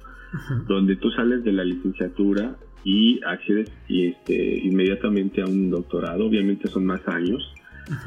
donde 0.66 0.96
tú 0.96 1.10
sales 1.10 1.44
de 1.44 1.52
la 1.52 1.64
licenciatura 1.64 2.56
y 2.84 3.20
accedes 3.24 3.70
este, 3.88 4.58
inmediatamente 4.58 5.42
a 5.42 5.46
un 5.46 5.70
doctorado. 5.70 6.26
Obviamente 6.26 6.68
son 6.68 6.86
más 6.86 7.06
años 7.06 7.52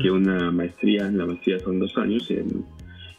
que 0.02 0.12
una 0.12 0.52
maestría. 0.52 1.10
La 1.12 1.26
maestría 1.26 1.60
son 1.60 1.80
dos 1.80 1.96
años. 1.98 2.30
En, 2.32 2.66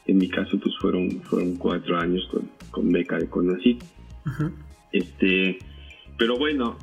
en 0.07 0.19
mi 0.19 0.29
caso, 0.29 0.59
pues 0.59 0.77
fueron, 0.79 1.11
fueron 1.23 1.57
cuatro 1.57 1.99
años 1.99 2.29
con, 2.31 2.49
con 2.71 2.93
beca 2.93 3.19
de 3.19 3.29
CONACYT. 3.29 3.83
Este, 4.93 5.59
pero 6.19 6.37
bueno, 6.37 6.77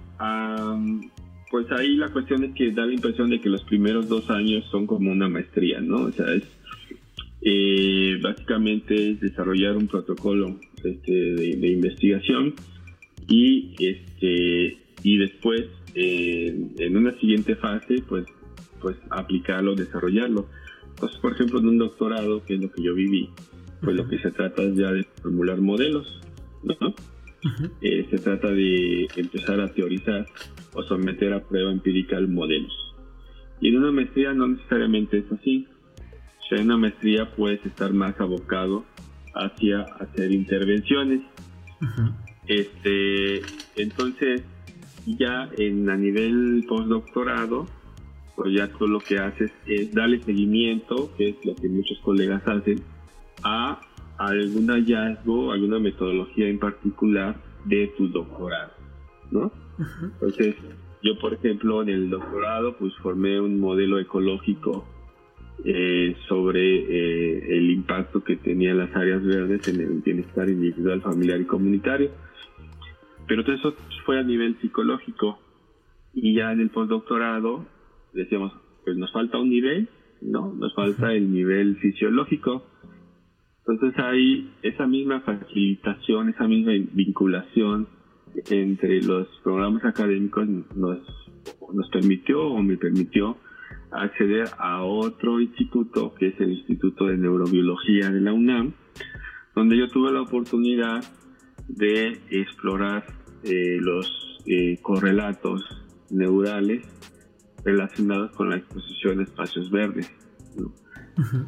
pues 1.51 1.71
ahí 1.71 1.95
la 1.95 2.09
cuestión 2.09 2.43
es 2.43 2.53
que 2.53 2.71
da 2.71 2.85
la 2.85 2.93
impresión 2.93 3.29
de 3.29 3.39
que 3.39 3.49
los 3.49 3.63
primeros 3.63 4.07
dos 4.07 4.29
años 4.29 4.65
son 4.71 4.87
como 4.87 5.11
una 5.11 5.29
maestría, 5.29 5.81
¿no? 5.81 6.03
O 6.03 6.11
sea, 6.11 6.33
es 6.33 6.43
eh, 7.41 8.17
básicamente 8.21 9.11
es 9.11 9.19
desarrollar 9.19 9.75
un 9.75 9.87
protocolo 9.87 10.59
este, 10.83 11.11
de 11.11 11.67
investigación 11.67 12.53
y 13.27 13.73
este 13.79 14.77
y 15.03 15.17
después 15.17 15.65
eh, 15.95 16.55
en 16.77 16.97
una 16.97 17.11
siguiente 17.19 17.55
fase 17.55 18.03
pues 18.07 18.25
pues 18.81 18.97
aplicarlo 19.09 19.75
desarrollarlo. 19.75 20.47
Entonces 20.89 21.19
por 21.19 21.33
ejemplo 21.33 21.59
en 21.59 21.67
un 21.67 21.77
doctorado 21.77 22.43
que 22.45 22.55
es 22.55 22.61
lo 22.61 22.71
que 22.71 22.83
yo 22.83 22.93
viví 22.93 23.29
pues 23.81 23.95
lo 23.95 24.07
que 24.07 24.19
se 24.19 24.31
trata 24.31 24.63
es 24.63 24.75
ya 24.75 24.91
de 24.91 25.03
formular 25.21 25.59
modelos 25.59 26.21
¿no? 26.63 26.95
Eh, 27.81 28.07
se 28.09 28.17
trata 28.19 28.47
de 28.47 29.07
empezar 29.17 29.59
a 29.59 29.73
teorizar 29.73 30.25
o 30.73 30.83
someter 30.83 31.33
a 31.33 31.43
prueba 31.43 31.71
empírica 31.71 32.19
modelos. 32.21 32.71
Y 33.59 33.69
en 33.69 33.77
una 33.77 33.91
maestría 33.91 34.33
no 34.33 34.47
necesariamente 34.47 35.17
es 35.17 35.31
así. 35.31 35.67
O 36.39 36.47
sea, 36.47 36.59
en 36.59 36.65
una 36.65 36.77
maestría 36.77 37.31
puedes 37.35 37.65
estar 37.65 37.91
más 37.93 38.19
abocado 38.19 38.85
hacia 39.33 39.81
hacer 39.99 40.31
intervenciones. 40.31 41.21
Este, 42.47 43.41
entonces, 43.75 44.43
ya 45.05 45.49
en 45.57 45.89
a 45.89 45.97
nivel 45.97 46.65
postdoctorado, 46.67 47.67
pues 48.35 48.53
ya 48.53 48.67
tú 48.77 48.87
lo 48.87 49.03
que 49.03 49.19
haces 49.19 49.51
es 49.67 49.93
darle 49.93 50.23
seguimiento, 50.23 51.13
que 51.17 51.29
es 51.29 51.35
lo 51.45 51.55
que 51.55 51.69
muchos 51.69 51.97
colegas 51.99 52.41
hacen, 52.47 52.83
a 53.43 53.81
algún 54.17 54.67
hallazgo, 54.67 55.51
alguna 55.51 55.79
metodología 55.79 56.47
en 56.47 56.59
particular 56.59 57.35
de 57.65 57.87
tu 57.97 58.07
doctorado, 58.07 58.73
¿no? 59.31 59.51
Entonces, 60.01 60.55
yo 61.01 61.17
por 61.19 61.33
ejemplo 61.33 61.81
en 61.81 61.89
el 61.89 62.09
doctorado 62.09 62.77
pues 62.77 62.93
formé 63.01 63.39
un 63.39 63.59
modelo 63.59 63.99
ecológico 63.99 64.85
eh, 65.65 66.15
sobre 66.27 66.61
eh, 66.61 67.57
el 67.57 67.69
impacto 67.71 68.23
que 68.23 68.35
tenían 68.37 68.77
las 68.77 68.95
áreas 68.95 69.23
verdes 69.23 69.67
en 69.67 69.81
el 69.81 70.01
bienestar 70.01 70.49
individual, 70.49 71.01
familiar 71.01 71.39
y 71.39 71.45
comunitario. 71.45 72.11
Pero 73.27 73.43
todo 73.43 73.55
eso 73.55 73.75
fue 74.05 74.19
a 74.19 74.23
nivel 74.23 74.57
psicológico. 74.59 75.39
Y 76.13 76.35
ya 76.35 76.51
en 76.51 76.59
el 76.59 76.69
postdoctorado 76.69 77.65
decíamos, 78.13 78.53
pues 78.83 78.97
nos 78.97 79.11
falta 79.11 79.37
un 79.37 79.49
nivel, 79.49 79.89
¿no? 80.21 80.53
Nos 80.53 80.73
falta 80.75 81.13
el 81.13 81.31
nivel 81.31 81.77
fisiológico. 81.77 82.65
Entonces 83.65 83.97
hay 83.99 84.51
esa 84.61 84.85
misma 84.85 85.21
facilitación, 85.21 86.29
esa 86.29 86.47
misma 86.47 86.73
vinculación 86.91 87.87
entre 88.49 89.01
los 89.01 89.27
programas 89.43 89.85
académicos 89.85 90.47
nos, 90.75 90.99
nos 91.73 91.89
permitió 91.89 92.47
o 92.47 92.61
me 92.61 92.77
permitió 92.77 93.37
acceder 93.93 94.49
a 94.57 94.83
otro 94.83 95.39
instituto, 95.39 96.13
que 96.15 96.27
es 96.27 96.39
el 96.39 96.51
Instituto 96.51 97.05
de 97.05 97.17
Neurobiología 97.17 98.09
de 98.09 98.21
la 98.21 98.33
UNAM, 98.33 98.73
donde 99.55 99.77
yo 99.77 99.87
tuve 99.87 100.11
la 100.11 100.21
oportunidad 100.21 101.03
de 101.67 102.19
explorar 102.29 103.05
eh, 103.43 103.77
los 103.79 104.41
eh, 104.45 104.77
correlatos 104.81 105.61
neurales 106.09 106.85
relacionados 107.63 108.31
con 108.31 108.49
la 108.49 108.57
exposición 108.57 109.19
a 109.19 109.23
espacios 109.23 109.69
verdes. 109.71 110.11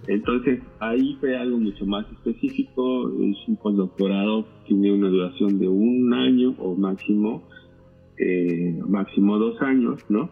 Entonces, 0.08 0.62
ahí 0.80 1.18
fue 1.20 1.36
algo 1.38 1.58
mucho 1.58 1.86
más 1.86 2.06
específico. 2.12 3.10
Es 3.20 3.38
un 3.48 3.58
postdoctorado, 3.58 4.48
tiene 4.68 4.94
una 4.94 5.10
duración 5.10 5.60
de 5.60 5.68
un 5.68 6.14
año 6.14 6.54
o 6.60 6.76
máximo, 6.76 7.48
eh, 8.18 8.80
máximo 8.88 9.38
dos 9.40 9.60
años, 9.62 10.04
¿no? 10.10 10.30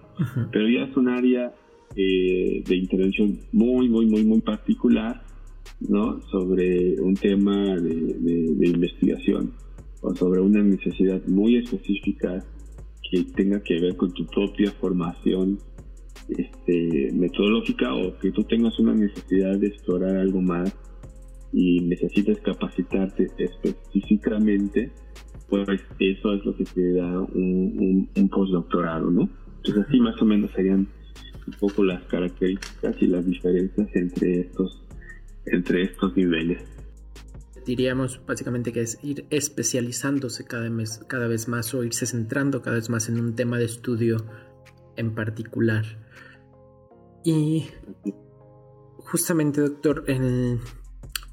Pero 0.52 0.70
ya 0.70 0.84
es 0.84 0.96
un 0.96 1.10
área 1.10 1.54
de 1.96 2.76
intervención 2.76 3.40
muy, 3.52 3.90
muy, 3.90 4.06
muy, 4.06 4.24
muy 4.24 4.42
particular, 4.42 5.24
¿no? 5.80 6.22
Sobre 6.32 7.00
un 7.02 7.16
tema 7.16 7.76
de 7.76 8.68
investigación 8.68 9.54
o 10.02 10.14
sobre 10.16 10.42
una 10.42 10.62
necesidad 10.62 11.26
muy 11.28 11.58
específica 11.58 12.44
que 13.10 13.24
tenga 13.36 13.62
que 13.62 13.80
ver 13.80 13.96
con 13.96 14.14
tu 14.14 14.26
propia 14.26 14.72
formación 14.72 15.60
este, 16.30 17.12
metodológica 17.14 17.94
o 17.94 18.18
que 18.18 18.32
tú 18.32 18.44
tengas 18.44 18.78
una 18.80 18.94
necesidad 18.94 19.58
de 19.58 19.68
explorar 19.68 20.18
algo 20.18 20.42
más 20.42 20.76
y 21.52 21.82
necesitas 21.82 22.40
capacitarte 22.40 23.28
específicamente, 23.38 24.92
pues 25.50 25.68
eso 26.00 26.34
es 26.34 26.46
lo 26.46 26.56
que 26.56 26.64
te 26.66 26.94
da 26.94 27.20
un, 27.20 28.10
un, 28.16 28.30
postdoctorado, 28.30 29.12
¿no? 29.12 29.30
Entonces 29.58 29.86
así 29.88 30.00
más 30.00 30.20
o 30.22 30.26
menos 30.26 30.52
serían 30.56 30.88
un 31.48 31.54
poco 31.54 31.84
las 31.84 32.04
características 32.04 32.96
y 33.02 33.08
las 33.08 33.26
diferencias 33.26 33.90
entre 33.94 34.42
estos, 34.42 34.82
entre 35.46 35.84
estos 35.84 36.16
niveles. 36.16 36.62
Diríamos 37.66 38.20
básicamente 38.26 38.74
que 38.74 38.82
es 38.82 39.00
ir 39.04 39.26
especializándose 39.30 40.46
cada 40.46 40.70
vez, 40.70 41.00
cada 41.08 41.28
vez 41.28 41.48
más 41.48 41.74
o 41.74 41.84
irse 41.84 42.06
centrando 42.06 42.62
cada 42.62 42.76
vez 42.76 42.90
más 42.90 43.08
en 43.08 43.20
un 43.20 43.36
tema 43.36 43.58
de 43.58 43.66
estudio 43.66 44.18
en 44.98 45.16
particular. 45.16 45.86
Y 47.24 47.68
justamente, 48.98 49.62
doctor, 49.62 50.06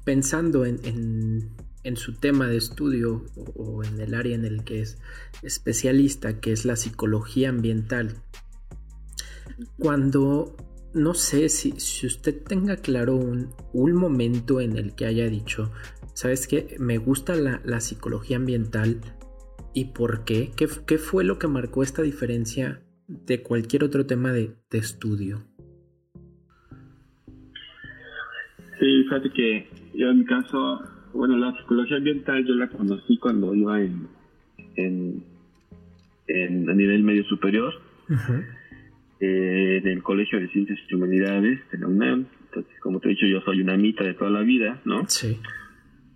pensando 0.05 0.65
en, 0.65 1.49
su 1.95 2.13
tema 2.13 2.47
de 2.47 2.57
estudio 2.57 3.25
o, 3.55 3.83
en 3.83 3.99
el 3.99 4.13
área 4.13 4.35
en 4.35 4.45
el 4.45 4.63
que 4.63 4.81
es 4.81 4.97
especialista, 5.41 6.39
que 6.39 6.53
es 6.53 6.63
la 6.63 6.75
psicología 6.75 7.49
ambiental, 7.49 8.21
cuando, 9.77 10.55
no 10.93 11.13
sé 11.13 11.49
si, 11.49 11.73
usted 12.05 12.43
tenga 12.43 12.77
claro 12.77 13.15
un, 13.15 13.93
momento 13.93 14.61
en 14.61 14.77
el 14.77 14.95
que 14.95 15.05
haya 15.05 15.27
dicho, 15.27 15.71
¿sabes 16.13 16.47
qué? 16.47 16.75
Me 16.79 16.97
gusta 16.97 17.35
la, 17.35 17.79
psicología 17.79 18.37
ambiental 18.37 19.01
y 19.73 19.85
por 19.85 20.23
qué? 20.25 20.51
qué, 20.55 20.67
qué 20.85 20.97
fue 20.97 21.23
lo 21.23 21.39
que 21.39 21.47
marcó 21.47 21.83
esta 21.83 22.01
diferencia 22.01 22.81
de 23.07 23.41
cualquier 23.41 23.83
otro 23.83 24.05
tema 24.05 24.31
de, 24.31 24.55
estudio. 24.71 25.43
Sí, 28.79 29.03
fíjate 29.03 29.29
que 29.31 29.69
yo 29.93 30.09
en 30.09 30.19
mi 30.19 30.25
caso, 30.25 30.81
bueno, 31.13 31.37
la 31.37 31.55
psicología 31.57 31.97
ambiental 31.97 32.45
yo 32.45 32.55
la 32.55 32.67
conocí 32.69 33.17
cuando 33.17 33.53
iba 33.53 33.81
en, 33.81 34.07
en, 34.75 36.69
a 36.69 36.73
nivel 36.73 37.03
medio 37.03 37.23
superior, 37.25 37.73
eh, 39.21 39.77
en 39.83 39.87
el 39.87 40.01
Colegio 40.01 40.39
de 40.39 40.47
Ciencias 40.49 40.79
y 40.89 40.95
Humanidades 40.95 41.59
de 41.71 41.77
la 41.77 41.87
UNAM. 41.87 42.25
Entonces, 42.45 42.73
como 42.81 42.99
te 42.99 43.07
he 43.07 43.11
dicho, 43.11 43.27
yo 43.27 43.39
soy 43.41 43.61
una 43.61 43.77
mitad 43.77 44.03
de 44.03 44.15
toda 44.15 44.31
la 44.31 44.41
vida, 44.41 44.81
¿no? 44.83 45.07
Sí. 45.07 45.37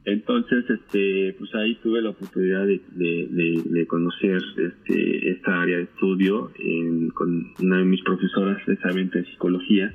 Entonces, 0.05 0.65
este, 0.69 1.35
pues 1.37 1.53
ahí 1.55 1.75
tuve 1.83 2.01
la 2.01 2.09
oportunidad 2.09 2.65
de, 2.65 3.85
conocer 3.87 4.41
este, 4.57 5.31
esta 5.31 5.61
área 5.61 5.77
de 5.77 5.83
estudio 5.83 6.51
con 7.13 7.53
una 7.59 7.77
de 7.77 7.85
mis 7.85 8.03
profesoras 8.03 8.61
precisamente 8.65 9.19
de 9.19 9.25
psicología. 9.25 9.93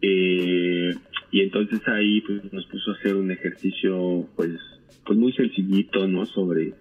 Eh, 0.00 0.94
y 1.30 1.40
entonces 1.40 1.80
ahí 1.88 2.20
pues, 2.20 2.52
nos 2.52 2.66
puso 2.66 2.90
a 2.90 2.94
hacer 2.94 3.16
un 3.16 3.30
ejercicio 3.30 4.26
pues, 4.36 4.58
pues 5.04 5.18
muy 5.18 5.32
sencillito, 5.32 6.06
¿no? 6.06 6.24
Sobre 6.26 6.74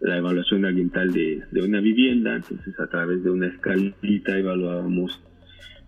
la 0.00 0.16
evaluación 0.16 0.64
ambiental 0.64 1.12
de, 1.12 1.42
de 1.50 1.62
una 1.62 1.80
vivienda. 1.80 2.36
Entonces 2.36 2.78
a 2.78 2.86
través 2.88 3.22
de 3.24 3.30
una 3.30 3.48
escalita 3.48 4.36
evaluábamos 4.36 5.20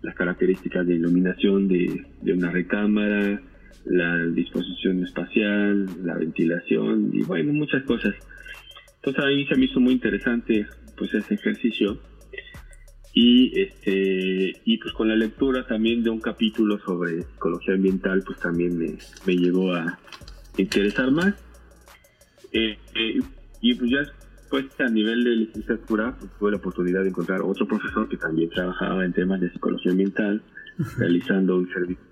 las 0.03 0.15
características 0.15 0.87
de 0.87 0.95
iluminación 0.95 1.69
de, 1.69 2.07
de 2.23 2.33
una 2.33 2.51
recámara, 2.51 3.41
la 3.85 4.27
disposición 4.27 5.05
espacial, 5.05 5.87
la 6.05 6.17
ventilación 6.17 7.11
y 7.13 7.23
bueno, 7.23 7.53
muchas 7.53 7.83
cosas. 7.85 8.15
Entonces 8.97 9.25
ahí 9.25 9.47
se 9.47 9.57
me 9.57 9.65
hizo 9.65 9.81
muy 9.81 9.95
interesante 9.95 10.67
pues 10.97 11.15
ese 11.15 11.35
ejercicio 11.35 11.99
y 13.13 13.59
este 13.61 14.53
y 14.65 14.79
pues 14.79 14.93
con 14.95 15.09
la 15.09 15.17
lectura 15.17 15.67
también 15.67 16.03
de 16.03 16.11
un 16.11 16.21
capítulo 16.21 16.79
sobre 16.79 17.23
psicología 17.23 17.75
ambiental 17.75 18.23
pues 18.25 18.39
también 18.39 18.79
me, 18.79 18.99
me 19.27 19.35
llegó 19.35 19.75
a 19.75 19.99
interesar 20.57 21.11
más 21.11 21.35
eh, 22.53 22.79
eh, 22.95 23.21
y 23.61 23.75
pues 23.75 23.91
ya 23.91 23.99
pues 24.51 24.67
a 24.81 24.89
nivel 24.89 25.23
de 25.23 25.31
licenciatura 25.31 26.17
pues, 26.19 26.31
tuve 26.39 26.51
la 26.51 26.57
oportunidad 26.57 27.03
de 27.03 27.11
encontrar 27.11 27.41
otro 27.43 27.67
profesor 27.67 28.09
que 28.09 28.17
también 28.17 28.51
trabajaba 28.51 29.05
en 29.05 29.13
temas 29.13 29.41
de 29.41 29.51
psicología 29.51 29.93
ambiental 29.93 30.43
realizando 30.99 31.57
un 31.57 31.69
servicio 31.69 32.11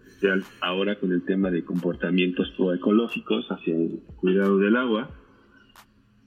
ahora 0.61 0.99
con 0.99 1.13
el 1.13 1.23
tema 1.23 1.51
de 1.51 1.65
comportamientos 1.65 2.53
ecológicos 2.75 3.47
hacia 3.51 3.75
el 3.75 4.01
cuidado 4.17 4.59
del 4.59 4.77
agua. 4.77 5.11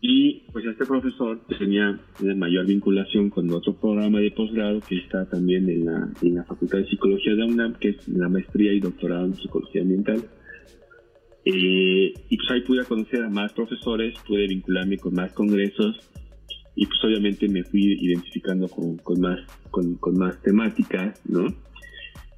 Y 0.04 0.48
pues 0.52 0.66
este 0.66 0.86
profesor 0.86 1.42
tenía 1.60 2.00
una 2.22 2.36
mayor 2.36 2.66
vinculación 2.66 3.30
con 3.30 3.52
otro 3.52 3.76
programa 3.76 4.20
de 4.20 4.32
posgrado 4.32 4.80
que 4.80 4.98
está 4.98 5.30
también 5.30 5.70
en 5.70 5.86
la, 5.86 6.10
en 6.24 6.36
la 6.36 6.44
Facultad 6.44 6.80
de 6.80 6.88
Psicología 6.88 7.36
de 7.36 7.44
UNAM, 7.44 7.74
que 7.76 7.90
es 7.90 8.08
la 8.08 8.28
maestría 8.28 8.74
y 8.74 8.80
doctorado 8.80 9.26
en 9.26 9.36
Psicología 9.36 9.84
Ambiental. 9.84 10.24
Eh, 11.46 12.14
y 12.30 12.38
pues 12.38 12.52
ahí 12.52 12.62
pude 12.62 12.86
conocer 12.86 13.24
a 13.24 13.30
más 13.30 13.52
profesores, 13.54 14.14
pude 14.28 14.48
vincularme 14.48 14.98
con 14.98 15.14
más 15.14 15.34
congresos 15.34 16.00
y 16.76 16.86
pues 16.86 17.04
obviamente 17.04 17.48
me 17.50 17.64
fui 17.64 17.98
identificando 18.00 18.68
con, 18.68 18.98
más, 19.20 19.40
con 19.72 20.18
más 20.18 20.42
temáticas, 20.42 21.20
¿no? 21.28 21.48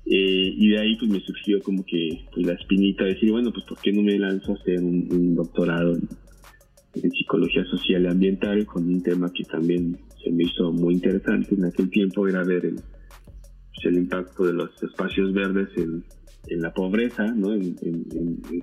Eh, 0.05 0.53
y 0.57 0.69
de 0.69 0.79
ahí 0.79 0.97
pues 0.97 1.09
me 1.09 1.19
surgió 1.21 1.61
como 1.61 1.85
que 1.85 2.25
pues, 2.33 2.45
la 2.45 2.53
espinita 2.53 3.05
de 3.05 3.13
decir, 3.13 3.31
bueno, 3.31 3.53
pues 3.53 3.65
¿por 3.65 3.79
qué 3.79 3.93
no 3.93 4.01
me 4.01 4.19
lanzo 4.19 4.51
a 4.51 4.55
hacer 4.55 4.79
un, 4.79 5.35
doctorado 5.35 5.95
en, 5.95 7.11
psicología 7.11 7.63
social 7.65 8.03
y 8.03 8.07
ambiental 8.07 8.65
con 8.65 8.85
un 8.85 9.01
tema 9.01 9.31
que 9.33 9.43
también 9.45 9.97
se 10.23 10.29
me 10.31 10.43
hizo 10.43 10.71
muy 10.71 10.95
interesante 10.95 11.55
en 11.55 11.65
aquel 11.65 11.89
tiempo, 11.89 12.27
era 12.27 12.43
ver 12.43 12.65
el, 12.65 12.75
pues, 12.75 13.85
el 13.85 13.95
impacto 13.95 14.45
de 14.45 14.53
los 14.53 14.71
espacios 14.83 15.33
verdes 15.33 15.69
en, 15.77 16.03
en 16.47 16.61
la 16.61 16.73
pobreza, 16.73 17.23
¿no? 17.23 17.53
En, 17.53 17.75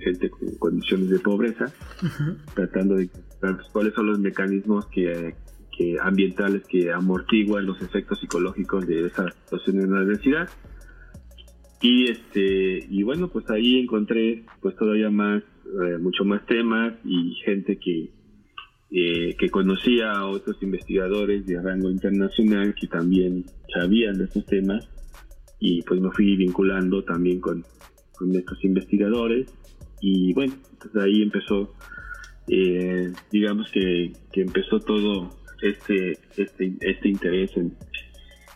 gente 0.01 0.31
con 0.31 0.55
condiciones 0.57 1.11
de 1.11 1.19
pobreza, 1.19 1.73
tratando 2.55 2.97
de 2.97 3.09
cuáles 3.73 3.95
son 3.95 4.07
los 4.07 4.19
mecanismos 4.19 4.87
que, 4.87 5.35
que 5.77 5.97
ambientales 6.01 6.63
que 6.67 6.93
amortiguan 6.93 7.67
los 7.67 7.81
efectos 7.83 8.21
psicológicos 8.21 8.87
de 8.87 9.07
esa 9.07 9.31
situación 9.45 9.79
de 9.79 9.87
la 9.87 10.01
adversidad. 10.01 10.49
Y 11.83 12.11
este 12.11 12.87
y 12.91 13.03
bueno, 13.03 13.29
pues 13.29 13.49
ahí 13.51 13.79
encontré 13.79 14.45
pues 14.61 14.77
todavía 14.77 15.11
más, 15.11 15.43
eh, 15.43 15.97
mucho 15.99 16.25
más 16.25 16.45
temas 16.45 16.93
y 17.05 17.35
gente 17.45 17.79
que, 17.79 18.11
eh, 18.91 19.35
que 19.39 19.49
conocía 19.49 20.13
a 20.13 20.27
otros 20.27 20.63
investigadores 20.63 21.47
de 21.47 21.61
rango 21.61 21.91
internacional 21.91 22.75
que 22.79 22.87
también 22.87 23.47
sabían 23.73 24.19
de 24.19 24.25
estos 24.25 24.45
temas 24.45 24.87
y 25.61 25.83
pues 25.83 26.01
me 26.01 26.11
fui 26.11 26.37
vinculando 26.37 27.05
también 27.05 27.41
con, 27.41 27.65
con 28.17 28.35
estos 28.35 28.65
investigadores 28.65 29.53
y 30.01 30.33
bueno, 30.33 30.55
pues 30.81 30.97
ahí 30.97 31.23
empezó, 31.23 31.75
eh, 32.49 33.13
digamos 33.31 33.71
que, 33.71 34.13
que 34.33 34.41
empezó 34.41 34.81
todo 34.81 35.31
este, 35.63 36.13
este, 36.37 36.77
este 36.81 37.09
interés 37.09 37.55
en, 37.57 37.77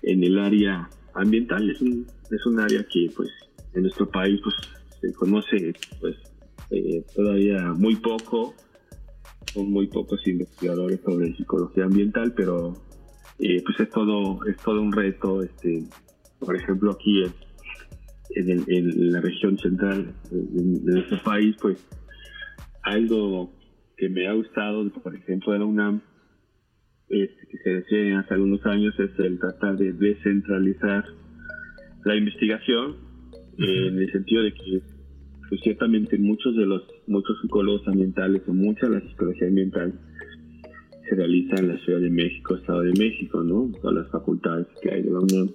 en 0.02 0.24
el 0.24 0.38
área 0.38 0.88
ambiental. 1.14 1.70
Es 1.70 1.80
un, 1.82 2.06
es 2.30 2.46
un 2.46 2.60
área 2.60 2.84
que 2.84 3.10
pues 3.14 3.28
en 3.74 3.82
nuestro 3.82 4.08
país 4.08 4.40
pues 4.42 4.54
se 5.00 5.12
conoce 5.12 5.74
pues 6.00 6.16
eh, 6.70 7.04
todavía 7.14 7.72
muy 7.74 7.96
poco 7.96 8.54
son 9.52 9.70
muy 9.70 9.86
pocos 9.88 10.26
investigadores 10.26 11.00
sobre 11.04 11.34
psicología 11.36 11.84
ambiental 11.84 12.32
pero 12.34 12.74
eh, 13.38 13.62
pues 13.64 13.78
es 13.80 13.90
todo 13.90 14.44
es 14.46 14.56
todo 14.58 14.80
un 14.80 14.92
reto 14.92 15.42
este 15.42 15.84
por 16.44 16.56
ejemplo 16.56 16.92
aquí 16.92 17.24
en, 18.34 18.64
en, 18.66 19.12
la 19.12 19.20
región 19.20 19.58
central 19.58 20.12
de, 20.30 20.92
nuestro 20.92 21.22
país 21.22 21.56
pues 21.60 21.78
algo 22.82 23.52
que 23.96 24.08
me 24.08 24.26
ha 24.26 24.32
gustado 24.32 24.88
por 24.90 25.14
ejemplo 25.14 25.52
de 25.52 25.58
la 25.58 25.64
UNAM 25.64 26.00
este, 27.08 27.46
que 27.48 27.58
se 27.58 27.70
decía 27.70 28.20
hace 28.20 28.34
algunos 28.34 28.64
años 28.66 28.94
es 28.98 29.10
el 29.18 29.38
tratar 29.38 29.76
de 29.76 29.92
descentralizar 29.92 31.04
la 32.04 32.16
investigación 32.16 32.96
en 33.58 33.98
el 33.98 34.10
sentido 34.10 34.42
de 34.42 34.52
que 34.52 34.82
pues, 35.48 35.60
ciertamente 35.62 36.18
muchos 36.18 36.56
de 36.56 36.66
los 36.66 36.82
muchos 37.06 37.40
psicólogos 37.40 37.86
ambientales 37.86 38.42
o 38.48 38.52
mucha 38.52 38.88
de 38.88 39.00
la 39.00 39.08
psicología 39.08 39.48
ambiental 39.48 39.92
se 41.08 41.14
realiza 41.14 41.56
en 41.56 41.68
la 41.68 41.78
Ciudad 41.84 42.00
de 42.00 42.10
México, 42.10 42.56
Estado 42.56 42.80
de 42.80 42.92
México, 42.98 43.42
¿no? 43.42 43.70
Todas 43.80 43.96
las 43.96 44.10
facultades 44.10 44.66
que 44.82 44.90
hay 44.90 45.02
de 45.02 45.10
la 45.10 45.20
UNAM 45.20 45.50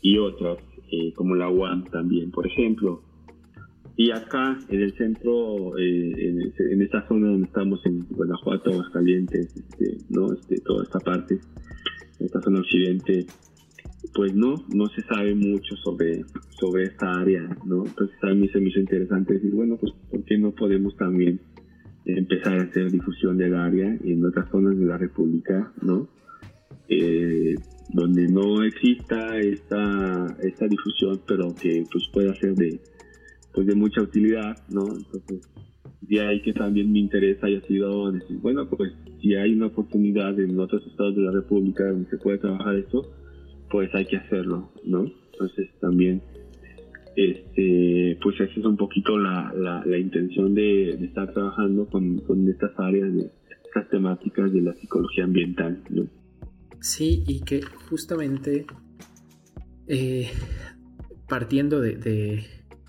y 0.00 0.18
otras, 0.18 0.58
eh, 0.90 1.12
como 1.14 1.34
la 1.34 1.48
UAM 1.48 1.84
también, 1.90 2.30
por 2.30 2.46
ejemplo. 2.46 3.02
Y 3.96 4.12
acá, 4.12 4.56
en 4.68 4.80
el 4.80 4.92
centro, 4.92 5.76
eh, 5.76 6.52
en, 6.70 6.82
esta 6.82 7.06
zona 7.08 7.30
donde 7.30 7.46
estamos, 7.46 7.84
en 7.84 8.06
Guanajuato, 8.10 8.70
Aguascalientes, 8.70 9.56
este, 9.56 9.98
¿no? 10.08 10.32
Este, 10.32 10.60
toda 10.60 10.84
esta 10.84 11.00
parte, 11.00 11.40
esta 12.20 12.40
zona 12.40 12.60
occidente, 12.60 13.26
pues 14.14 14.34
no, 14.34 14.54
no 14.72 14.86
se 14.86 15.02
sabe 15.02 15.34
mucho 15.34 15.74
sobre, 15.76 16.24
sobre 16.60 16.84
esta 16.84 17.12
área, 17.12 17.42
¿no? 17.66 17.84
Entonces 17.84 18.16
a 18.22 18.34
mí 18.34 18.48
se 18.48 18.60
me 18.60 18.68
hizo 18.68 18.78
interesante 18.78 19.34
decir, 19.34 19.50
bueno, 19.52 19.76
pues 19.80 19.92
¿por 20.10 20.24
qué 20.24 20.38
no 20.38 20.52
podemos 20.52 20.96
también 20.96 21.40
empezar 22.04 22.58
a 22.58 22.62
hacer 22.62 22.90
difusión 22.90 23.36
del 23.36 23.54
área 23.54 23.98
en 24.04 24.24
otras 24.24 24.48
zonas 24.50 24.78
de 24.78 24.84
la 24.84 24.96
República, 24.96 25.72
¿no? 25.82 26.08
Eh, 26.88 27.56
donde 27.90 28.28
no 28.28 28.62
exista 28.62 29.38
esta, 29.38 30.36
esta 30.42 30.68
difusión, 30.68 31.20
pero 31.26 31.54
que 31.54 31.84
pues 31.90 32.08
pueda 32.12 32.34
ser 32.34 32.54
de, 32.54 32.80
pues 33.52 33.66
de 33.66 33.74
mucha 33.74 34.02
utilidad, 34.02 34.56
¿no? 34.68 34.86
Entonces, 34.86 35.48
de 36.02 36.20
ahí 36.20 36.40
que 36.42 36.52
también 36.52 36.92
mi 36.92 37.00
interés 37.00 37.42
haya 37.42 37.60
sido 37.62 38.12
bueno, 38.40 38.68
pues 38.68 38.92
si 39.20 39.34
hay 39.34 39.52
una 39.52 39.66
oportunidad 39.66 40.38
en 40.38 40.58
otros 40.58 40.86
estados 40.86 41.16
de 41.16 41.22
la 41.22 41.32
República 41.32 41.84
donde 41.84 42.08
se 42.08 42.18
puede 42.18 42.38
trabajar 42.38 42.76
esto, 42.76 43.10
pues 43.70 43.94
hay 43.94 44.06
que 44.06 44.16
hacerlo, 44.16 44.70
¿no? 44.84 45.10
Entonces 45.32 45.68
también, 45.80 46.22
este, 47.16 48.18
pues 48.22 48.40
esa 48.40 48.60
es 48.60 48.64
un 48.64 48.76
poquito 48.76 49.18
la, 49.18 49.52
la, 49.54 49.98
intención 49.98 50.54
de, 50.54 50.90
estar 50.90 51.32
trabajando 51.32 51.86
con, 51.86 52.18
con 52.18 52.48
estas 52.48 52.72
áreas, 52.78 53.14
de 53.14 53.30
estas 53.66 53.88
temáticas 53.90 54.52
de 54.52 54.62
la 54.62 54.72
psicología 54.74 55.24
ambiental, 55.24 55.82
¿no? 55.90 56.06
Sí, 56.80 57.24
y 57.26 57.40
que 57.40 57.62
justamente 57.88 58.66
eh, 59.88 60.30
partiendo 61.28 61.80
de, 61.80 62.46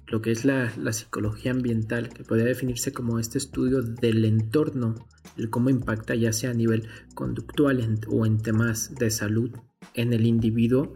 lo 0.07 0.21
que 0.21 0.31
es 0.31 0.45
la, 0.45 0.71
psicología 0.91 1.51
ambiental, 1.51 2.09
que 2.09 2.23
podría 2.23 2.45
definirse 2.45 2.91
como 2.91 3.19
este 3.19 3.37
estudio 3.37 3.81
del 3.81 4.25
entorno, 4.25 4.95
el 5.37 5.49
cómo 5.49 5.69
impacta 5.69 6.15
ya 6.15 6.33
sea 6.33 6.51
a 6.51 6.53
nivel 6.53 6.87
conductual 7.13 7.99
o 8.07 8.25
en 8.25 8.39
temas 8.39 8.95
de 8.95 9.09
salud 9.11 9.51
en 9.93 10.13
el 10.13 10.25
individuo. 10.25 10.95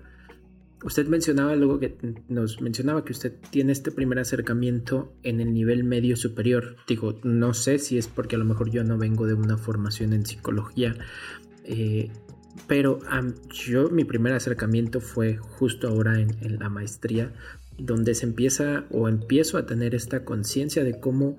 Usted 0.83 1.07
mencionaba 1.07 1.53
algo 1.53 1.79
que 1.79 1.97
nos 2.27 2.59
mencionaba 2.59 3.05
que 3.05 3.13
usted 3.13 3.37
tiene 3.51 3.71
este 3.71 3.91
primer 3.91 4.19
acercamiento 4.19 5.15
en 5.23 5.39
el 5.39 5.53
nivel 5.53 5.85
medio 5.85 6.17
superior. 6.17 6.75
Digo, 6.87 7.21
no 7.23 7.53
sé 7.53 7.79
si 7.79 7.97
es 7.97 8.09
porque 8.09 8.35
a 8.35 8.39
lo 8.39 8.45
mejor 8.45 8.69
yo 8.69 8.83
no 8.83 8.97
vengo 8.97 9.25
de 9.25 9.33
una 9.33 9.57
formación 9.57 10.11
en 10.11 10.25
psicología, 10.25 10.97
eh, 11.63 12.11
pero 12.67 12.99
yo 13.49 13.89
mi 13.89 14.03
primer 14.03 14.33
acercamiento 14.33 15.01
fue 15.01 15.37
justo 15.37 15.87
ahora 15.87 16.19
en, 16.19 16.59
la 16.59 16.69
maestría, 16.69 17.33
donde 17.77 18.15
se 18.15 18.25
empieza 18.25 18.85
o 18.91 19.09
empiezo 19.09 19.57
a 19.57 19.65
tener 19.65 19.95
esta 19.95 20.23
conciencia 20.23 20.83
de 20.83 20.99
cómo 20.99 21.37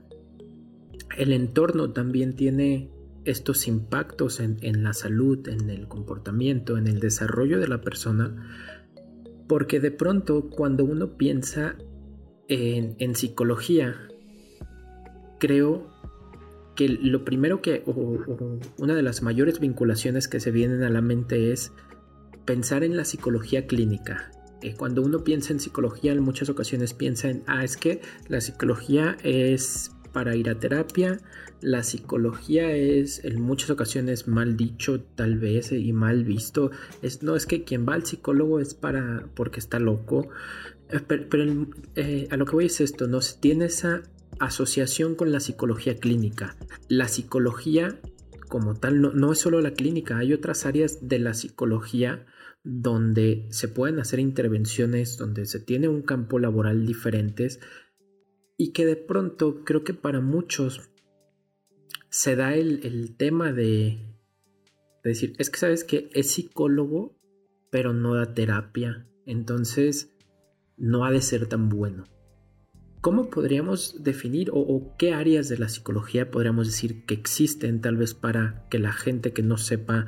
el 1.17 1.33
entorno 1.33 1.93
también 1.93 2.35
tiene 2.35 2.91
estos 3.25 3.69
impactos 3.69 4.41
en, 4.41 4.83
la 4.83 4.93
salud, 4.93 5.49
en 5.49 5.71
el 5.71 5.89
comportamiento, 5.89 6.77
en 6.77 6.89
el 6.89 7.01
desarrollo 7.01 7.59
de 7.59 7.69
la 7.69 7.81
persona, 7.81 8.35
porque 9.49 9.81
de 9.81 9.93
pronto 9.93 10.51
cuando 10.51 10.85
uno 10.85 11.17
piensa 11.17 11.77
en, 12.49 12.97
en 12.99 13.15
psicología, 13.15 13.97
creo 15.39 15.94
que 16.75 16.89
lo 16.89 17.25
primero 17.25 17.63
que, 17.63 17.83
o, 17.87 18.59
una 18.79 18.95
de 18.95 19.03
las 19.03 19.23
mayores 19.23 19.61
vinculaciones 19.61 20.29
que 20.29 20.41
se 20.41 20.51
vienen 20.51 20.83
a 20.83 20.91
la 20.91 21.01
mente 21.01 21.53
es 21.53 21.73
pensar 22.45 22.85
en 22.85 22.97
la 22.97 23.05
psicología 23.05 23.67
clínica. 23.67 24.31
Eh, 24.63 24.75
cuando 24.77 25.03
uno 25.03 25.25
piensa 25.25 25.53
en 25.53 25.61
psicología, 25.61 26.13
en 26.13 26.21
muchas 26.21 26.49
ocasiones 26.49 26.95
piensa 26.95 27.29
en, 27.29 27.43
ah, 27.47 27.65
es 27.65 27.77
que 27.77 28.01
la 28.29 28.41
psicología 28.41 29.17
es 29.23 29.91
para 30.13 30.37
ir 30.37 30.49
a 30.49 30.59
terapia, 30.59 31.21
la 31.61 31.83
psicología 31.83 32.71
es 32.73 33.25
en 33.25 33.41
muchas 33.41 33.71
ocasiones 33.71 34.29
mal 34.29 34.57
dicho 34.57 35.01
tal 35.01 35.39
vez 35.39 35.73
y 35.73 35.93
mal 35.93 36.25
visto, 36.25 36.71
es, 37.03 37.23
no 37.23 37.37
es 37.37 37.47
que 37.47 37.65
quien 37.65 37.87
va 37.87 37.95
al 37.95 38.07
psicólogo 38.07 38.61
es 38.61 38.75
para 38.75 39.27
porque 39.35 39.61
está 39.61 39.81
loco, 39.81 40.29
eh, 40.91 41.01
pero, 41.01 41.67
eh, 41.97 42.29
a 42.31 42.37
lo 42.37 42.47
que 42.47 42.53
voy 42.53 42.67
es 42.67 42.81
esto, 42.81 43.09
no 43.09 43.21
se 43.21 43.39
tiene 43.39 43.67
esa 43.67 44.03
asociación 44.47 45.15
con 45.15 45.33
la 45.33 45.41
psicología 45.41 45.97
clínica. 45.97 46.57
La 46.89 47.09
psicología 47.09 48.01
como 48.49 48.75
tal 48.75 49.01
no, 49.01 49.33
es 49.33 49.39
solo 49.39 49.61
la 49.61 49.73
clínica, 49.73 50.19
hay 50.19 50.33
otras 50.33 50.67
áreas 50.67 51.09
de 51.09 51.19
la 51.19 51.35
psicología 51.35 52.25
donde 52.63 53.47
se 53.51 53.69
pueden 53.69 53.99
hacer 53.99 54.21
intervenciones, 54.21 55.17
donde 55.19 55.47
se 55.47 55.61
tiene 55.61 55.89
un 55.89 56.03
campo 56.03 56.39
laboral 56.39 56.87
diferentes 56.87 57.61
y 58.57 58.73
que 58.73 58.87
de 58.87 58.97
pronto 58.97 59.65
creo 59.65 59.83
que 59.83 59.95
para 59.95 60.21
muchos 60.21 60.89
se 62.11 62.37
da 62.37 62.55
el, 62.55 63.17
tema 63.17 63.53
de, 63.53 63.99
de, 65.03 65.11
decir, 65.11 65.35
es 65.39 65.51
que 65.51 65.59
sabes 65.59 65.83
que 65.83 66.09
es 66.13 66.31
psicólogo, 66.31 67.19
pero 67.71 67.93
no 67.93 68.15
da 68.15 68.35
terapia, 68.35 69.09
entonces 69.27 70.15
no 70.77 71.05
ha 71.05 71.11
de 71.11 71.23
ser 71.23 71.49
tan 71.49 71.69
bueno. 71.69 72.05
¿Cómo 73.05 73.29
podríamos 73.29 74.03
definir 74.03 74.49
o, 74.51 74.95
qué 74.99 75.13
áreas 75.13 75.51
de 75.51 75.59
la 75.59 75.69
psicología 75.69 76.31
podríamos 76.31 76.69
decir 76.69 77.05
que 77.05 77.13
existen 77.13 77.83
tal 77.83 77.99
vez 77.99 78.15
para 78.15 78.67
que 78.71 78.79
la 78.79 78.93
gente 78.93 79.35
que 79.35 79.43
no 79.43 79.59
sepa 79.59 80.07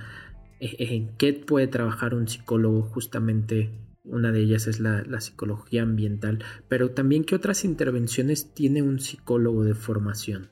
eh, 0.61 0.77
en 0.79 1.15
qué 1.19 1.35
puede 1.35 1.67
trabajar 1.67 2.15
un 2.15 2.27
psicólogo 2.27 2.81
justamente 2.81 3.71
una 4.03 4.33
de 4.33 4.41
ellas 4.41 4.67
es 4.67 4.81
la, 4.81 5.05
psicología 5.21 5.83
ambiental, 5.83 6.39
pero 6.71 6.93
también 6.93 7.25
qué 7.25 7.35
otras 7.35 7.67
intervenciones 7.67 8.55
tiene 8.55 8.81
un 8.81 8.99
psicólogo 8.99 9.65
de 9.65 9.75
formación. 9.75 10.49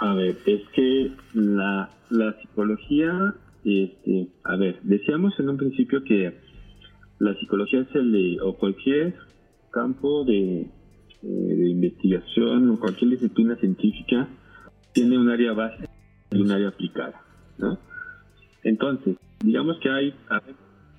A 0.00 0.14
ver, 0.14 0.36
es 0.46 0.62
que 0.74 1.12
la, 1.34 1.90
psicología, 2.40 3.36
este, 3.64 4.32
a 4.42 4.56
ver, 4.56 4.80
decíamos 4.82 5.38
en 5.38 5.48
un 5.48 5.58
principio 5.58 6.02
que 6.02 6.49
la 7.20 7.34
psicología 7.34 7.80
es 7.82 7.94
el 7.94 8.38
o 8.42 8.54
cualquier 8.54 9.14
campo 9.70 10.24
de, 10.24 10.62
eh, 10.62 10.68
de, 11.22 11.68
investigación 11.68 12.70
o 12.70 12.80
cualquier 12.80 13.10
disciplina 13.10 13.54
científica 13.56 14.26
tiene 14.92 15.18
un 15.18 15.28
área 15.28 15.52
base 15.52 15.88
y 16.30 16.40
un 16.40 16.50
área 16.50 16.68
aplicada, 16.68 17.22
¿no? 17.58 17.78
Entonces, 18.64 19.16
digamos 19.44 19.78
que 19.80 19.90
hay, 19.90 20.14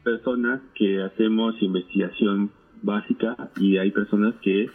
personas 0.03 0.61
que 0.76 1.01
hacemos 1.03 1.61
investigación 1.61 2.51
básica 2.82 3.51
y 3.59 3.78
hay 3.78 3.91
personas 3.91 4.34
que 4.41 4.67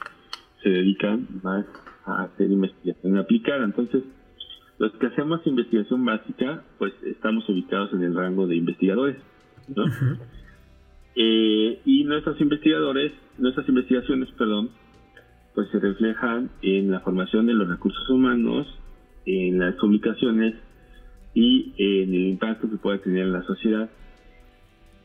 se 0.62 0.68
dedican 0.68 1.26
más 1.42 1.66
a 2.04 2.22
hacer 2.22 2.50
investigación 2.50 3.18
aplicada. 3.18 3.64
Entonces, 3.64 4.04
los 4.78 4.92
que 4.92 5.06
hacemos 5.06 5.44
investigación 5.46 6.04
básica, 6.04 6.62
pues 6.78 6.92
estamos 7.02 7.48
ubicados 7.48 7.92
en 7.92 8.04
el 8.04 8.14
rango 8.14 8.46
de 8.46 8.56
investigadores, 8.56 9.16
¿no? 9.74 9.84
Eh, 11.18 11.80
y 11.86 12.04
nuestros 12.04 12.38
investigadores, 12.42 13.10
nuestras 13.38 13.66
investigaciones, 13.70 14.28
perdón, 14.36 14.68
pues 15.54 15.66
se 15.70 15.80
reflejan 15.80 16.50
en 16.60 16.90
la 16.90 17.00
formación 17.00 17.46
de 17.46 17.54
los 17.54 17.66
recursos 17.66 18.06
humanos, 18.10 18.66
en 19.24 19.58
las 19.58 19.74
publicaciones 19.76 20.54
y 21.32 21.72
en 21.78 22.14
el 22.14 22.26
impacto 22.26 22.68
que 22.68 22.76
puede 22.76 22.98
tener 22.98 23.22
en 23.24 23.32
la 23.32 23.42
sociedad. 23.44 23.88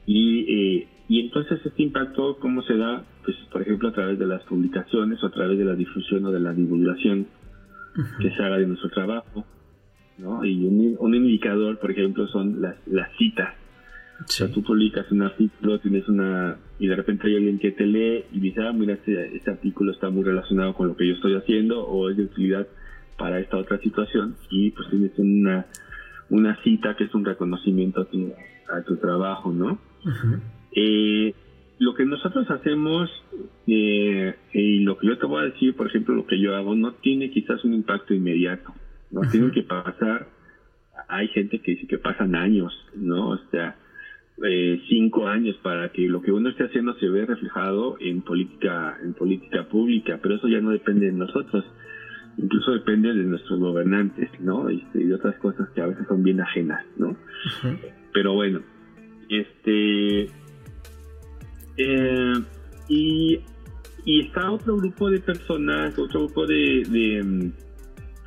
Y, 0.05 0.39
eh, 0.49 0.87
y 1.07 1.21
entonces 1.21 1.65
este 1.65 1.81
impacto, 1.81 2.37
¿cómo 2.39 2.61
se 2.63 2.75
da? 2.75 3.05
Pues 3.23 3.37
por 3.49 3.61
ejemplo 3.61 3.87
a 3.87 3.93
través 3.93 4.19
de 4.19 4.25
las 4.27 4.43
publicaciones 4.43 5.23
o 5.23 5.27
a 5.27 5.31
través 5.31 5.57
de 5.57 5.63
la 5.63 5.75
difusión 5.75 6.25
o 6.25 6.31
de 6.31 6.41
la 6.41 6.53
divulgación 6.53 7.27
que 8.19 8.31
se 8.31 8.43
haga 8.43 8.57
de 8.57 8.67
nuestro 8.67 8.89
trabajo. 8.89 9.45
¿no? 10.17 10.43
Y 10.43 10.65
un, 10.65 10.97
un 10.99 11.15
indicador, 11.15 11.79
por 11.79 11.91
ejemplo, 11.91 12.27
son 12.27 12.61
las, 12.61 12.75
las 12.85 13.09
citas 13.17 13.60
o 14.23 14.27
sea, 14.27 14.51
tú 14.51 14.63
publicas 14.63 15.11
un 15.11 15.23
artículo, 15.23 15.79
tienes 15.79 16.07
una. 16.07 16.57
y 16.79 16.87
de 16.87 16.95
repente 16.95 17.27
hay 17.27 17.35
alguien 17.35 17.59
que 17.59 17.71
te 17.71 17.85
lee 17.85 18.25
y 18.31 18.39
dice, 18.39 18.61
ah, 18.61 18.71
mira, 18.71 18.93
este, 18.93 19.35
este, 19.35 19.51
artículo 19.51 19.91
está 19.91 20.09
muy 20.09 20.23
relacionado 20.23 20.73
con 20.73 20.89
lo 20.89 20.95
que 20.95 21.07
yo 21.07 21.15
estoy 21.15 21.35
haciendo 21.35 21.85
o 21.85 22.09
es 22.09 22.17
de 22.17 22.23
utilidad 22.23 22.67
para 23.17 23.39
esta 23.39 23.57
otra 23.57 23.79
situación 23.79 24.35
y 24.49 24.71
pues 24.71 24.89
tienes 24.89 25.11
una, 25.17 25.65
una 26.29 26.61
cita 26.63 26.95
que 26.95 27.05
es 27.05 27.13
un 27.13 27.25
reconocimiento 27.25 28.01
a 28.01 28.05
tu, 28.05 28.31
a 28.71 28.81
tu 28.83 28.97
trabajo, 28.97 29.51
¿no? 29.51 29.79
eh, 30.75 31.33
lo 31.79 31.95
que 31.95 32.05
nosotros 32.05 32.49
hacemos 32.51 33.09
eh, 33.65 34.35
y 34.53 34.79
lo 34.81 34.97
que 34.97 35.07
yo 35.07 35.17
te 35.17 35.25
voy 35.25 35.41
a 35.41 35.45
decir, 35.45 35.75
por 35.75 35.87
ejemplo, 35.87 36.13
lo 36.13 36.27
que 36.27 36.39
yo 36.39 36.55
hago, 36.55 36.75
no 36.75 36.93
tiene 36.93 37.31
quizás 37.31 37.63
un 37.63 37.73
impacto 37.73 38.13
inmediato, 38.13 38.71
¿no? 39.09 39.21
Tiene 39.31 39.51
que 39.51 39.63
pasar, 39.63 40.27
hay 41.07 41.27
gente 41.29 41.59
que 41.59 41.71
dice 41.71 41.87
que 41.87 41.97
pasan 41.97 42.35
años, 42.35 42.71
¿no? 42.95 43.29
O 43.29 43.37
sea, 43.49 43.77
eh, 44.43 44.81
cinco 44.89 45.27
años 45.27 45.55
para 45.61 45.91
que 45.91 46.07
lo 46.07 46.21
que 46.21 46.31
uno 46.31 46.49
esté 46.49 46.63
haciendo 46.63 46.93
se 46.95 47.07
vea 47.07 47.25
reflejado 47.25 47.97
en 47.99 48.21
política 48.21 48.97
en 49.03 49.13
política 49.13 49.67
pública 49.67 50.19
pero 50.21 50.35
eso 50.35 50.47
ya 50.47 50.59
no 50.61 50.71
depende 50.71 51.07
de 51.07 51.11
nosotros 51.11 51.63
incluso 52.37 52.71
depende 52.71 53.13
de 53.13 53.23
nuestros 53.23 53.59
gobernantes 53.59 54.29
no 54.39 54.69
este, 54.69 55.01
y 55.01 55.05
de 55.05 55.15
otras 55.15 55.35
cosas 55.37 55.69
que 55.75 55.81
a 55.81 55.87
veces 55.87 56.07
son 56.07 56.23
bien 56.23 56.41
ajenas 56.41 56.83
no 56.97 57.15
pero 58.13 58.33
bueno 58.33 58.61
este 59.29 60.23
eh, 61.77 62.33
y 62.87 63.39
y 64.05 64.21
está 64.21 64.49
otro 64.49 64.77
grupo 64.77 65.11
de 65.11 65.19
personas 65.19 65.97
otro 65.99 66.21
grupo 66.21 66.47
de, 66.47 66.83
de 66.89 67.23
mm, 67.23 67.53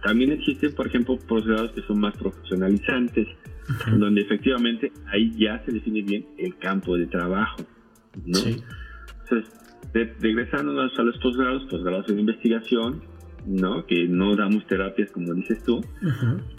también 0.05 0.33
existen 0.33 0.75
por 0.75 0.87
ejemplo 0.87 1.19
posgrados 1.27 1.73
que 1.73 1.83
son 1.83 1.99
más 1.99 2.17
profesionalizantes 2.17 3.27
donde 3.99 4.23
efectivamente 4.23 4.93
ahí 5.07 5.33
ya 5.37 5.63
se 5.65 5.73
define 5.73 6.03
bien 6.03 6.27
el 6.39 6.57
campo 6.57 6.97
de 6.97 7.07
trabajo, 7.07 7.63
¿no? 8.25 8.39
Entonces, 8.39 9.53
regresándonos 10.21 10.99
a 10.99 11.03
los 11.03 11.19
posgrados, 11.19 11.65
posgrados 11.71 12.09
en 12.11 12.21
investigación, 12.21 13.03
¿no? 13.47 13.87
Que 13.87 14.09
no 14.09 14.35
damos 14.37 14.67
terapias 14.67 15.11
como 15.11 15.35
dices 15.35 15.63
tú, 15.65 15.81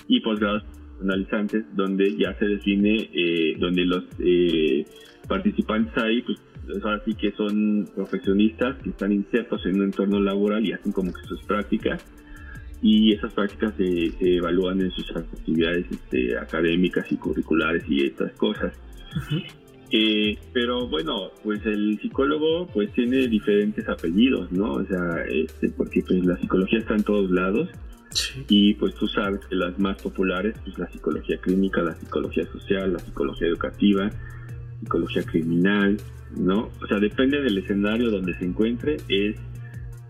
y 0.07 0.19
posgrados 0.21 0.63
analizantes, 1.01 1.65
donde 1.75 2.15
ya 2.17 2.37
se 2.39 2.45
define, 2.45 3.09
eh, 3.13 3.57
donde 3.59 3.85
los 3.85 4.03
eh, 4.19 4.85
participantes 5.27 5.95
ahí, 6.01 6.21
pues 6.21 6.39
ahora 6.83 7.01
sí 7.05 7.13
que 7.13 7.31
son 7.33 7.87
profesionistas 7.93 8.77
que 8.81 8.89
están 8.89 9.11
insertos 9.11 9.65
en 9.65 9.75
un 9.75 9.83
entorno 9.83 10.19
laboral 10.19 10.65
y 10.65 10.71
hacen 10.71 10.91
como 10.91 11.13
que 11.13 11.21
sus 11.27 11.41
prácticas 11.43 12.03
y 12.87 13.13
esas 13.13 13.33
prácticas 13.33 13.73
se, 13.77 14.13
evalúan 14.19 14.79
en 14.79 14.91
sus 14.91 15.09
actividades 15.15 15.87
este, 15.89 16.37
académicas 16.37 17.11
y 17.11 17.15
curriculares 17.17 17.83
y 17.89 18.05
estas 18.05 18.31
cosas. 18.33 18.75
Eh, 19.91 20.37
pero 20.53 20.87
bueno, 20.87 21.31
pues 21.43 21.65
el 21.65 21.97
psicólogo 21.99 22.67
pues 22.67 22.93
tiene 22.93 23.27
diferentes 23.27 23.89
apellidos, 23.89 24.51
¿no? 24.51 24.73
O 24.73 24.85
sea, 24.85 25.23
este, 25.27 25.69
porque 25.69 26.03
pues 26.07 26.23
la 26.27 26.37
psicología 26.37 26.77
está 26.77 26.93
en 26.93 27.01
todos 27.01 27.31
lados 27.31 27.69
y 28.49 28.75
pues 28.75 28.93
tú 28.93 29.07
sabes 29.07 29.39
que 29.47 29.55
las 29.55 29.79
más 29.79 29.99
populares, 29.99 30.53
pues 30.63 30.77
la 30.77 30.87
psicología 30.91 31.37
clínica, 31.37 31.81
la 31.81 31.95
psicología 31.95 32.45
social, 32.45 32.93
la 32.93 32.99
psicología 32.99 33.47
educativa, 33.47 34.11
psicología 34.81 35.23
criminal, 35.23 35.97
¿no? 36.37 36.69
O 36.83 36.87
sea, 36.87 36.99
depende 36.99 37.41
del 37.41 37.57
escenario 37.57 38.11
donde 38.11 38.37
se 38.37 38.45
encuentre, 38.45 38.97
es 39.09 39.37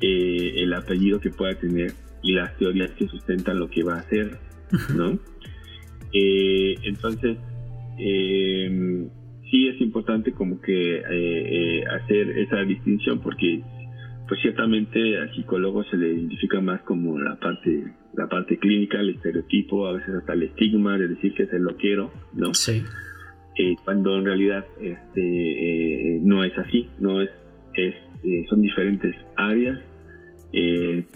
eh, 0.02 0.54
el 0.58 0.74
apellido 0.74 1.22
que 1.22 1.30
pueda 1.30 1.56
tener 1.56 1.94
y 2.26 2.34
las 2.34 2.58
teorías 2.58 2.92
que 2.92 3.08
sustentan 3.08 3.60
lo 3.60 3.70
que 3.70 3.84
va 3.84 3.96
a 3.96 4.00
hacer, 4.00 4.38
¿no? 4.96 5.18
Eh, 6.14 6.76
entonces, 6.84 7.38
eh, 8.00 9.08
sí 9.50 9.68
es 9.68 9.80
importante 9.82 10.32
como 10.32 10.60
que 10.60 11.02
hacer 11.90 12.38
esa 12.40 12.62
distinción 12.62 13.20
porque 13.20 13.62
pues 14.28 14.42
ciertamente 14.42 15.18
al 15.18 15.34
psicólogo 15.36 15.84
se 15.84 15.98
le 15.98 16.14
identifica 16.14 16.60
más 16.60 16.82
como 16.82 17.20
la 17.20 17.36
parte 17.36 17.94
la 18.18 18.28
parte 18.28 18.58
clínica, 18.58 19.00
el 19.00 19.10
estereotipo, 19.12 19.88
a 19.88 19.94
veces 19.94 20.16
hasta 20.16 20.34
el 20.34 20.44
estigma 20.44 20.98
de 20.98 21.10
decir 21.10 21.34
que 21.34 21.44
es 21.44 21.54
el 21.54 21.64
loquero, 21.64 22.12
¿no? 22.34 22.54
Sí. 22.54 22.84
Eh, 23.58 23.76
cuando 23.84 24.18
en 24.18 24.26
realidad 24.26 24.66
este, 24.82 26.16
eh, 26.16 26.20
no 26.22 26.44
es 26.44 26.58
así, 26.58 26.90
no 27.00 27.22
es, 27.22 27.30
es 27.74 27.96
eh, 28.24 28.46
son 28.50 28.62
diferentes 28.62 29.16
áreas, 29.36 29.80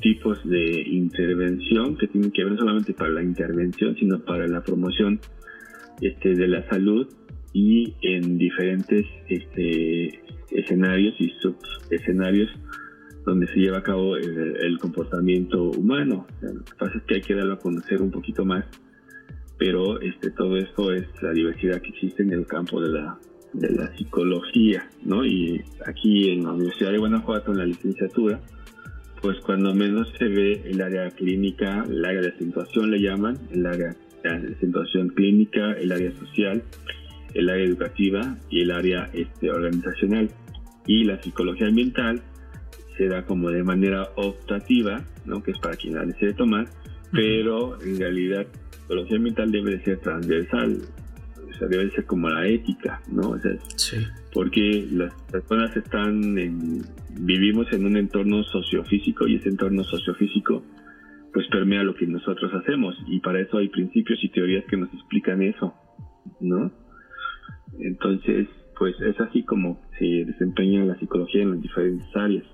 tipos 0.01 0.37
de 0.43 0.81
intervención 0.81 1.95
que 1.97 2.07
tienen 2.07 2.31
que 2.31 2.43
ver 2.43 2.53
no 2.53 2.59
solamente 2.59 2.93
para 2.93 3.11
la 3.11 3.23
intervención, 3.23 3.95
sino 3.95 4.19
para 4.19 4.47
la 4.47 4.61
promoción 4.61 5.19
este, 6.01 6.33
de 6.33 6.47
la 6.47 6.67
salud 6.69 7.07
y 7.53 7.95
en 8.01 8.37
diferentes 8.37 9.05
este, 9.29 10.21
escenarios 10.51 11.15
y 11.19 11.31
subescenarios 11.39 12.49
donde 13.25 13.47
se 13.47 13.59
lleva 13.59 13.77
a 13.77 13.83
cabo 13.83 14.17
el, 14.17 14.77
comportamiento 14.79 15.71
humano. 15.71 16.27
lo 16.41 16.63
que 16.63 16.73
pasa 16.77 16.97
es 16.97 17.03
que 17.03 17.15
hay 17.15 17.21
que 17.21 17.35
darlo 17.35 17.53
a 17.53 17.59
conocer 17.59 18.01
un 18.01 18.11
poquito 18.11 18.43
más 18.43 18.65
pero 19.59 19.99
este, 19.99 20.31
todo 20.31 20.57
esto 20.57 20.93
es 20.93 21.05
la 21.21 21.33
diversidad 21.33 21.81
que 21.81 21.89
existe 21.89 22.23
en 22.23 22.31
el 22.31 22.47
campo 22.47 22.81
de 22.81 22.89
la, 22.89 23.19
de 23.51 23.69
la 23.69 23.95
psicología, 23.97 24.89
¿no? 25.03 25.25
Y 25.25 25.61
aquí 25.85 26.31
en 26.31 26.45
la 26.45 26.53
Universidad 26.53 26.93
de 26.93 26.97
Guanajuato, 26.97 27.51
en 27.51 27.57
la 27.57 27.65
licenciatura, 27.65 28.39
pues 29.22 29.38
cuando 29.41 29.74
menos 29.74 30.11
se 30.17 30.26
ve 30.26 30.61
el 30.65 30.82
área 30.82 31.09
clínica, 31.11 31.84
el 31.89 32.05
área 32.05 32.22
de 32.22 32.30
acentuación 32.30 32.91
le 32.91 33.01
llaman, 33.01 33.38
el 33.51 33.65
área 33.65 33.95
de 34.24 34.53
acentuación 34.55 35.09
clínica, 35.09 35.74
el 35.74 35.91
área 35.91 36.11
social, 36.17 36.63
el 37.34 37.49
área 37.49 37.65
educativa 37.65 38.38
y 38.49 38.61
el 38.61 38.72
área 38.72 39.09
este, 39.13 39.51
organizacional. 39.51 40.30
Y 40.88 41.03
la 41.03 41.22
psicología 41.22 41.67
ambiental 41.67 42.22
se 42.97 43.07
da 43.07 43.26
como 43.26 43.49
de 43.49 43.63
manera 43.63 44.09
optativa, 44.15 45.03
¿no? 45.26 45.43
que 45.43 45.51
es 45.51 45.59
para 45.59 45.76
quien 45.76 45.95
la 45.95 46.05
desee 46.05 46.34
tomar, 46.34 46.67
pero 47.11 47.82
en 47.82 47.99
realidad 47.99 48.47
psicología 48.72 49.17
ambiental 49.17 49.51
debe 49.51 49.72
de 49.72 49.84
ser 49.84 49.99
transversal, 49.99 50.82
o 51.49 51.53
sea, 51.57 51.67
debe 51.67 51.86
de 51.86 51.91
ser 51.91 52.05
como 52.05 52.30
la 52.30 52.47
ética, 52.47 53.01
¿no? 53.11 53.32
O 53.32 53.39
sea, 53.39 53.51
sí. 53.76 53.97
Porque 54.34 54.88
las 54.91 55.13
personas 55.32 55.76
están 55.76 56.38
en, 56.38 56.82
vivimos 57.18 57.72
en 57.72 57.86
un 57.86 57.97
entorno 57.97 58.43
sociofísico 58.43 59.28
y 59.28 59.36
ese 59.36 59.49
entorno 59.49 59.84
sociofísico 59.84 60.64
pues 61.34 61.47
permea 61.47 61.84
lo 61.84 61.95
que 61.95 62.07
nosotros 62.07 62.51
hacemos 62.53 62.95
y 63.07 63.20
para 63.20 63.41
eso 63.41 63.57
hay 63.57 63.70
principios 63.70 64.20
y 64.24 64.30
teorías 64.30 64.66
que 64.66 64.78
nos 64.78 64.91
explican 64.93 65.41
eso, 65.41 65.74
¿no? 66.39 66.72
Entonces, 67.80 68.47
pues 68.78 68.95
es 69.01 69.20
así 69.20 69.43
como 69.43 69.80
se 69.99 70.05
desempeña 70.26 70.86
la 70.86 70.97
psicología 70.97 71.43
en 71.43 71.51
las 71.51 71.62
diferentes 71.62 72.07
áreas. 72.16 72.45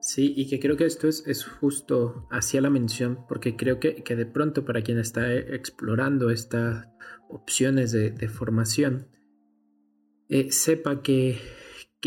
Sí, 0.00 0.32
y 0.36 0.48
que 0.48 0.60
creo 0.60 0.76
que 0.76 0.84
esto 0.84 1.08
es, 1.08 1.26
es 1.26 1.44
justo 1.44 2.28
hacia 2.30 2.60
la 2.60 2.70
mención, 2.70 3.18
porque 3.28 3.56
creo 3.56 3.80
que, 3.80 4.04
que, 4.04 4.14
de 4.14 4.26
pronto 4.26 4.64
para 4.64 4.82
quien 4.82 4.98
está 4.98 5.34
explorando 5.34 6.30
estas 6.30 6.86
opciones 7.28 7.90
de, 7.90 8.28
formación, 8.28 9.08
eh, 10.28 10.52
sepa 10.52 11.02
que, 11.02 11.38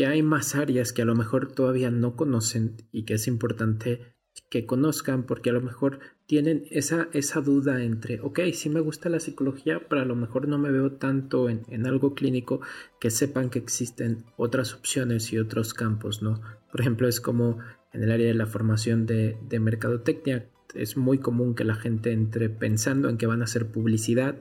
que 0.00 0.06
hay 0.06 0.22
más 0.22 0.54
áreas 0.54 0.94
que 0.94 1.02
a 1.02 1.04
lo 1.04 1.14
mejor 1.14 1.52
todavía 1.52 1.90
no 1.90 2.16
conocen 2.16 2.78
y 2.90 3.02
que 3.02 3.12
es 3.12 3.26
importante 3.26 4.14
que 4.48 4.64
conozcan, 4.64 5.24
porque 5.24 5.50
a 5.50 5.52
lo 5.52 5.60
mejor 5.60 6.00
tienen 6.24 6.64
esa, 6.70 7.10
esa 7.12 7.42
duda 7.42 7.84
entre, 7.84 8.18
ok, 8.22 8.40
sí 8.54 8.70
me 8.70 8.80
gusta 8.80 9.10
la 9.10 9.20
psicología, 9.20 9.86
pero 9.90 10.00
a 10.00 10.06
lo 10.06 10.16
mejor 10.16 10.48
no 10.48 10.56
me 10.56 10.70
veo 10.70 10.92
tanto 10.92 11.50
en, 11.50 11.64
en, 11.68 11.86
algo 11.86 12.14
clínico, 12.14 12.62
que 12.98 13.10
sepan 13.10 13.50
que 13.50 13.58
existen 13.58 14.24
otras 14.38 14.72
opciones 14.72 15.34
y 15.34 15.38
otros 15.38 15.74
campos, 15.74 16.22
¿no? 16.22 16.40
Por 16.70 16.80
ejemplo, 16.80 17.06
es 17.06 17.20
como 17.20 17.58
en 17.92 18.02
el 18.02 18.10
área 18.10 18.28
de 18.28 18.34
la 18.34 18.46
formación 18.46 19.04
de, 19.04 19.36
mercadotecnia 19.60 20.48
es 20.74 20.96
muy 20.96 21.18
común 21.18 21.54
que 21.54 21.64
la 21.64 21.74
gente 21.74 22.12
entre 22.12 22.48
pensando 22.48 23.10
en 23.10 23.18
que 23.18 23.26
van 23.26 23.42
a 23.42 23.44
hacer 23.44 23.66
publicidad 23.66 24.36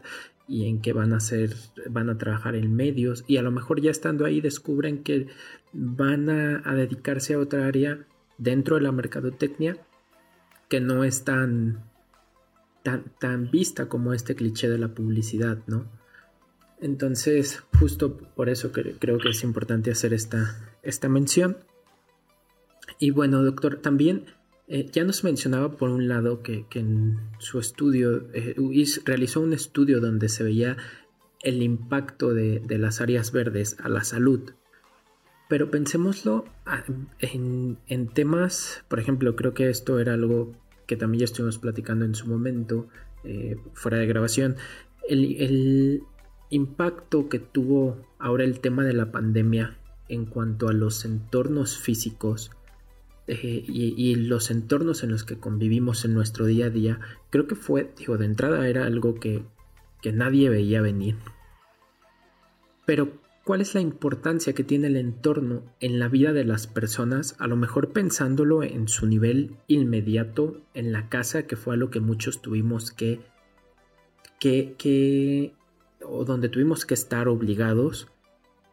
y 0.49 0.67
en 0.67 0.81
que 0.81 0.93
van 0.93 1.13
a 1.13 1.17
hacer, 1.17 1.55
van 1.89 2.09
a 2.09 2.17
trabajar 2.17 2.55
en 2.55 2.75
medios 2.75 3.23
y 3.27 3.37
a 3.37 3.43
lo 3.43 3.51
mejor 3.51 3.81
ya 3.81 3.91
estando 3.91 4.25
ahí 4.25 4.41
descubren 4.41 5.03
que 5.03 5.27
van 5.71 6.29
a, 6.29 6.73
dedicarse 6.73 7.35
a 7.35 7.39
otra 7.39 7.67
área 7.67 8.07
dentro 8.39 8.75
de 8.75 8.81
la 8.81 8.91
mercadotecnia 8.91 9.77
que 10.67 10.81
no 10.81 11.03
es 11.03 11.23
tan, 11.23 11.83
tan, 12.81 13.05
tan 13.19 13.51
vista 13.51 13.87
como 13.87 14.11
este 14.11 14.35
cliché 14.35 14.67
de 14.67 14.79
la 14.79 14.89
publicidad, 14.89 15.59
¿no? 15.67 15.85
Entonces, 16.81 17.63
justo 17.77 18.17
por 18.17 18.49
eso 18.49 18.71
creo 18.71 19.17
que 19.19 19.29
es 19.29 19.43
importante 19.43 19.91
hacer 19.91 20.13
esta, 20.13 20.73
esta 20.81 21.09
mención. 21.09 21.57
Y 22.99 23.11
bueno, 23.11 23.43
doctor, 23.43 23.77
también 23.81 24.25
eh, 24.71 24.87
ya 24.91 25.03
nos 25.03 25.23
mencionaba 25.23 25.77
por 25.77 25.89
un 25.89 26.07
lado 26.07 26.43
que, 26.43 26.67
en 26.75 27.17
su 27.39 27.59
estudio 27.59 28.27
eh, 28.33 28.55
realizó 29.03 29.41
un 29.41 29.53
estudio 29.53 29.99
donde 29.99 30.29
se 30.29 30.43
veía 30.43 30.77
el 31.41 31.63
impacto 31.63 32.35
de, 32.35 32.61
las 32.77 33.01
áreas 33.01 33.31
verdes 33.31 33.77
a 33.79 33.89
la 33.89 34.03
salud. 34.03 34.51
Pero 35.49 35.71
pensémoslo 35.71 36.45
ah, 36.67 36.83
en, 37.17 38.07
temas, 38.13 38.85
por 38.87 38.99
ejemplo, 38.99 39.35
creo 39.35 39.55
que 39.55 39.71
esto 39.71 39.99
era 39.99 40.13
algo 40.13 40.53
que 40.85 40.95
también 40.95 41.21
ya 41.21 41.25
estuvimos 41.25 41.57
platicando 41.57 42.05
en 42.05 42.13
su 42.13 42.27
momento, 42.27 42.89
eh, 43.23 43.55
fuera 43.73 43.97
de 43.97 44.05
grabación, 44.05 44.55
el 45.07 46.03
impacto 46.51 47.27
que 47.27 47.39
tuvo 47.39 48.05
ahora 48.19 48.43
el 48.43 48.59
tema 48.59 48.83
de 48.83 48.93
la 48.93 49.11
pandemia 49.11 49.79
en 50.09 50.27
cuanto 50.27 50.67
a 50.67 50.73
los 50.73 51.05
entornos 51.05 51.79
físicos 51.79 52.51
eh, 53.31 53.63
y, 53.67 54.15
los 54.15 54.49
entornos 54.49 55.03
en 55.03 55.11
los 55.11 55.23
que 55.23 55.37
convivimos 55.37 56.03
en 56.03 56.15
nuestro 56.15 56.47
día 56.47 56.65
a 56.65 56.69
día, 56.71 56.99
creo 57.29 57.45
que 57.45 57.53
fue, 57.53 57.93
digo, 57.95 58.17
de 58.17 58.25
entrada 58.25 58.67
era 58.67 58.87
algo 58.87 59.19
que, 59.19 59.43
que 60.01 60.11
nadie 60.11 60.49
veía 60.49 60.81
venir. 60.81 61.15
Pero, 62.87 63.21
¿cuál 63.43 63.61
es 63.61 63.75
la 63.75 63.81
importancia 63.81 64.53
que 64.53 64.63
tiene 64.63 64.87
el 64.87 64.95
entorno 64.95 65.61
en 65.79 65.99
la 65.99 66.07
vida 66.07 66.33
de 66.33 66.43
las 66.43 66.65
personas? 66.65 67.35
A 67.37 67.45
lo 67.45 67.55
mejor 67.55 67.89
pensándolo 67.89 68.63
en 68.63 68.87
su 68.87 69.05
nivel 69.05 69.57
inmediato, 69.67 70.59
en 70.73 70.91
la 70.91 71.07
casa, 71.07 71.43
que 71.43 71.55
fue 71.55 71.75
a 71.75 71.77
lo 71.77 71.91
que 71.91 71.99
muchos 71.99 72.41
tuvimos 72.41 72.91
que, 72.91 73.19
que, 74.39 74.73
que, 74.75 75.53
o 76.03 76.25
donde 76.25 76.49
tuvimos 76.49 76.87
que 76.87 76.95
estar 76.95 77.27
obligados, 77.27 78.07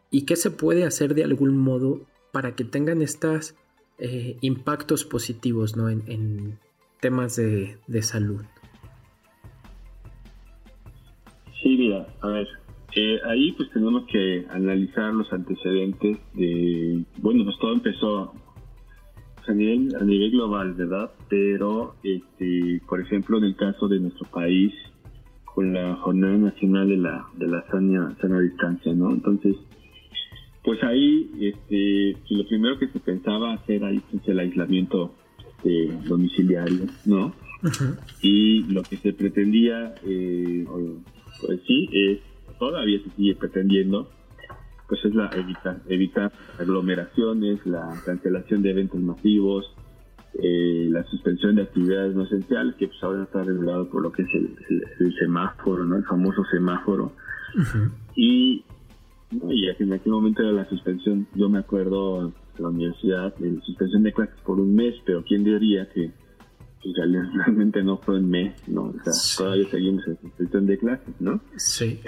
y 0.09 0.23
qué 0.23 0.35
se 0.35 0.49
puede 0.49 0.83
hacer 0.83 1.13
de 1.13 1.23
algún 1.23 1.55
modo 1.59 2.07
para 2.31 2.55
que 2.55 2.63
tengan 2.63 3.03
estas 3.03 3.55
eh, 3.99 4.37
impactos 4.41 5.03
positivos 5.03 5.75
¿no? 5.75 5.89
en, 5.89 6.59
temas 6.99 7.35
de, 7.35 8.01
salud. 8.01 8.43
Sí, 11.61 11.77
mira, 11.77 12.07
a 12.21 12.27
ver, 12.27 12.47
eh, 12.95 13.19
ahí 13.25 13.51
pues 13.51 13.69
tenemos 13.71 14.05
que 14.07 14.45
analizar 14.49 15.13
los 15.13 15.31
antecedentes 15.31 16.17
de, 16.33 17.03
bueno, 17.17 17.43
pues 17.43 17.57
todo 17.59 17.73
empezó 17.73 18.33
a 19.47 19.53
nivel, 19.53 19.95
a 19.95 20.03
nivel 20.03 20.31
global, 20.31 20.73
¿verdad? 20.73 21.11
Pero, 21.29 21.95
este, 22.03 22.81
por 22.87 22.99
ejemplo, 22.99 23.37
en 23.37 23.45
el 23.45 23.55
caso 23.55 23.87
de 23.87 23.99
nuestro 23.99 24.27
país, 24.29 24.73
con 25.45 25.73
la 25.73 25.95
Jornada 25.95 26.37
Nacional 26.37 26.87
de 26.89 26.97
la, 26.97 27.25
de 27.35 27.47
la 27.47 27.65
sana, 27.71 28.15
sana 28.21 28.39
distancia, 28.39 28.93
¿no? 28.93 29.11
Entonces, 29.11 29.55
pues 30.67 30.83
ahí, 30.83 31.31
este, 31.39 32.17
lo 32.29 32.45
primero 32.45 32.77
que 32.77 32.89
se 32.89 32.99
pensaba 32.99 33.53
hacer 33.53 33.85
ahí 33.85 34.01
es 34.13 34.27
el 34.27 34.37
aislamiento 34.37 35.15
este, 35.39 35.97
domiciliario, 36.09 36.87
¿no? 37.05 37.33
Y 38.21 38.63
lo 38.63 38.83
que 38.83 38.97
se 38.97 39.13
pretendía, 39.13 39.95
eh, 40.03 40.65
pues 41.39 41.61
sí, 41.65 41.87
es, 41.93 42.19
todavía 42.59 42.99
se 43.01 43.09
sigue 43.11 43.35
pretendiendo, 43.35 44.11
pues 44.89 45.05
es 45.05 45.15
la 45.15 45.29
evitar, 45.37 45.83
evitar 45.87 46.33
aglomeraciones, 46.59 47.65
la 47.65 47.87
cancelación 48.05 48.61
de 48.61 48.71
eventos 48.71 48.99
masivos, 48.99 49.73
eh, 50.33 50.89
la 50.91 51.05
suspensión 51.05 51.55
de 51.55 51.61
actividades 51.61 52.13
no 52.13 52.25
esenciales, 52.25 52.75
que 52.75 52.89
pues 52.89 53.01
ahora 53.03 53.23
está 53.23 53.41
regulado 53.41 53.89
por 53.89 54.01
lo 54.01 54.11
que 54.11 54.23
es 54.23 54.29
el, 54.33 55.15
semáforo, 55.17 55.85
¿no? 55.85 55.95
El 55.95 56.03
famoso 56.03 56.43
semáforo. 56.51 57.13
Y, 58.17 58.65
y 59.31 59.67
en 59.67 59.93
aquel 59.93 60.11
momento 60.11 60.41
era 60.41 60.51
la 60.51 60.69
suspensión, 60.69 61.27
yo 61.35 61.49
me 61.49 61.59
acuerdo 61.59 62.33
la 62.57 62.69
universidad, 62.69 63.33
la 63.39 63.61
suspensión 63.61 64.03
de 64.03 64.13
clases 64.13 64.39
por 64.41 64.59
un 64.59 64.73
mes, 64.73 64.95
pero 65.05 65.23
¿quién 65.23 65.43
diría 65.43 65.87
que 65.89 66.11
realmente 67.33 67.83
no 67.83 67.97
fue 67.97 68.19
un 68.19 68.29
mes, 68.29 68.55
¿no? 68.67 68.83
O 68.83 68.93
sea, 69.03 69.45
todavía 69.45 69.67
seguimos 69.69 70.07
en 70.07 70.17
suspensión 70.21 70.65
de 70.65 70.77
clases, 70.77 71.15
¿no? 71.19 71.41
Sí. 71.57 71.99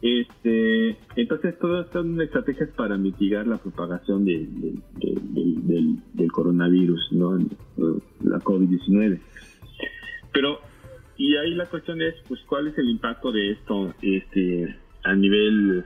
Este, 0.00 0.96
entonces, 1.16 1.58
todas 1.58 1.90
son 1.92 2.20
estrategias 2.20 2.70
para 2.70 2.96
mitigar 2.96 3.46
la 3.46 3.58
propagación 3.58 4.24
de, 4.24 4.46
del, 4.94 6.32
coronavirus, 6.32 7.08
¿no? 7.12 7.38
La 8.22 8.38
COVID-19. 8.38 9.18
Pero, 10.32 10.60
y 11.16 11.36
ahí 11.36 11.54
la 11.54 11.66
cuestión 11.66 12.00
es, 12.00 12.14
pues, 12.28 12.40
¿cuál 12.46 12.68
es 12.68 12.78
el 12.78 12.88
impacto 12.88 13.32
de 13.32 13.52
esto 13.52 13.92
este, 14.02 14.76
a 15.02 15.14
nivel, 15.16 15.84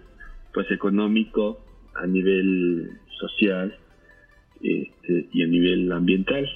pues, 0.53 0.71
económico, 0.71 1.65
a 1.95 2.07
nivel 2.07 2.99
social 3.21 3.77
este, 4.61 5.29
y 5.33 5.43
a 5.43 5.47
nivel 5.47 5.93
ambiental? 5.93 6.49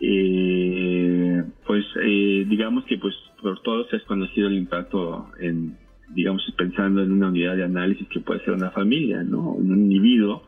Eh, 0.00 1.42
pues, 1.66 1.84
eh, 2.02 2.44
digamos 2.48 2.84
que, 2.84 2.98
pues, 2.98 3.14
por 3.40 3.60
todos 3.62 3.92
es 3.92 4.02
conocido 4.04 4.48
el 4.48 4.54
impacto 4.54 5.30
en 5.38 5.76
digamos, 6.08 6.42
pensando 6.56 7.02
en 7.02 7.12
una 7.12 7.28
unidad 7.28 7.56
de 7.56 7.64
análisis 7.64 8.06
que 8.08 8.20
puede 8.20 8.40
ser 8.44 8.54
una 8.54 8.70
familia, 8.70 9.22
¿no? 9.22 9.52
Un 9.52 9.72
individuo, 9.72 10.42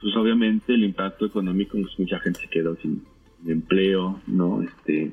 pues 0.00 0.16
obviamente 0.16 0.74
el 0.74 0.84
impacto 0.84 1.26
económico, 1.26 1.78
pues 1.80 1.98
mucha 1.98 2.18
gente 2.20 2.40
se 2.40 2.48
quedó 2.48 2.76
sin 2.76 3.02
empleo, 3.46 4.20
¿no? 4.26 4.62
Este, 4.62 5.12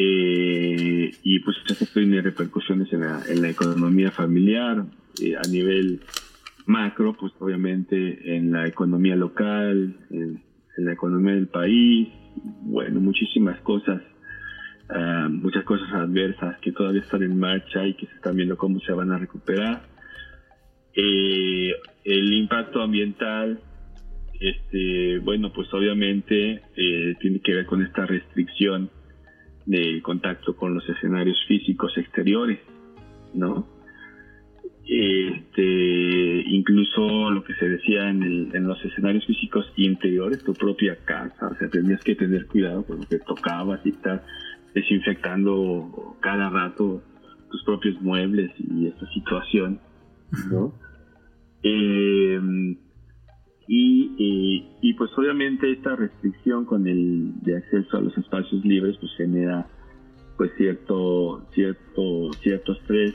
eh, 0.00 1.10
y 1.22 1.40
pues 1.40 1.56
eso 1.68 1.84
tiene 1.92 2.22
repercusiones 2.22 2.92
en 2.92 3.00
la, 3.00 3.20
en 3.28 3.42
la 3.42 3.50
economía 3.50 4.12
familiar, 4.12 4.84
eh, 5.20 5.34
a 5.36 5.42
nivel 5.48 6.00
macro, 6.66 7.16
pues 7.18 7.32
obviamente 7.40 8.36
en 8.36 8.52
la 8.52 8.68
economía 8.68 9.16
local, 9.16 9.96
en 10.10 10.40
la 10.76 10.92
economía 10.92 11.34
del 11.34 11.48
país, 11.48 12.08
bueno, 12.62 13.00
muchísimas 13.00 13.60
cosas 13.62 14.00
eh, 14.94 15.28
muchas 15.28 15.64
cosas 15.64 15.92
adversas 15.92 16.58
que 16.60 16.72
todavía 16.72 17.02
están 17.02 17.22
en 17.22 17.38
marcha 17.38 17.86
y 17.86 17.94
que 17.94 18.06
se 18.06 18.14
están 18.14 18.36
viendo 18.36 18.56
cómo 18.56 18.80
se 18.80 18.92
van 18.92 19.12
a 19.12 19.18
recuperar. 19.18 19.82
Eh, 20.94 21.72
el 22.04 22.32
impacto 22.32 22.80
ambiental, 22.80 23.60
este, 24.40 25.18
bueno, 25.18 25.52
pues 25.52 25.72
obviamente 25.74 26.62
eh, 26.76 27.14
tiene 27.20 27.40
que 27.40 27.54
ver 27.54 27.66
con 27.66 27.84
esta 27.84 28.06
restricción 28.06 28.90
del 29.68 30.00
contacto 30.02 30.56
con 30.56 30.74
los 30.74 30.88
escenarios 30.88 31.38
físicos 31.46 31.96
exteriores, 31.98 32.58
¿no? 33.34 33.68
Este, 34.86 36.42
incluso 36.46 37.30
lo 37.30 37.44
que 37.44 37.52
se 37.54 37.68
decía 37.68 38.08
en, 38.08 38.22
en, 38.56 38.66
los 38.66 38.82
escenarios 38.82 39.26
físicos 39.26 39.70
interiores, 39.76 40.42
tu 40.42 40.54
propia 40.54 40.96
casa, 41.04 41.48
o 41.48 41.54
sea, 41.56 41.68
tenías 41.68 42.02
que 42.02 42.14
tener 42.14 42.46
cuidado 42.46 42.86
con 42.86 43.00
lo 43.00 43.06
que 43.06 43.18
tocabas 43.18 43.84
y 43.84 43.92
tal 43.92 44.22
desinfectando 44.74 46.16
cada 46.20 46.48
rato 46.48 47.02
tus 47.50 47.62
propios 47.64 48.00
muebles 48.00 48.50
y 48.58 48.86
esta 48.86 49.06
situación, 49.12 49.80
¿no? 50.50 50.72
Eh, 51.62 52.40
y, 53.70 54.64
y, 54.80 54.94
pues 54.94 55.10
obviamente 55.18 55.70
esta 55.70 55.94
restricción 55.94 56.64
con 56.64 56.88
el 56.88 57.32
de 57.42 57.58
acceso 57.58 57.98
a 57.98 58.00
los 58.00 58.16
espacios 58.16 58.64
libres 58.64 58.96
pues 58.98 59.12
genera 59.16 59.66
pues 60.38 60.50
cierto 60.56 61.46
cierto 61.52 62.32
cierto 62.40 62.72
estrés 62.72 63.14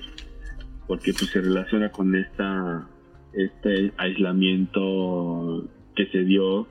porque 0.88 1.12
pues 1.14 1.32
se 1.32 1.41
relaciona 1.41 1.89
con 1.89 2.16
esta 2.16 2.88
este 3.34 3.93
aislamiento 3.97 5.68
que 5.95 6.06
se 6.08 6.24
dio 6.24 6.68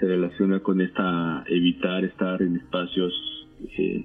se 0.00 0.06
relaciona 0.06 0.58
con 0.58 0.80
esta 0.80 1.44
evitar 1.46 2.04
estar 2.04 2.42
en 2.42 2.56
espacios 2.56 3.12
eh, 3.78 4.04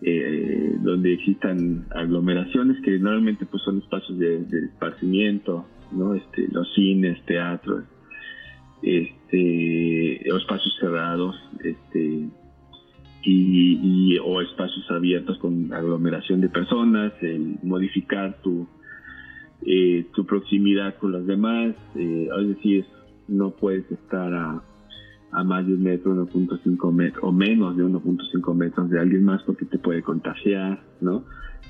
eh, 0.00 0.76
donde 0.80 1.14
existan 1.14 1.86
aglomeraciones 1.90 2.80
que 2.82 2.98
normalmente 2.98 3.46
pues 3.46 3.62
son 3.64 3.78
espacios 3.78 4.16
de, 4.18 4.46
esparcimiento, 4.72 5.66
¿no? 5.90 6.14
Este, 6.14 6.46
los 6.52 6.72
cines, 6.74 7.20
teatros, 7.26 7.84
este, 8.82 10.32
o 10.32 10.36
espacios 10.36 10.76
cerrados, 10.80 11.36
este, 11.64 12.28
y, 13.24 14.16
o 14.18 14.40
espacios 14.40 14.90
abiertos 14.90 15.38
con 15.38 15.72
aglomeración 15.72 16.40
de 16.40 16.48
personas, 16.48 17.12
el 17.20 17.58
modificar 17.62 18.40
tu, 18.42 18.66
eh, 19.66 20.06
tu 20.14 20.24
proximidad 20.24 20.96
con 20.96 21.12
los 21.12 21.26
demás, 21.26 21.74
eh, 21.94 22.28
es 22.40 22.48
decir, 22.48 22.86
no 23.26 23.50
puedes 23.50 23.90
estar 23.90 24.32
a 24.32 24.62
a 25.30 25.44
más 25.44 25.66
de 25.66 25.74
un 25.74 25.82
metro, 25.82 26.14
1.5 26.14 26.92
metros, 26.92 27.24
o 27.24 27.32
menos 27.32 27.76
de 27.76 27.84
1.5 27.84 28.54
metros 28.54 28.90
de 28.90 29.00
alguien 29.00 29.24
más 29.24 29.42
porque 29.42 29.66
te 29.66 29.78
puede 29.78 30.02
contagiar, 30.02 30.82
¿no? 31.00 31.24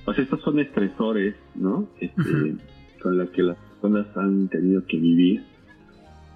O 0.05 0.15
sea, 0.15 0.25
estos 0.25 0.41
son 0.43 0.61
estresores, 0.61 1.35
¿no? 1.55 1.89
Este, 2.01 2.57
Con 3.03 3.19
los 3.19 3.31
que 3.31 3.43
las 3.43 3.57
personas 3.57 4.07
han 4.17 4.49
tenido 4.49 4.85
que 4.87 4.99
vivir 4.99 5.43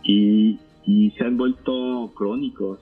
y, 0.04 0.58
y 0.84 1.10
se 1.12 1.24
han 1.24 1.36
vuelto 1.36 2.12
crónicos, 2.14 2.80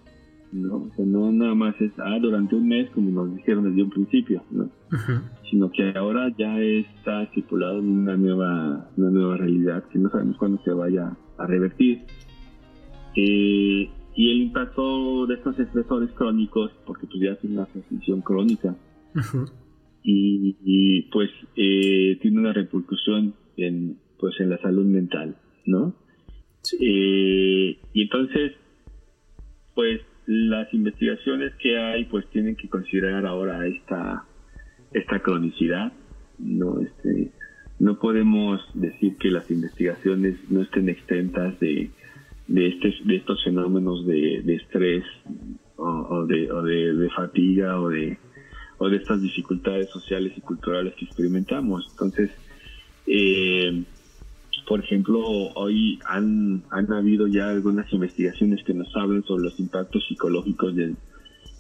¿no? 0.53 0.77
O 0.77 0.91
sea, 0.97 1.05
no 1.05 1.31
nada 1.33 1.55
más 1.55 1.81
es, 1.81 1.93
ah, 1.99 2.19
durante 2.21 2.55
un 2.55 2.69
mes, 2.69 2.91
como 2.91 3.11
nos 3.11 3.37
dijeron 3.37 3.65
desde 3.65 3.83
un 3.83 3.91
principio, 3.91 4.43
¿no? 4.51 4.71
Sino 5.51 5.71
que 5.71 5.93
ahora 5.97 6.33
ya 6.37 6.61
está 6.61 7.23
estipulado 7.25 7.81
una 7.81 8.17
nueva, 8.17 8.89
una 8.97 9.11
nueva 9.11 9.37
realidad 9.37 9.85
que 9.93 9.99
no 9.99 10.11
sabemos 10.11 10.37
cuándo 10.37 10.61
se 10.65 10.73
vaya 10.73 11.17
a 11.39 11.47
revertir. 11.47 12.03
Eh, 13.17 13.91
y 14.15 14.31
el 14.31 14.43
impacto 14.43 15.27
de 15.27 15.35
estos 15.35 15.59
estresores 15.59 16.11
crónicos, 16.13 16.73
porque 16.87 17.07
tú 17.07 17.19
ya 17.19 17.37
tienes 17.37 17.59
una 17.59 17.67
transmisión 17.67 18.21
crónica, 18.23 18.77
y, 20.03 21.03
pues 21.13 21.31
eh, 21.57 22.19
tiene 22.23 22.39
una 22.39 22.53
repercusión 22.53 23.35
en, 23.57 23.99
pues, 24.19 24.39
en 24.41 24.51
la 24.51 24.59
salud 24.59 24.87
mental, 24.87 25.37
¿no? 25.67 25.95
Eh, 26.79 27.79
y 27.93 28.03
entonces, 28.03 28.53
pues 29.75 30.01
las 30.27 30.73
investigaciones 30.75 31.55
que 31.57 31.79
hay, 31.79 32.05
pues 32.05 32.27
tienen 32.31 32.57
que 32.57 32.69
considerar 32.69 33.27
ahora 33.27 33.67
esta, 33.67 34.25
esta 34.93 35.21
cronicidad, 35.21 35.93
¿no? 36.39 36.81
Este, 36.81 37.33
no 37.79 37.99
podemos 37.99 38.61
decir 38.75 39.17
que 39.17 39.31
las 39.31 39.51
investigaciones 39.51 40.37
no 40.51 40.63
estén 40.63 40.89
extentas 40.89 41.59
de 41.61 41.91
de, 42.51 42.67
este, 42.67 42.93
de 43.05 43.17
estos 43.17 43.43
fenómenos 43.45 44.05
de, 44.07 44.43
estrés 44.55 45.05
o, 45.77 46.27
de, 46.27 47.09
fatiga 47.15 47.81
o 47.81 47.89
de, 47.89 48.19
o 48.79 48.89
de 48.89 48.97
estas 48.97 49.23
dificultades 49.23 49.89
sociales 49.91 50.33
y 50.37 50.41
culturales 50.41 50.95
que 50.95 51.05
experimentamos. 51.05 51.87
Entonces, 51.93 52.31
eh, 53.07 53.85
por 54.67 54.81
ejemplo, 54.81 55.21
hoy 55.55 55.99
han, 56.07 56.63
han 56.71 56.93
habido 56.93 57.27
ya 57.27 57.49
algunas 57.49 57.93
investigaciones 57.93 58.65
que 58.65 58.75
nos 58.75 58.95
hablan 58.97 59.25
sobre 59.25 59.45
los 59.45 59.59
impactos 59.61 60.05
psicológicos 60.09 60.75
de, 60.75 60.95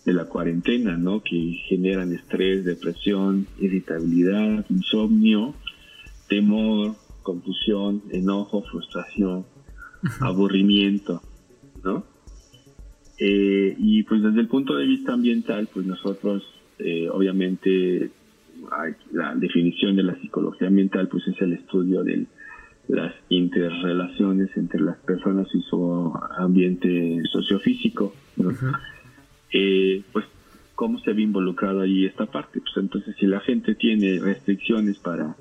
de 0.05 0.13
la 0.13 0.25
cuarentena, 0.25 0.97
¿no? 0.97 1.23
Que 1.23 1.61
generan 1.69 2.13
estrés, 2.13 2.65
depresión, 2.65 3.47
irritabilidad, 3.61 4.65
insomnio, 4.71 5.55
temor, 6.29 6.95
confusión, 7.23 8.03
enojo, 8.11 8.63
frustración, 8.63 9.45
aburrimiento, 10.21 11.21
¿no? 11.85 12.05
Eh, 13.19 13.75
y 13.79 14.03
pues 14.05 14.23
desde 14.23 14.41
el 14.41 14.49
punto 14.49 14.75
de 14.77 14.87
vista 14.87 15.13
ambiental, 15.13 15.69
pues 15.73 15.85
nosotros, 15.85 16.43
eh, 16.79 17.09
obviamente, 17.11 18.11
la 19.13 19.35
definición 19.35 19.97
de 19.97 20.03
la 20.03 20.19
psicología 20.21 20.69
ambiental, 20.69 21.09
pues 21.09 21.27
es 21.29 21.41
el 21.43 21.53
estudio 21.53 22.03
de 22.03 22.27
las 22.91 23.15
interrelaciones 23.29 24.51
entre 24.57 24.81
las 24.81 24.97
personas 24.99 25.49
y 25.55 25.63
su 25.63 26.13
ambiente 26.39 27.23
sociofísico, 27.31 28.15
¿no? 28.37 28.51
Eh, 29.53 30.03
pues 30.13 30.25
cómo 30.75 30.99
se 31.01 31.13
ve 31.13 31.23
involucrado 31.23 31.83
ahí 31.83 32.07
esta 32.07 32.27
parte. 32.27 32.61
Pues 32.61 32.77
entonces, 32.77 33.15
si 33.19 33.27
la 33.27 33.41
gente 33.41 33.75
tiene 33.75 34.19
restricciones 34.19 34.99
para 34.99 35.37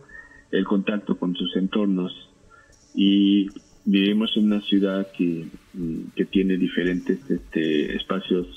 el 0.51 0.65
contacto 0.65 1.17
con 1.17 1.35
sus 1.35 1.55
entornos 1.55 2.11
y 2.93 3.47
vivimos 3.85 4.35
en 4.35 4.45
una 4.45 4.61
ciudad 4.61 5.07
que, 5.17 5.47
mm, 5.73 6.11
que 6.15 6.25
tiene 6.25 6.57
diferentes 6.57 7.19
este, 7.29 7.95
espacios 7.95 8.47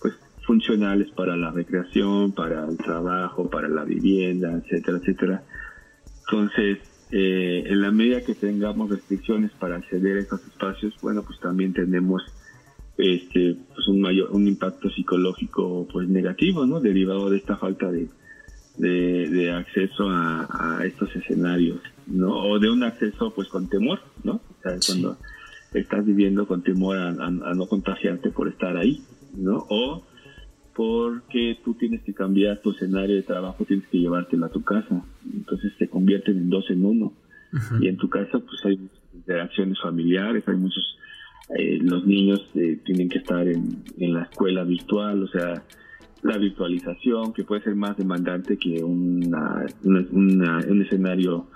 pues 0.00 0.14
funcionales 0.46 1.10
para 1.10 1.36
la 1.36 1.50
recreación, 1.50 2.32
para 2.32 2.66
el 2.66 2.76
trabajo, 2.78 3.50
para 3.50 3.68
la 3.68 3.84
vivienda, 3.84 4.52
etcétera, 4.52 4.98
etcétera. 4.98 5.42
Entonces, 6.26 6.78
eh, 7.14 7.64
en 7.66 7.82
la 7.82 7.90
medida 7.90 8.22
que 8.22 8.34
tengamos 8.34 8.88
restricciones 8.88 9.50
para 9.52 9.76
acceder 9.76 10.16
a 10.16 10.20
estos 10.20 10.40
espacios, 10.46 10.94
bueno, 11.02 11.22
pues 11.22 11.38
también 11.40 11.74
tenemos 11.74 12.22
este, 12.96 13.56
pues 13.74 13.86
un 13.88 14.00
mayor, 14.00 14.30
un 14.32 14.48
impacto 14.48 14.88
psicológico, 14.88 15.86
pues 15.92 16.08
negativo, 16.08 16.64
¿no? 16.64 16.80
Derivado 16.80 17.28
de 17.28 17.36
esta 17.36 17.58
falta 17.58 17.90
de, 17.90 18.08
de, 18.78 19.50
acceso 19.52 20.08
a, 20.08 20.80
estos 20.86 21.14
escenarios, 21.14 21.80
¿no? 22.06 22.34
O 22.34 22.58
de 22.58 22.70
un 22.70 22.82
acceso, 22.82 23.32
pues 23.34 23.48
con 23.48 23.68
temor, 23.68 24.00
¿no? 24.24 24.36
O 24.36 24.62
sea, 24.62 24.78
cuando 24.86 25.18
estás 25.74 26.06
viviendo 26.06 26.46
con 26.46 26.62
temor 26.62 26.96
a, 26.96 27.30
no 27.30 27.66
contagiarte 27.66 28.30
por 28.30 28.48
estar 28.48 28.76
ahí, 28.78 29.02
¿no? 29.36 29.66
O 29.68 30.02
porque 30.74 31.58
tú 31.64 31.74
tienes 31.74 32.02
que 32.02 32.14
cambiar 32.14 32.60
tu 32.60 32.70
escenario 32.70 33.16
de 33.16 33.22
trabajo, 33.22 33.64
tienes 33.64 33.86
que 33.88 33.98
llevártelo 33.98 34.46
a 34.46 34.50
tu 34.50 34.62
casa. 34.62 35.02
Entonces 35.32 35.72
se 35.78 35.88
convierten 35.88 36.36
en 36.36 36.50
dos 36.50 36.70
en 36.70 36.84
uno. 36.84 37.12
Y 37.80 37.88
en 37.88 37.98
tu 37.98 38.08
casa, 38.08 38.38
pues 38.38 38.64
hay 38.64 38.80
interacciones 39.12 39.78
familiares, 39.80 40.42
hay 40.46 40.56
muchos. 40.56 40.96
Eh, 41.58 41.78
los 41.82 42.06
niños 42.06 42.48
eh, 42.54 42.80
tienen 42.82 43.10
que 43.10 43.18
estar 43.18 43.46
en, 43.46 43.84
la 43.98 44.22
escuela 44.22 44.64
virtual, 44.64 45.22
o 45.22 45.28
sea, 45.28 45.62
la 46.22 46.38
virtualización, 46.38 47.34
que 47.34 47.44
puede 47.44 47.62
ser 47.62 47.74
más 47.74 47.98
demandante 47.98 48.56
que 48.56 48.82
una, 48.82 49.66
un 49.82 50.82
escenario 50.82 51.46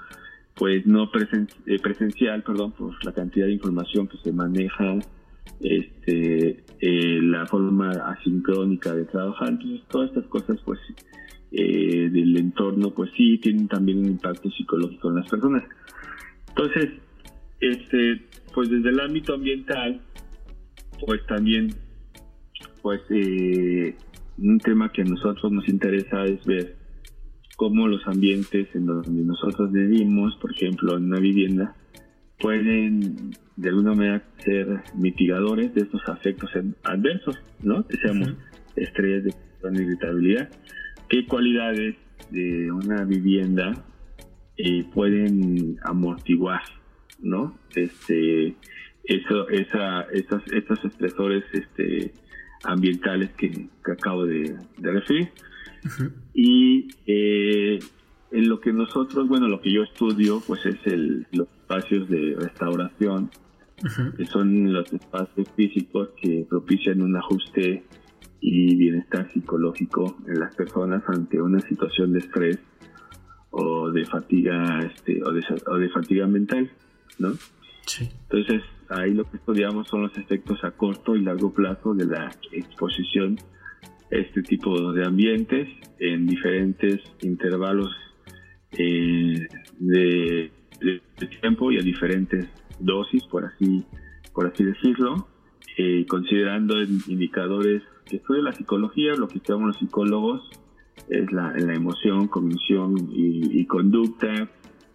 pues 0.56 0.86
no 0.86 1.10
eh, 1.66 1.78
presencial, 1.78 2.42
perdón, 2.42 2.72
por 2.72 3.04
la 3.04 3.12
cantidad 3.12 3.46
de 3.46 3.52
información 3.52 4.08
que 4.08 4.16
se 4.18 4.32
maneja, 4.32 4.98
este, 5.60 6.64
eh, 6.80 7.20
la 7.22 7.46
forma 7.46 7.90
asincrónica 7.90 8.94
de 8.94 9.04
trabajar, 9.06 9.48
entonces 9.48 9.82
todas 9.88 10.08
estas 10.10 10.26
cosas, 10.26 10.58
pues, 10.64 10.78
eh, 11.52 12.08
del 12.10 12.36
entorno, 12.36 12.90
pues 12.90 13.10
sí 13.16 13.38
tienen 13.38 13.68
también 13.68 13.98
un 13.98 14.06
impacto 14.06 14.50
psicológico 14.50 15.08
en 15.08 15.16
las 15.16 15.30
personas. 15.30 15.64
Entonces, 16.48 16.90
este, 17.60 18.22
pues 18.54 18.70
desde 18.70 18.90
el 18.90 19.00
ámbito 19.00 19.34
ambiental, 19.34 20.00
pues 21.04 21.24
también, 21.26 21.74
pues, 22.82 23.00
un 24.38 24.58
tema 24.58 24.90
que 24.92 25.02
a 25.02 25.04
nosotros 25.04 25.50
nos 25.52 25.68
interesa 25.68 26.24
es 26.24 26.44
ver 26.44 26.76
cómo 27.56 27.88
los 27.88 28.06
ambientes 28.06 28.68
en 28.74 28.86
donde 28.86 29.22
nosotros 29.22 29.72
vivimos, 29.72 30.36
por 30.36 30.52
ejemplo, 30.52 30.96
en 30.96 31.04
una 31.04 31.18
vivienda, 31.18 31.74
pueden 32.38 33.30
de 33.56 33.68
alguna 33.68 33.94
manera 33.94 34.22
ser 34.44 34.82
mitigadores 34.94 35.74
de 35.74 35.82
estos 35.82 36.06
afectos 36.08 36.50
adversos, 36.84 37.38
¿no? 37.62 37.82
Deseamos 37.82 38.34
estrés, 38.76 39.24
de 39.24 39.32
irritabilidad. 39.82 40.48
¿Qué 41.08 41.26
cualidades 41.26 41.96
de 42.30 42.70
una 42.70 43.04
vivienda 43.04 43.72
eh, 44.56 44.84
pueden 44.94 45.78
amortiguar, 45.82 46.62
¿no? 47.20 47.58
Este, 47.74 48.54
eso, 49.04 49.48
esa, 49.48 50.02
esas, 50.12 50.42
estos 50.52 50.84
estresores, 50.84 51.44
este, 51.52 52.12
ambientales 52.64 53.30
que, 53.30 53.68
acabo 53.90 54.26
de 54.26 54.56
referir. 54.78 55.30
Y 56.34 56.88
eh, 57.06 57.78
en 58.32 58.48
lo 58.48 58.60
que 58.60 58.72
nosotros, 58.72 59.28
bueno, 59.28 59.48
lo 59.48 59.60
que 59.60 59.72
yo 59.72 59.82
estudio, 59.82 60.42
pues 60.46 60.64
es 60.66 60.76
el, 60.86 61.26
los 61.32 61.48
espacios 61.66 62.08
de 62.08 62.36
restauración, 62.38 63.30
que 64.16 64.24
son 64.26 64.72
los 64.72 64.90
espacios 64.92 65.48
físicos 65.56 66.10
que 66.20 66.46
propician 66.48 67.02
un 67.02 67.16
ajuste 67.16 67.84
y 68.40 68.76
bienestar 68.76 69.30
psicológico 69.32 70.16
en 70.28 70.38
las 70.38 70.54
personas 70.54 71.02
ante 71.08 71.42
una 71.42 71.60
situación 71.60 72.12
de 72.12 72.20
estrés 72.20 72.58
o 73.50 73.90
de 73.90 74.04
fatiga 74.04 74.78
este, 74.80 75.20
o, 75.24 75.32
de, 75.32 75.42
o 75.66 75.76
de 75.76 75.88
fatiga 75.88 76.26
mental, 76.26 76.70
¿no? 77.18 77.32
Entonces, 78.00 78.62
ahí 78.88 79.12
lo 79.12 79.24
que 79.24 79.36
estudiamos 79.38 79.88
son 79.88 80.02
los 80.02 80.16
efectos 80.16 80.62
a 80.62 80.70
corto 80.70 81.16
y 81.16 81.22
largo 81.22 81.52
plazo 81.52 81.94
de 81.94 82.06
la 82.06 82.30
exposición 82.52 83.38
este 84.10 84.42
tipo 84.42 84.92
de 84.92 85.04
ambientes 85.04 85.68
en 85.98 86.26
diferentes 86.26 87.00
intervalos 87.22 87.90
eh, 88.78 89.48
de, 89.78 90.52
tiempo 91.16 91.72
y 91.72 91.78
a 91.78 91.82
diferentes 91.82 92.46
dosis, 92.78 93.24
por 93.24 93.44
así, 93.44 93.84
por 94.34 94.46
así 94.46 94.64
decirlo, 94.64 95.28
eh, 95.78 96.04
considerando 96.06 96.80
indicadores 96.82 97.82
que 98.04 98.16
estudia 98.16 98.42
la 98.42 98.52
psicología, 98.52 99.14
lo 99.14 99.28
que 99.28 99.40
llamamos 99.40 99.68
los 99.68 99.78
psicólogos 99.78 100.50
es 101.08 101.32
la, 101.32 101.52
la 101.56 101.74
emoción, 101.74 102.28
cognición 102.28 102.94
y, 103.12 103.64
conducta, 103.66 104.48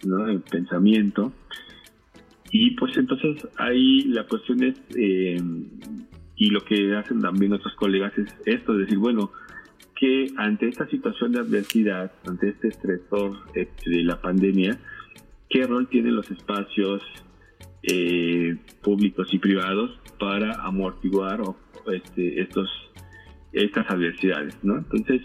¿no? 0.06 0.28
el 0.28 0.42
pensamiento. 0.42 1.34
Y 2.52 2.72
pues 2.72 2.98
entonces 2.98 3.48
ahí 3.58 4.04
la 4.04 4.28
cuestión 4.28 4.64
es 4.64 4.82
eh, 4.96 5.42
y 6.36 6.50
lo 6.50 6.64
que 6.66 6.96
hacen 6.96 7.22
también 7.22 7.54
otros 7.54 7.76
colegas 7.76 8.18
es 8.18 8.34
esto, 8.46 8.74
es 8.74 8.80
decir, 8.80 8.98
bueno, 8.98 9.32
que 9.96 10.32
ante 10.38 10.68
esta 10.68 10.88
situación 10.88 11.32
de 11.32 11.40
adversidad, 11.40 12.12
ante 12.26 12.50
este 12.50 12.70
estresor 12.70 13.38
este, 13.54 13.90
de 13.92 14.04
la 14.04 14.20
pandemia, 14.20 14.80
¿qué 15.52 15.68
rol 15.68 15.88
tienen 15.90 16.16
los 16.16 16.30
espacios 16.32 17.02
eh, 17.84 18.56
públicos 18.82 19.28
y 19.34 19.40
privados 19.40 19.92
para 20.20 20.54
amortiguar 20.66 21.42
este, 21.92 22.42
estos, 22.42 22.70
estas 23.52 23.90
adversidades? 23.90 24.58
¿no? 24.64 24.78
Entonces, 24.78 25.22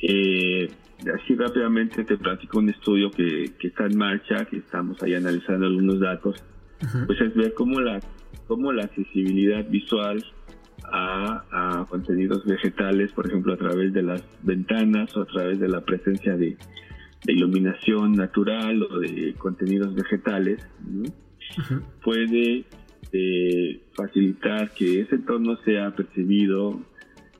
eh, 0.00 0.68
así 1.14 1.34
rápidamente 1.34 2.04
te 2.04 2.16
platico 2.16 2.58
un 2.58 2.68
estudio 2.68 3.10
que, 3.10 3.52
que, 3.58 3.68
está 3.68 3.86
en 3.86 3.96
marcha, 3.96 4.44
que 4.44 4.58
estamos 4.58 5.02
ahí 5.02 5.14
analizando 5.14 5.66
algunos 5.66 6.00
datos, 6.00 6.44
pues 7.06 7.20
es 7.20 7.34
ver 7.34 7.54
cómo 7.54 7.80
la, 7.80 8.00
cómo 8.46 8.72
la 8.72 8.84
accesibilidad 8.84 9.66
visual 9.68 10.22
a, 10.92 11.86
contenidos 11.88 12.44
vegetales, 12.44 13.12
por 13.12 13.26
ejemplo, 13.26 13.54
a 13.54 13.56
través 13.56 13.92
de 13.92 14.02
las 14.02 14.22
ventanas 14.42 15.16
o 15.16 15.22
a 15.22 15.26
través 15.26 15.58
de 15.58 15.68
la 15.68 15.80
presencia 15.80 16.36
de, 16.36 16.56
iluminación 17.32 18.12
natural 18.12 18.82
o 18.82 19.00
de 19.00 19.34
contenidos 19.34 19.94
vegetales, 19.94 20.66
puede 22.02 22.64
eh, 23.12 23.80
facilitar 23.94 24.72
que 24.72 25.00
ese 25.00 25.16
entorno 25.16 25.56
sea 25.64 25.94
percibido 25.94 26.80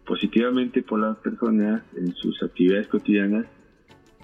positivamente 0.06 0.82
por 0.82 1.00
las 1.00 1.16
personas 1.18 1.82
en 1.96 2.14
sus 2.14 2.42
actividades 2.42 2.86
cotidianas 2.88 3.46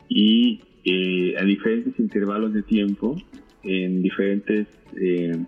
y 0.09 0.61
eh, 0.85 1.35
a 1.39 1.45
diferentes 1.45 1.99
intervalos 1.99 2.53
de 2.53 2.63
tiempo, 2.63 3.17
en 3.63 4.03
diferentes 4.03 4.67
eh, 4.97 5.45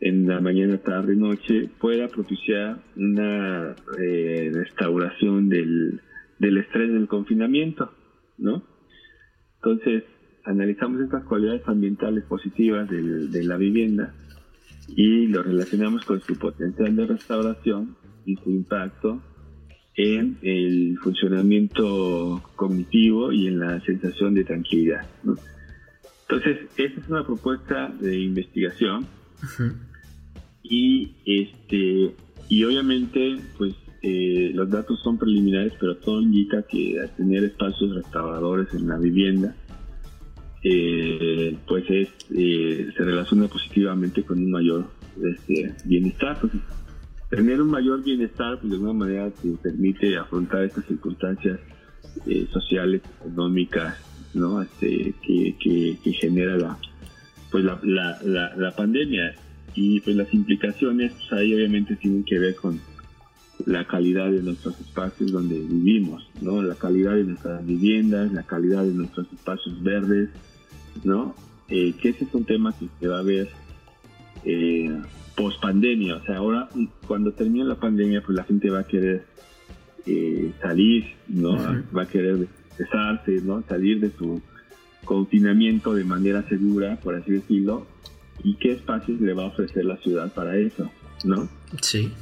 en 0.00 0.26
la 0.26 0.40
mañana, 0.40 0.78
tarde, 0.78 1.14
noche, 1.14 1.70
pueda 1.80 2.08
propiciar 2.08 2.82
una 2.96 3.76
eh, 4.00 4.50
restauración 4.52 5.48
del, 5.48 6.00
del 6.40 6.58
estrés 6.58 6.92
del 6.92 7.06
confinamiento, 7.06 7.92
¿no? 8.36 8.64
Entonces, 9.64 10.04
analizamos 10.44 11.00
estas 11.00 11.24
cualidades 11.24 11.62
ambientales 11.66 12.24
positivas 12.24 12.88
de 12.90 13.44
la 13.44 13.56
vivienda 13.56 14.12
y 14.88 15.28
lo 15.28 15.42
relacionamos 15.42 16.04
con 16.04 16.20
su 16.20 16.36
potencial 16.36 16.96
de 16.96 17.06
restauración 17.06 17.96
y 18.26 18.36
su 18.36 18.50
impacto 18.50 19.22
en 19.94 20.38
el 20.42 20.98
funcionamiento 20.98 22.42
cognitivo 22.56 23.32
y 23.32 23.46
en 23.46 23.60
la 23.60 23.80
sensación 23.82 24.34
de 24.34 24.44
tranquilidad. 24.44 25.06
¿no? 25.22 25.36
Entonces, 26.28 26.58
esta 26.76 27.00
es 27.00 27.08
una 27.08 27.24
propuesta 27.24 27.88
de 28.00 28.18
investigación 28.18 29.06
y 30.62 31.14
este 31.26 32.14
y 32.48 32.64
obviamente 32.64 33.38
pues 33.58 33.74
eh, 34.02 34.50
los 34.54 34.68
datos 34.70 35.00
son 35.02 35.18
preliminares 35.18 35.72
pero 35.78 35.96
todo 35.96 36.20
indica 36.20 36.62
que 36.62 37.00
al 37.00 37.14
tener 37.16 37.44
espacios 37.44 37.94
restauradores 37.94 38.72
en 38.74 38.88
la 38.88 38.98
vivienda 38.98 39.54
eh, 40.64 41.56
pues 41.66 41.84
es 41.88 42.08
eh, 42.34 42.90
se 42.96 43.04
relaciona 43.04 43.48
positivamente 43.48 44.22
con 44.22 44.38
un 44.38 44.50
mayor 44.50 44.86
este, 45.22 45.74
bienestar 45.84 46.38
tener 47.30 47.60
un 47.62 47.70
mayor 47.70 48.02
bienestar 48.02 48.58
pues 48.58 48.70
de 48.70 48.76
alguna 48.76 48.92
manera 48.92 49.30
te 49.30 49.48
permite 49.62 50.16
afrontar 50.16 50.64
estas 50.64 50.84
circunstancias 50.86 51.60
sociales 52.52 53.00
económicas 53.20 53.96
no 54.34 54.60
este, 54.62 55.14
que, 55.22 56.12
genera 56.20 56.56
la 56.56 56.78
pues 57.52 57.64
la, 57.64 57.78
la, 58.24 58.56
la 58.56 58.70
pandemia. 58.74 59.34
Y 59.74 60.00
pues 60.00 60.16
las 60.16 60.32
implicaciones 60.34 61.12
pues, 61.12 61.32
ahí 61.32 61.54
obviamente 61.54 61.94
tienen 61.96 62.24
que 62.24 62.38
ver 62.38 62.56
con 62.56 62.80
la 63.66 63.86
calidad 63.86 64.30
de 64.30 64.42
nuestros 64.42 64.78
espacios 64.80 65.32
donde 65.32 65.58
vivimos, 65.58 66.28
¿no? 66.40 66.62
La 66.62 66.74
calidad 66.74 67.14
de 67.14 67.24
nuestras 67.24 67.64
viviendas, 67.64 68.32
la 68.32 68.42
calidad 68.42 68.84
de 68.84 68.92
nuestros 68.92 69.26
espacios 69.32 69.82
verdes, 69.82 70.30
¿no? 71.04 71.34
Eh, 71.68 71.94
que 72.00 72.10
ese 72.10 72.24
es 72.24 72.34
un 72.34 72.44
tema 72.44 72.74
que 72.78 72.88
se 73.00 73.08
va 73.08 73.20
a 73.20 73.22
ver 73.22 73.48
eh, 74.44 74.94
post 75.36 75.60
pandemia, 75.60 76.16
o 76.16 76.24
sea, 76.24 76.36
ahora 76.36 76.68
cuando 77.06 77.32
termine 77.32 77.64
la 77.64 77.76
pandemia, 77.76 78.22
pues 78.22 78.36
la 78.36 78.44
gente 78.44 78.70
va 78.70 78.80
a 78.80 78.86
querer 78.86 79.24
eh, 80.06 80.52
salir, 80.60 81.06
¿no? 81.28 81.56
Va 81.96 82.02
a 82.02 82.06
querer 82.06 82.48
cesarse, 82.76 83.40
¿no? 83.42 83.62
Salir 83.68 84.00
de 84.00 84.10
su 84.10 84.42
confinamiento 85.04 85.94
de 85.94 86.04
manera 86.04 86.46
segura, 86.48 86.98
por 87.00 87.14
así 87.14 87.32
decirlo, 87.32 87.86
y 88.42 88.54
qué 88.56 88.72
espacios 88.72 89.20
le 89.20 89.32
va 89.34 89.44
a 89.44 89.46
ofrecer 89.46 89.84
la 89.84 89.96
ciudad 89.98 90.32
para 90.32 90.56
eso, 90.56 90.90
¿no? 91.24 91.48
Sí. 91.80 92.12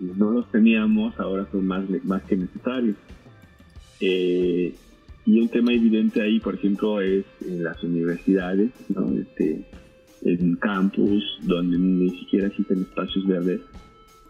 No 0.00 0.30
los 0.30 0.50
teníamos, 0.50 1.18
ahora 1.20 1.46
son 1.52 1.66
más, 1.66 1.84
más 2.04 2.22
que 2.22 2.36
necesarios. 2.36 2.96
Eh, 4.00 4.74
y 5.26 5.40
un 5.40 5.48
tema 5.48 5.72
evidente 5.72 6.22
ahí, 6.22 6.40
por 6.40 6.54
ejemplo, 6.54 7.00
es 7.00 7.24
en 7.46 7.62
las 7.62 7.82
universidades, 7.84 8.70
¿no? 8.88 9.12
Este, 9.12 9.66
en 10.22 10.56
campus, 10.56 11.22
donde 11.42 11.78
ni 11.78 12.10
siquiera 12.18 12.46
existen 12.48 12.80
espacios 12.82 13.26
verdes 13.26 13.60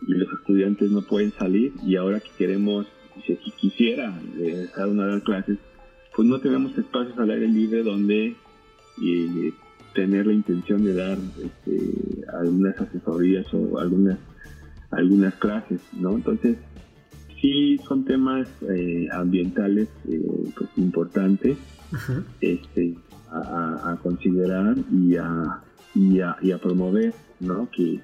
y 0.07 0.15
los 0.15 0.33
estudiantes 0.33 0.91
no 0.91 1.03
pueden 1.03 1.33
salir 1.33 1.73
y 1.85 1.97
ahora 1.97 2.21
que 2.21 2.31
queremos, 2.39 2.87
si 3.27 3.37
quisiera 3.53 4.19
dejar 4.37 4.89
una 4.89 5.07
de 5.07 5.13
las 5.15 5.23
clases, 5.23 5.59
pues 6.15 6.27
no 6.27 6.41
tenemos 6.41 6.77
espacios 6.77 7.19
al 7.19 7.31
aire 7.31 7.49
libre 7.49 7.83
donde 7.83 8.37
eh, 9.03 9.53
tener 9.95 10.27
la 10.27 10.33
intención 10.33 10.85
de 10.85 10.95
dar 10.95 11.19
este, 11.43 12.25
algunas 12.33 12.79
asesorías 12.81 13.47
o 13.53 13.79
algunas 13.79 14.19
algunas 14.91 15.35
clases, 15.35 15.81
¿no? 15.93 16.17
Entonces, 16.17 16.57
sí 17.41 17.79
son 17.89 18.05
temas 18.05 18.49
eh, 18.69 19.09
ambientales 19.13 19.89
eh, 20.09 20.53
pues 20.57 20.71
importantes 20.77 21.57
este, 22.41 22.97
a, 23.33 23.99
considerar 24.03 24.77
y 24.93 25.17
a, 25.17 25.61
y 25.95 26.21
a, 26.21 26.37
y 26.41 26.53
a 26.53 26.59
promover, 26.59 27.15
¿no? 27.41 27.69
Que, 27.71 28.01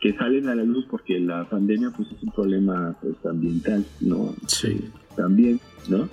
que 0.00 0.12
salen 0.14 0.48
a 0.48 0.54
la 0.54 0.64
luz 0.64 0.86
porque 0.90 1.18
la 1.20 1.48
pandemia 1.48 1.90
pues 1.96 2.10
es 2.10 2.22
un 2.22 2.32
problema 2.32 2.96
pues 3.00 3.14
ambiental, 3.24 3.84
¿no? 4.00 4.34
Sí. 4.46 4.90
También, 5.16 5.60
¿no? 5.88 6.08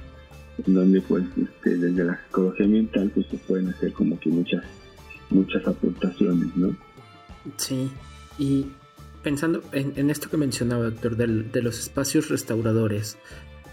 En 0.65 0.73
donde 0.73 1.01
pues 1.01 1.23
este, 1.37 1.77
desde 1.77 2.03
la 2.03 2.19
psicología 2.25 2.65
ambiental 2.65 3.11
pues 3.13 3.25
se 3.27 3.37
pueden 3.37 3.69
hacer 3.69 3.93
como 3.93 4.19
que 4.19 4.29
muchas 4.29 4.63
muchas 5.29 5.65
aportaciones, 5.67 6.55
¿no? 6.55 6.75
Sí. 7.57 7.89
Y 8.37 8.65
pensando 9.23 9.63
en, 9.71 10.09
esto 10.09 10.29
que 10.29 10.37
mencionaba, 10.37 10.85
doctor, 10.85 11.15
de 11.15 11.61
los 11.61 11.79
espacios 11.79 12.29
restauradores, 12.29 13.17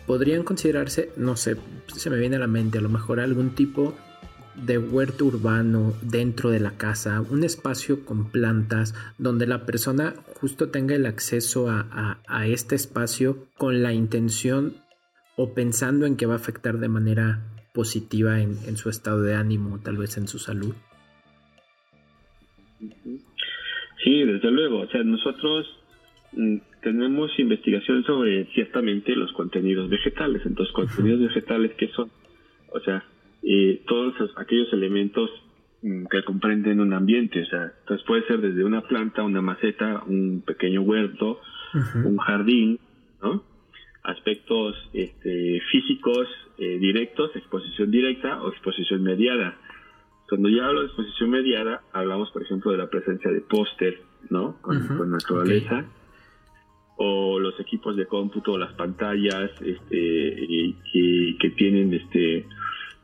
podrían 0.07 0.45
considerarse, 0.45 1.11
no 1.17 1.37
sé, 1.37 1.57
se 1.95 2.11
me 2.11 2.19
viene 2.19 2.37
a 2.37 2.41
la 2.41 2.47
mente, 2.47 2.79
a 2.79 2.81
lo 2.81 2.89
mejor 2.89 3.21
algún 3.21 3.55
tipo 3.55 3.95
de 4.55 4.79
huerto 4.79 5.27
urbano 5.27 5.95
dentro 6.01 6.51
de 6.51 6.61
la 6.61 6.73
casa, 6.79 7.21
un 7.21 7.45
espacio 7.45 8.05
con 8.05 8.31
plantas 8.31 8.95
donde 9.19 9.47
la 9.47 9.67
persona 9.67 10.15
justo 10.41 10.71
tenga 10.71 10.95
el 10.95 11.07
acceso 11.07 11.69
a, 11.69 12.19
este 12.47 12.75
espacio 12.75 13.49
con 13.59 13.83
la 13.83 13.93
intención 13.93 14.77
o 15.37 15.53
pensando 15.53 16.07
en 16.07 16.17
que 16.17 16.27
va 16.27 16.35
a 16.35 16.39
afectar 16.39 16.79
de 16.79 16.89
manera 16.89 17.43
positiva 17.75 18.41
en, 18.41 18.77
su 18.79 18.89
estado 18.89 19.21
de 19.21 19.35
ánimo, 19.35 19.81
tal 19.81 19.99
vez 19.99 20.17
en 20.17 20.29
su 20.29 20.39
salud. 20.39 20.75
Sí, 24.07 24.23
desde 24.23 24.53
luego. 24.53 24.83
O 24.83 24.87
sea, 24.87 25.03
nosotros 25.03 25.67
mm, 26.33 26.59
tenemos 26.81 27.37
investigación 27.41 28.05
sobre 28.05 28.45
ciertamente 28.55 29.17
los 29.17 29.33
contenidos 29.33 29.91
vegetales. 29.91 30.43
Entonces, 30.47 30.73
contenidos 30.73 31.23
vegetales 31.23 31.73
que 31.75 31.89
son, 31.89 32.09
o 32.73 32.79
sea, 32.79 33.03
eh, 33.43 33.83
todos 33.89 34.15
aquellos 34.37 34.73
elementos 34.73 35.29
mm, 35.83 36.05
que 36.07 36.23
comprenden 36.23 36.79
un 36.79 36.93
ambiente. 36.93 37.43
O 37.43 37.47
sea, 37.47 37.73
entonces 37.81 38.07
puede 38.07 38.25
ser 38.29 38.41
desde 38.41 38.63
una 38.63 38.83
planta, 38.83 39.25
una 39.25 39.43
maceta, 39.43 40.05
un 40.07 40.41
pequeño 40.47 40.83
huerto, 40.83 41.41
un 42.05 42.17
jardín, 42.19 42.79
¿no? 43.21 43.43
Aspectos 44.05 44.77
este, 44.93 45.61
físicos 45.73 46.29
eh, 46.59 46.79
directos, 46.79 47.35
exposición 47.35 47.91
directa 47.91 48.41
o 48.41 48.51
exposición 48.51 49.03
mediada. 49.03 49.59
Cuando 50.29 50.49
ya 50.49 50.67
hablo 50.67 50.81
de 50.81 50.87
exposición 50.87 51.31
mediada, 51.31 51.83
hablamos, 51.93 52.31
por 52.31 52.43
ejemplo, 52.43 52.73
de 52.73 52.79
la 52.79 52.91
presencia 52.91 53.31
de 53.31 53.41
póster, 53.41 54.03
¿no? 54.29 54.61
Con, 54.61 55.11
naturaleza. 55.11 55.85
O 56.97 57.39
los 57.39 57.59
equipos 57.61 57.97
de 57.97 58.07
cómputo, 58.07 58.57
las 58.57 58.73
pantallas, 58.73 59.51
este, 59.61 60.75
que, 60.93 61.37
que 61.39 61.51
tienen 61.51 61.93
este 61.95 62.47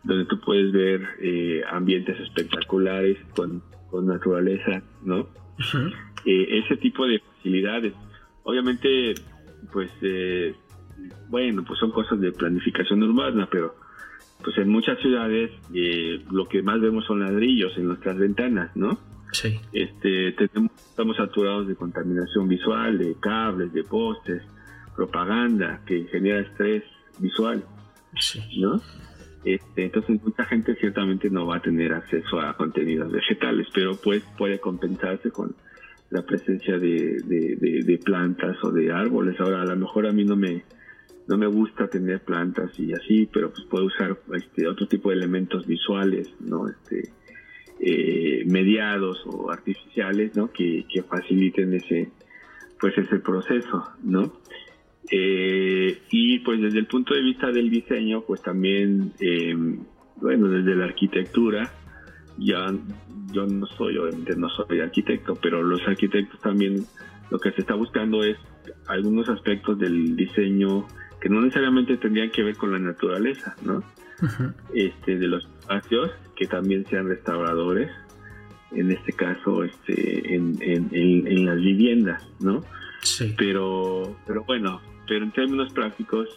donde 0.04 0.24
tú 0.24 0.40
puedes 0.40 0.72
ver 0.72 1.00
eh, 1.20 1.62
ambientes 1.70 2.18
espectaculares 2.20 3.18
con, 3.34 3.62
naturaleza, 4.04 4.82
¿no? 5.04 5.28
Eh, 6.24 6.60
ese 6.64 6.78
tipo 6.78 7.06
de 7.06 7.20
facilidades. 7.20 7.92
Obviamente, 8.42 9.14
pues, 9.70 9.90
eh, 10.00 10.54
bueno, 11.28 11.62
pues 11.62 11.78
son 11.78 11.90
cosas 11.90 12.18
de 12.18 12.32
planificación 12.32 13.02
urbana, 13.02 13.46
pero 13.50 13.74
pues 14.42 14.58
en 14.58 14.68
muchas 14.68 14.98
ciudades 15.00 15.50
lo 16.30 16.46
que 16.48 16.62
más 16.62 16.80
vemos 16.80 17.04
son 17.06 17.20
ladrillos 17.20 17.76
en 17.76 17.88
nuestras 17.88 18.18
ventanas, 18.18 18.74
¿no? 18.76 18.98
Sí. 19.32 19.58
Este, 19.72 20.32
tenemos, 20.32 20.72
estamos 20.76 21.16
saturados 21.16 21.66
de 21.66 21.74
contaminación 21.74 22.48
visual, 22.48 22.98
de 22.98 23.14
cables, 23.20 23.72
de 23.72 23.84
postes, 23.84 24.42
propaganda 24.94 25.80
que 25.86 26.04
genera 26.10 26.40
estrés 26.40 26.84
visual, 27.18 27.64
sí. 28.18 28.40
¿no? 28.60 28.80
Este, 29.44 29.84
entonces 29.84 30.22
mucha 30.22 30.44
gente 30.44 30.76
ciertamente 30.76 31.28
no 31.28 31.46
va 31.46 31.56
a 31.56 31.62
tener 31.62 31.92
acceso 31.92 32.40
a 32.40 32.54
contenidos 32.56 33.10
vegetales, 33.10 33.66
pero 33.74 33.96
pues 33.96 34.22
puede 34.38 34.60
compensarse 34.60 35.30
con 35.30 35.54
la 36.10 36.22
presencia 36.22 36.78
de, 36.78 38.00
plantas 38.04 38.56
o 38.62 38.70
de 38.70 38.92
árboles. 38.92 39.40
Ahora 39.40 39.62
a 39.62 39.64
lo 39.64 39.76
mejor 39.76 40.06
a 40.06 40.12
mí 40.12 40.24
no 40.24 40.36
me 40.36 40.62
no 41.28 41.38
me 41.38 41.46
gusta 41.46 41.88
tener 41.88 42.20
plantas 42.20 42.78
y 42.78 42.92
así, 42.92 43.28
pero 43.32 43.50
pues 43.50 43.64
puedo 43.68 43.86
usar 43.86 44.18
este, 44.34 44.66
otro 44.66 44.86
tipo 44.86 45.10
de 45.10 45.16
elementos 45.16 45.66
visuales, 45.66 46.28
no, 46.40 46.68
este, 46.68 47.12
eh, 47.80 48.44
mediados 48.46 49.22
o 49.26 49.50
artificiales, 49.50 50.36
¿no? 50.36 50.52
Que, 50.52 50.84
que 50.92 51.02
faciliten 51.02 51.74
ese 51.74 52.10
pues 52.82 52.98
ese 52.98 53.20
proceso, 53.20 53.84
¿no? 54.02 54.32
Eh, 55.08 56.02
y 56.10 56.40
pues 56.40 56.60
desde 56.60 56.80
el 56.80 56.86
punto 56.86 57.14
de 57.14 57.22
vista 57.22 57.52
del 57.52 57.70
diseño, 57.70 58.22
pues 58.22 58.42
también, 58.42 59.12
eh, 59.20 59.54
bueno, 60.16 60.48
desde 60.48 60.74
la 60.74 60.86
arquitectura, 60.86 61.72
ya 62.38 62.74
yo 63.32 63.46
no 63.46 63.66
soy, 63.66 63.98
obviamente 63.98 64.34
no 64.34 64.48
soy 64.48 64.80
arquitecto, 64.80 65.36
pero 65.40 65.62
los 65.62 65.86
arquitectos 65.86 66.40
también 66.40 66.84
lo 67.30 67.38
que 67.38 67.52
se 67.52 67.60
está 67.60 67.74
buscando 67.74 68.24
es 68.24 68.36
algunos 68.88 69.28
aspectos 69.28 69.78
del 69.78 70.16
diseño 70.16 70.86
que 71.22 71.28
no 71.28 71.40
necesariamente 71.40 71.96
tendrían 71.96 72.30
que 72.30 72.42
ver 72.42 72.56
con 72.56 72.72
la 72.72 72.80
naturaleza, 72.80 73.54
¿no? 73.62 73.82
Este, 74.74 75.18
de 75.18 75.26
los 75.26 75.44
espacios 75.44 76.10
que 76.36 76.46
también 76.46 76.84
sean 76.90 77.08
restauradores, 77.08 77.90
en 78.72 78.90
este 78.90 79.12
caso, 79.12 79.64
este, 79.64 80.34
en, 80.34 80.58
en, 80.60 80.88
en 80.92 81.46
las 81.46 81.56
viviendas, 81.56 82.22
¿no? 82.40 82.64
Sí. 83.02 83.34
Pero, 83.36 84.16
pero 84.26 84.44
bueno, 84.44 84.80
pero 85.06 85.24
en 85.24 85.32
términos 85.32 85.72
prácticos, 85.72 86.28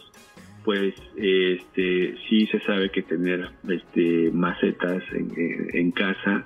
pues 0.64 0.94
este 1.16 2.16
sí 2.28 2.46
se 2.46 2.60
sabe 2.60 2.90
que 2.90 3.02
tener 3.02 3.50
este 3.68 4.30
macetas 4.32 5.02
en, 5.12 5.92
casa, 5.92 6.44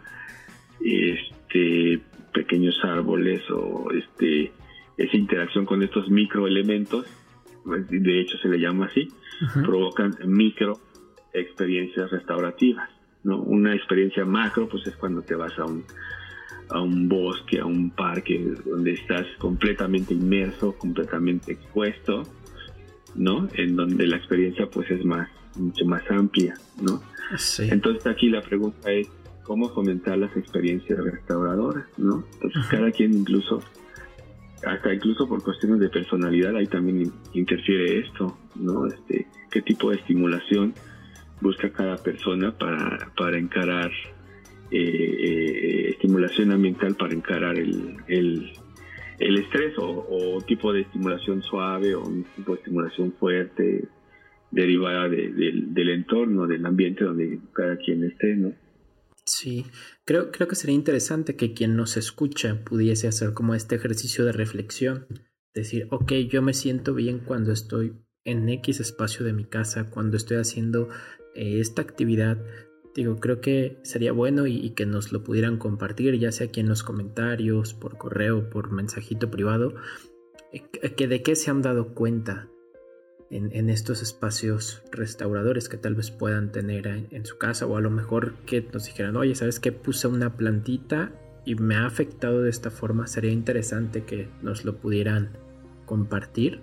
este 0.80 2.00
pequeños 2.32 2.78
árboles 2.84 3.42
o 3.50 3.90
este 3.92 4.52
esa 4.98 5.16
interacción 5.16 5.64
con 5.64 5.82
estos 5.82 6.10
microelementos, 6.10 7.06
de 7.64 8.20
hecho 8.20 8.36
se 8.38 8.48
le 8.48 8.58
llama 8.58 8.86
así, 8.86 9.08
provocan 9.64 10.16
micro 10.24 10.78
experiencias 11.32 12.10
restaurativas, 12.10 12.88
¿no? 13.22 13.40
Una 13.40 13.74
experiencia 13.74 14.24
macro 14.24 14.68
pues 14.68 14.86
es 14.86 14.96
cuando 14.96 15.22
te 15.22 15.34
vas 15.34 15.58
a 15.58 15.64
un 15.64 15.84
a 16.70 16.80
un 16.80 17.08
bosque, 17.08 17.58
a 17.58 17.66
un 17.66 17.90
parque 17.90 18.54
donde 18.64 18.92
estás 18.92 19.26
completamente 19.38 20.14
inmerso, 20.14 20.76
completamente 20.78 21.52
expuesto, 21.52 22.22
¿no? 23.14 23.48
En 23.54 23.76
donde 23.76 24.06
la 24.06 24.16
experiencia 24.16 24.68
pues 24.70 24.90
es 24.90 25.04
más, 25.04 25.28
mucho 25.56 25.84
más 25.84 26.02
amplia, 26.10 26.54
¿no? 26.80 27.02
Entonces 27.58 28.06
aquí 28.06 28.28
la 28.28 28.40
pregunta 28.40 28.90
es, 28.92 29.08
¿cómo 29.42 29.68
fomentar 29.70 30.18
las 30.18 30.36
experiencias 30.36 30.98
restauradoras, 31.02 31.86
¿no? 31.98 32.24
Entonces 32.34 32.64
cada 32.70 32.90
quien 32.92 33.14
incluso, 33.14 33.62
hasta 34.64 34.92
incluso 34.94 35.28
por 35.28 35.42
cuestiones 35.42 35.80
de 35.80 35.88
personalidad, 35.88 36.56
ahí 36.56 36.66
también 36.66 37.12
interfiere 37.32 38.00
esto, 38.00 38.38
¿no? 38.56 38.86
Este, 38.86 39.26
¿Qué 39.50 39.62
tipo 39.62 39.90
de 39.90 39.96
estimulación 39.96 40.74
busca 41.40 41.70
cada 41.70 41.96
persona 41.96 42.56
para, 42.56 43.10
para 43.16 43.38
encarar 43.38 43.90
eh, 44.70 44.78
eh, 44.78 45.88
estimulación 45.90 46.52
ambiental 46.52 46.94
para 46.94 47.12
encarar 47.12 47.58
el, 47.58 47.96
el, 48.06 49.38
estrés 49.38 49.74
o, 49.78 50.38
tipo 50.46 50.72
de 50.72 50.82
estimulación 50.82 51.42
suave 51.42 51.94
o 51.94 52.02
un 52.04 52.24
tipo 52.36 52.52
de 52.52 52.58
estimulación 52.58 53.12
fuerte 53.18 53.88
derivada 54.52 55.08
del 55.08 55.90
entorno, 55.90 56.46
del 56.46 56.64
ambiente 56.66 57.04
donde 57.04 57.40
cada 57.52 57.76
quien 57.78 58.04
esté, 58.04 58.36
¿no? 58.36 58.52
Sí, 59.24 59.66
creo, 60.04 60.32
creo 60.32 60.48
que 60.48 60.56
sería 60.56 60.74
interesante 60.74 61.36
que 61.36 61.54
quien 61.54 61.76
nos 61.76 61.96
escucha 61.96 62.64
pudiese 62.64 63.08
hacer 63.08 63.32
como 63.32 63.54
este 63.54 63.76
ejercicio 63.76 64.24
de 64.24 64.32
reflexión. 64.32 65.06
Decir, 65.54 65.88
ok, 65.90 66.12
yo 66.28 66.42
me 66.42 66.54
siento 66.54 66.94
bien 66.94 67.20
cuando 67.20 67.52
estoy 67.52 67.94
en 68.24 68.48
X 68.48 68.80
espacio 68.80 69.24
de 69.24 69.32
mi 69.32 69.44
casa 69.44 69.90
cuando 69.90 70.16
estoy 70.16 70.38
haciendo 70.38 70.88
eh, 71.34 71.60
esta 71.60 71.82
actividad. 71.82 72.38
Digo, 72.94 73.16
creo 73.16 73.40
que 73.40 73.78
sería 73.82 74.12
bueno 74.12 74.46
y, 74.46 74.70
que 74.70 74.86
nos 74.86 75.12
lo 75.12 75.22
pudieran 75.22 75.58
compartir, 75.58 76.18
ya 76.18 76.32
sea 76.32 76.48
aquí 76.48 76.60
en 76.60 76.68
los 76.68 76.82
comentarios, 76.82 77.72
por 77.74 77.98
correo, 77.98 78.50
por 78.50 78.72
mensajito 78.72 79.30
privado, 79.30 79.74
eh, 80.52 80.62
que 80.96 81.06
de 81.06 81.22
qué 81.22 81.36
se 81.36 81.50
han 81.50 81.62
dado 81.62 81.94
cuenta 81.94 82.48
en, 83.30 83.70
estos 83.70 84.02
espacios 84.02 84.82
restauradores 84.90 85.68
que 85.68 85.76
tal 85.76 85.94
vez 85.94 86.10
puedan 86.10 86.50
tener 86.50 86.86
en, 86.88 87.24
su 87.24 87.38
casa 87.38 87.64
o 87.64 87.76
a 87.76 87.80
lo 87.80 87.90
mejor 87.90 88.34
que 88.44 88.66
nos 88.72 88.86
dijeran, 88.86 89.16
oye, 89.16 89.34
¿sabes 89.36 89.60
qué? 89.60 89.70
Puse 89.70 90.08
una 90.08 90.36
plantita 90.36 91.12
y 91.44 91.54
me 91.54 91.76
ha 91.76 91.86
afectado 91.86 92.42
de 92.42 92.50
esta 92.50 92.70
forma. 92.70 93.06
Sería 93.06 93.30
interesante 93.30 94.04
que 94.04 94.28
nos 94.42 94.64
lo 94.64 94.78
pudieran 94.78 95.30
compartir. 95.86 96.60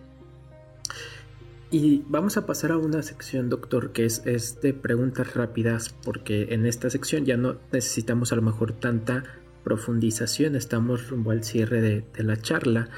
Y 1.72 2.04
vamos 2.08 2.38
a 2.38 2.46
pasar 2.46 2.72
a 2.72 2.78
una 2.78 3.02
sección, 3.02 3.50
doctor, 3.50 3.92
que 3.92 4.06
es, 4.06 4.62
de 4.62 4.74
preguntas 4.74 5.34
rápidas, 5.36 5.96
porque 6.04 6.54
en 6.54 6.66
esta 6.66 6.90
sección 6.90 7.26
ya 7.26 7.38
no 7.38 7.58
necesitamos 7.72 8.32
a 8.32 8.36
lo 8.36 8.42
mejor 8.42 8.74
tanta 8.74 9.24
profundización, 9.64 10.56
estamos 10.56 11.10
rumbo 11.10 11.32
al 11.32 11.44
cierre 11.44 11.82
de, 11.82 12.06
de 12.14 12.24
la 12.24 12.38
charla. 12.38 12.90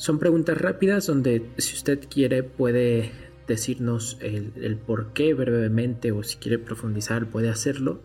Son 0.00 0.18
preguntas 0.18 0.56
rápidas 0.56 1.06
donde 1.08 1.50
si 1.58 1.74
usted 1.76 2.08
quiere 2.08 2.42
puede 2.42 3.12
decirnos 3.46 4.16
el, 4.22 4.78
por 4.78 5.12
qué 5.12 5.34
brevemente 5.34 6.10
o 6.10 6.22
si 6.22 6.38
quiere 6.38 6.58
profundizar 6.58 7.26
puede 7.26 7.50
hacerlo, 7.50 8.00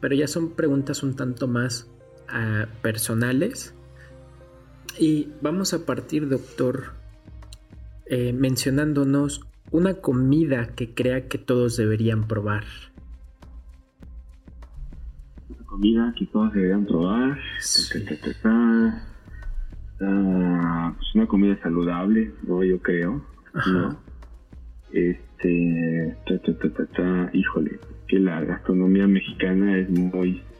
pero 0.00 0.16
ya 0.16 0.26
son 0.26 0.56
preguntas 0.56 1.04
un 1.04 1.14
tanto 1.14 1.46
más 1.46 1.88
ah, 2.28 2.66
personales. 2.82 3.76
Y 4.98 5.28
vamos 5.40 5.72
a 5.72 5.86
partir, 5.86 6.28
doctor, 6.28 6.94
eh, 8.06 8.32
mencionándonos 8.32 9.42
una 9.70 9.94
comida 9.94 10.74
que 10.74 10.94
crea 10.94 11.28
que 11.28 11.38
todos 11.38 11.76
deberían 11.76 12.26
probar. 12.26 12.64
Una 15.48 15.64
comida 15.64 16.12
que 16.18 16.26
todos 16.26 16.52
deberían 16.54 16.86
probar. 16.86 17.38
Ah, 20.00 20.92
pues 20.96 21.14
una 21.14 21.26
comida 21.26 21.58
saludable, 21.62 22.32
¿no? 22.46 22.62
Yo 22.62 22.78
creo, 22.80 23.24
¿no? 23.54 23.98
Este, 24.92 26.16
híjole, 27.32 27.78
que 28.08 28.18
la 28.18 28.40
gastronomía 28.44 29.06
mexicana 29.06 29.78
es 29.78 29.88
muy... 29.90 30.42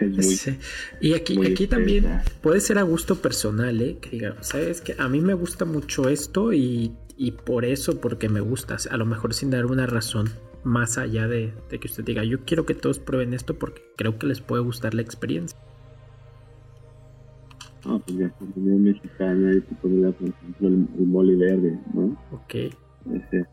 Es 0.00 0.46
muy 0.46 0.56
Y 1.00 1.14
aquí, 1.14 1.38
aquí 1.46 1.66
también 1.66 2.04
puede 2.42 2.60
ser 2.60 2.78
a 2.78 2.82
gusto 2.82 3.22
personal, 3.22 3.80
¿eh? 3.80 3.96
Que 4.00 4.10
diga, 4.10 4.36
¿sabes 4.40 4.80
que 4.80 4.94
A 4.98 5.08
mí 5.08 5.20
me 5.20 5.34
gusta 5.34 5.64
mucho 5.64 6.08
esto 6.08 6.52
y, 6.52 6.92
y 7.16 7.30
por 7.30 7.64
eso, 7.64 8.00
porque 8.00 8.28
me 8.28 8.40
gusta, 8.40 8.76
a 8.90 8.96
lo 8.96 9.06
mejor 9.06 9.32
sin 9.32 9.50
dar 9.50 9.66
una 9.66 9.86
razón 9.86 10.28
más 10.64 10.98
allá 10.98 11.26
de, 11.26 11.54
de 11.70 11.78
que 11.78 11.86
usted 11.88 12.04
diga, 12.04 12.24
yo 12.24 12.44
quiero 12.44 12.66
que 12.66 12.74
todos 12.74 12.98
prueben 12.98 13.34
esto 13.34 13.54
porque 13.54 13.82
creo 13.96 14.18
que 14.18 14.26
les 14.26 14.40
puede 14.40 14.62
gustar 14.62 14.94
la 14.94 15.02
experiencia. 15.02 15.58
Ah, 17.84 17.98
pues 18.04 18.18
la 18.18 18.30
comida 18.30 18.76
mexicana 18.76 19.54
y 19.54 19.60
comida, 19.76 20.12
por 20.12 20.28
ejemplo, 20.28 20.68
el, 20.68 21.06
mole 21.06 21.36
verde, 21.36 21.78
¿no? 21.92 22.16
Ok. 22.30 22.54
Ese 22.54 23.46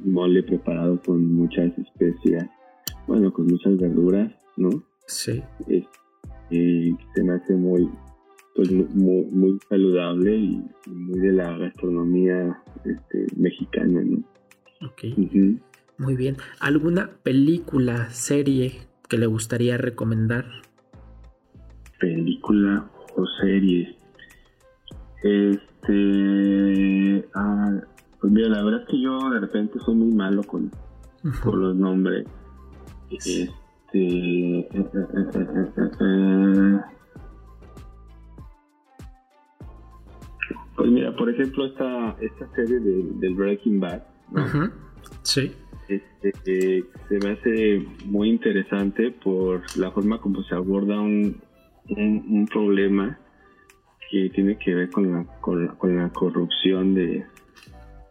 mole 0.00 0.42
preparado 0.42 1.00
con 1.02 1.32
muchas 1.34 1.76
especias, 1.78 2.48
bueno, 3.06 3.32
con 3.32 3.46
muchas 3.46 3.76
verduras, 3.78 4.32
¿no? 4.56 4.82
Sí. 5.06 5.42
y 6.50 6.96
se 7.14 7.22
me 7.24 7.34
hace 7.34 7.54
muy, 7.54 7.88
pues, 8.54 8.70
muy, 8.72 9.24
muy 9.26 9.58
saludable 9.68 10.36
y 10.36 10.62
muy 10.86 11.20
de 11.20 11.32
la 11.32 11.56
gastronomía 11.56 12.62
este, 12.84 13.26
mexicana, 13.36 14.02
¿no? 14.04 14.18
Ok. 14.86 15.04
Muy 15.98 16.16
bien. 16.16 16.36
¿Alguna 16.60 17.10
película, 17.22 18.10
serie 18.10 18.72
que 19.08 19.18
le 19.18 19.26
gustaría 19.26 19.76
recomendar? 19.76 20.46
Película 21.98 22.90
o 23.20 23.26
series. 23.40 23.88
Este. 25.22 26.48
Ah, 27.34 27.80
pues 28.20 28.32
mira, 28.32 28.48
la 28.48 28.62
verdad 28.62 28.82
es 28.82 28.88
que 28.88 29.00
yo 29.00 29.30
de 29.30 29.40
repente 29.40 29.78
soy 29.84 29.94
muy 29.94 30.12
malo 30.14 30.42
con, 30.42 30.70
con 31.42 31.60
los 31.60 31.76
nombres. 31.76 32.26
Este. 33.10 33.50
Eh, 33.92 34.68
eh, 34.72 34.86
eh, 34.94 36.80
pues 40.76 40.90
mira, 40.90 41.16
por 41.16 41.28
ejemplo, 41.28 41.66
esta, 41.66 42.16
esta 42.20 42.48
serie 42.54 42.78
de, 42.78 43.02
del 43.14 43.34
Breaking 43.34 43.80
Bad. 43.80 44.02
Sí. 45.22 45.52
Este, 45.88 46.84
se 47.08 47.18
me 47.18 47.30
hace 47.32 47.84
muy 48.04 48.28
interesante 48.28 49.10
por 49.10 49.62
la 49.76 49.90
forma 49.90 50.20
como 50.20 50.42
se 50.44 50.54
aborda 50.54 51.00
un, 51.00 51.40
un, 51.96 52.46
problema 52.46 53.18
que 54.10 54.30
tiene 54.30 54.56
que 54.58 54.74
ver 54.74 54.90
con 54.90 55.12
la, 55.12 55.24
con 55.40 55.66
la, 55.66 55.72
con 55.74 55.96
la 55.96 56.08
corrupción 56.10 56.94
de 56.94 57.24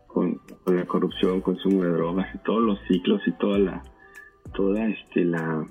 con, 0.08 0.40
la 0.66 0.86
corrupción, 0.86 1.42
consumo 1.42 1.84
de 1.84 1.92
drogas 1.92 2.34
y 2.34 2.38
todos 2.40 2.62
los 2.62 2.80
ciclos 2.88 3.22
y 3.26 3.32
toda 3.34 3.60
la 3.60 3.84
toda 4.54 4.88
este 4.88 5.26
la 5.26 5.66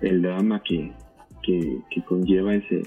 el 0.00 0.22
drama 0.22 0.62
que, 0.62 0.92
que, 1.42 1.82
conlleva 2.06 2.54
ese 2.54 2.82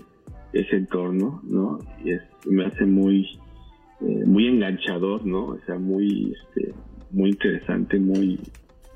ese 0.53 0.75
entorno, 0.75 1.41
¿no? 1.43 1.79
Y 2.03 2.11
es, 2.11 2.21
me 2.45 2.65
hace 2.65 2.85
muy 2.85 3.39
eh, 4.01 4.23
muy 4.25 4.47
enganchador, 4.47 5.25
¿no? 5.25 5.45
O 5.47 5.59
sea, 5.65 5.77
muy 5.77 6.33
este 6.33 6.73
muy 7.11 7.31
interesante, 7.31 7.99
muy 7.99 8.39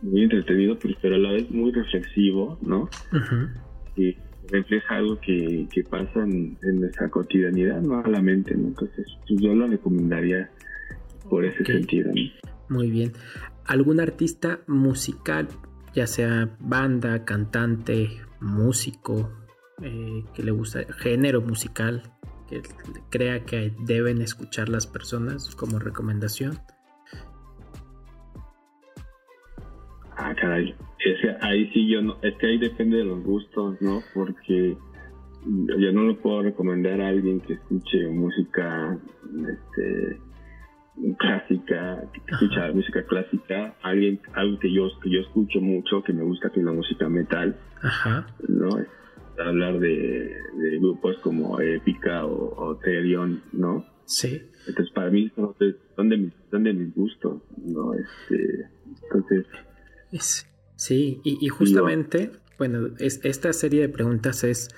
muy 0.02 0.24
entretenido, 0.24 0.78
pero 1.02 1.16
a 1.16 1.20
la 1.20 1.32
vez 1.32 1.50
muy 1.52 1.72
reflexivo, 1.72 2.58
¿no? 2.62 2.90
Y 3.96 4.16
refleja 4.50 4.96
algo 4.96 5.20
que, 5.20 5.68
pasa 5.90 6.24
en, 6.24 6.58
nuestra 6.62 7.10
cotidianidad, 7.10 7.82
no 7.82 8.00
a 8.00 8.08
la 8.08 8.22
mente, 8.22 8.54
Entonces, 8.54 9.06
pues, 9.28 9.42
yo 9.42 9.54
lo 9.54 9.68
recomendaría 9.68 10.50
por 11.30 11.46
ese 11.46 11.64
sentido. 11.66 12.12
Muy 12.70 12.90
bien. 12.90 13.14
¿Algún 13.66 14.00
artista 14.00 14.60
musical, 14.68 15.48
ya 15.94 16.08
sea 16.08 16.56
banda, 16.60 17.26
cantante, 17.26 18.10
músico, 18.40 19.32
eh, 19.82 20.24
que 20.34 20.44
le 20.44 20.52
gusta, 20.52 20.82
género 20.98 21.42
musical, 21.42 22.04
que 22.48 22.62
crea 23.10 23.44
que 23.44 23.74
deben 23.86 24.22
escuchar 24.22 24.70
las 24.70 24.86
personas 24.86 25.56
como 25.56 25.80
recomendación? 25.80 26.60
Ah, 30.18 30.34
caray. 30.40 30.76
Es 31.46 31.52
ahí 31.52 31.72
sí 31.74 31.88
yo 31.88 32.02
no, 32.02 32.18
es 32.22 32.36
que 32.36 32.48
ahí 32.48 32.58
depende 32.58 32.98
de 32.98 33.06
los 33.06 33.24
gustos, 33.24 33.82
¿no? 33.82 34.02
Porque 34.14 34.78
yo 35.46 35.92
no 35.92 36.04
lo 36.04 36.18
puedo 36.18 36.42
recomendar 36.42 37.02
a 37.02 37.10
alguien 37.10 37.40
que 37.42 37.54
escuche 37.54 38.08
música 38.08 38.98
este 39.48 40.20
clásica, 41.18 42.04
que 42.14 42.22
escucha 42.32 42.72
música 42.74 43.04
clásica, 43.06 43.76
alguien, 43.84 44.20
algo 44.34 44.58
que 44.60 44.74
yo, 44.74 44.88
que 45.04 45.10
yo 45.10 45.22
escucho 45.22 45.60
mucho, 45.62 46.04
que 46.04 46.14
me 46.14 46.24
gusta 46.24 46.50
que 46.50 46.62
es 46.62 46.66
la 46.66 46.72
música 46.72 47.10
metal, 47.10 47.56
Ajá. 47.82 48.28
¿no? 48.48 48.70
Hablar 49.38 49.80
de, 49.80 50.36
grupos 50.80 51.18
como 51.18 51.60
Épica 51.60 52.26
o, 52.26 52.76
o 52.76 52.80
¿no? 53.52 53.86
Sí. 54.06 54.42
Entonces 54.68 54.94
para 54.94 55.10
mí 55.10 55.32
son 55.36 56.10
de, 56.10 56.18
mis, 56.18 56.34
son 56.50 56.64
de 56.64 56.74
mis 56.74 56.96
gustos, 56.96 57.42
¿no? 57.58 57.94
Este, 57.94 58.70
entonces 59.04 59.46
Sí, 60.76 61.22
y, 61.24 61.48
justamente, 61.48 62.32
bueno, 62.58 62.90
es, 63.00 63.22
esta 63.24 63.54
serie 63.54 63.82
de 63.82 63.90
preguntas 63.90 64.44
es 64.44 64.70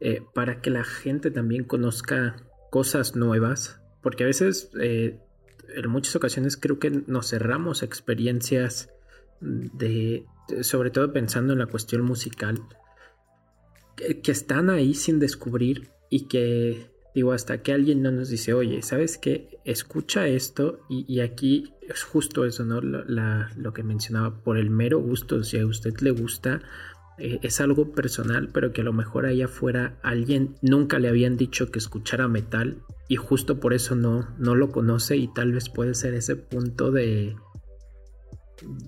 eh, 0.00 0.22
para 0.34 0.60
que 0.60 0.70
la 0.70 0.84
gente 0.84 1.30
también 1.30 1.64
conozca 1.64 2.36
cosas 2.70 3.14
nuevas, 3.14 3.80
porque 4.02 4.24
a 4.24 4.26
veces, 4.26 4.70
eh, 4.80 5.18
en 5.74 5.90
muchas 5.90 6.16
ocasiones 6.16 6.56
creo 6.56 6.78
que 6.78 6.90
nos 6.90 7.28
cerramos 7.30 7.82
experiencias 7.82 8.90
de, 9.40 10.24
sobre 10.62 10.90
todo 10.90 11.12
pensando 11.12 11.52
en 11.52 11.58
la 11.58 11.66
cuestión 11.66 12.02
musical, 12.02 12.62
que 13.96 14.32
están 14.32 14.70
ahí 14.70 14.94
sin 14.94 15.20
descubrir 15.20 15.90
y 16.10 16.26
que 16.26 16.93
Digo, 17.14 17.32
hasta 17.32 17.62
que 17.62 17.72
alguien 17.72 18.02
no 18.02 18.10
nos 18.10 18.28
dice, 18.28 18.54
oye, 18.54 18.82
¿sabes 18.82 19.18
qué? 19.18 19.60
Escucha 19.64 20.26
esto 20.26 20.80
y, 20.88 21.20
aquí 21.20 21.72
es 21.82 22.02
justo 22.02 22.44
eso, 22.44 22.64
¿no? 22.64 22.80
Lo, 22.80 23.72
que 23.72 23.84
mencionaba, 23.84 24.42
por 24.42 24.58
el 24.58 24.70
mero 24.70 24.98
gusto, 24.98 25.44
si 25.44 25.58
a 25.58 25.66
usted 25.66 25.96
le 26.00 26.10
gusta, 26.10 26.60
eh, 27.18 27.38
es 27.42 27.60
algo 27.60 27.92
personal, 27.92 28.48
pero 28.52 28.72
que 28.72 28.80
a 28.80 28.84
lo 28.84 28.92
mejor 28.92 29.26
ahí 29.26 29.42
afuera 29.42 29.96
alguien 30.02 30.56
nunca 30.60 30.98
le 30.98 31.08
habían 31.08 31.36
dicho 31.36 31.70
que 31.70 31.78
escuchara 31.78 32.26
metal 32.26 32.82
y 33.08 33.14
justo 33.14 33.60
por 33.60 33.74
eso 33.74 33.94
no, 33.94 34.28
no 34.38 34.56
lo 34.56 34.72
conoce 34.72 35.16
y 35.16 35.32
tal 35.32 35.52
vez 35.52 35.68
puede 35.68 35.94
ser 35.94 36.14
ese 36.14 36.34
punto 36.34 36.90
de, 36.90 37.36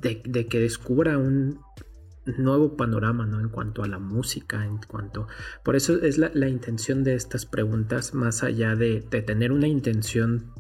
de 0.01 0.47
que 0.49 0.59
descubra 0.59 1.17
un, 1.17 1.61
nuevo 2.39 2.77
panorama, 2.77 3.27
¿no? 3.27 3.41
En 3.41 3.49
cuanto 3.49 3.83
a 3.83 3.89
la 3.89 3.99
música, 3.99 4.65
en 4.65 4.79
cuanto... 4.79 5.29
Por 5.65 5.77
eso 5.77 6.03
es 6.03 6.19
la, 6.19 6.49
intención 6.49 7.05
de 7.05 7.15
estas 7.15 7.47
preguntas, 7.47 8.15
más 8.15 8.43
allá 8.43 8.75
de, 8.75 9.01
tener 9.01 9.53
una 9.53 9.69
intención 9.69 10.53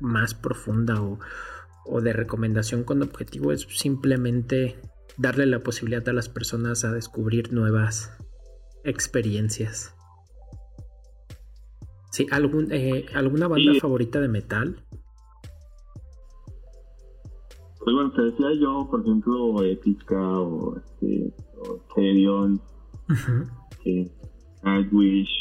más 0.00 0.34
profunda 0.34 1.02
o, 1.02 1.18
o 1.84 2.00
de 2.00 2.12
recomendación 2.12 2.84
con 2.84 3.02
objetivo 3.02 3.52
es 3.52 3.66
simplemente 3.70 4.78
darle 5.16 5.46
la 5.46 5.62
posibilidad 5.62 6.08
a 6.08 6.12
las 6.12 6.28
personas 6.28 6.84
a 6.84 6.92
descubrir 6.92 7.52
nuevas 7.52 8.16
experiencias. 8.84 9.94
Sí, 12.10 12.26
algún, 12.30 12.72
eh, 12.72 13.06
¿alguna 13.14 13.46
banda 13.46 13.72
favorita 13.80 14.20
de 14.20 14.28
metal? 14.28 14.84
Pues 17.82 17.94
bueno, 17.94 18.12
te 18.12 18.22
decía 18.22 18.48
yo, 18.60 18.86
por 18.90 19.00
ejemplo, 19.00 19.62
Epica 19.64 20.40
o, 20.40 20.76
este, 20.76 21.32
o 21.58 21.80
Therion, 21.94 22.60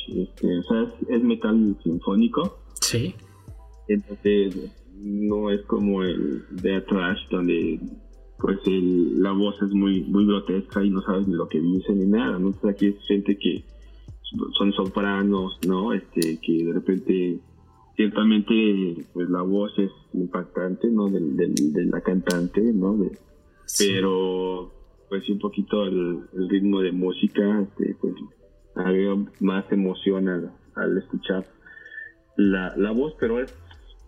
este, 0.07 0.57
o 0.57 0.63
sea, 0.63 0.93
es, 1.09 1.23
metal 1.23 1.77
sinfónico. 1.83 2.59
Sí. 2.79 3.13
Entonces, 3.87 4.55
no 4.95 5.49
es 5.49 5.61
como 5.65 6.03
el 6.03 6.45
de 6.51 6.81
Trash, 6.81 7.29
donde 7.29 7.79
pues 8.37 8.57
el, 8.65 9.21
la 9.21 9.33
voz 9.33 9.61
es 9.61 9.71
muy 9.71 10.01
muy 10.03 10.25
grotesca 10.25 10.81
y 10.83 10.89
no 10.89 11.01
sabes 11.01 11.27
ni 11.27 11.35
lo 11.35 11.49
que 11.49 11.59
dicen 11.59 11.99
ni 11.99 12.05
nada, 12.05 12.39
¿no? 12.39 12.47
Entonces 12.47 12.69
aquí 12.69 12.87
es 12.87 12.95
gente 13.05 13.37
que 13.37 13.65
son 14.57 14.71
sopranos, 14.73 15.57
¿no? 15.67 15.93
Este, 15.93 16.39
que 16.39 16.65
de 16.65 16.73
repente, 16.73 17.39
ciertamente, 17.99 18.53
pues 19.11 19.29
la 19.29 19.41
voz 19.41 19.77
es 19.77 19.91
impactante, 20.13 20.87
¿no? 20.87 21.09
De, 21.09 21.19
la 21.91 21.99
cantante, 21.99 22.61
¿no? 22.61 22.97
Pero, 23.77 24.71
pues 25.09 25.27
un 25.27 25.37
poquito 25.37 25.83
el, 25.83 26.21
ritmo 26.47 26.79
de 26.79 26.93
música, 26.93 27.59
este, 27.61 27.97
pues 27.99 28.13
había 28.75 29.17
más 29.41 29.69
emoción 29.73 30.29
al, 30.29 30.97
escuchar 30.97 31.45
la, 32.37 32.73
la 32.77 32.91
voz, 32.91 33.15
pero 33.19 33.41
es, 33.41 33.53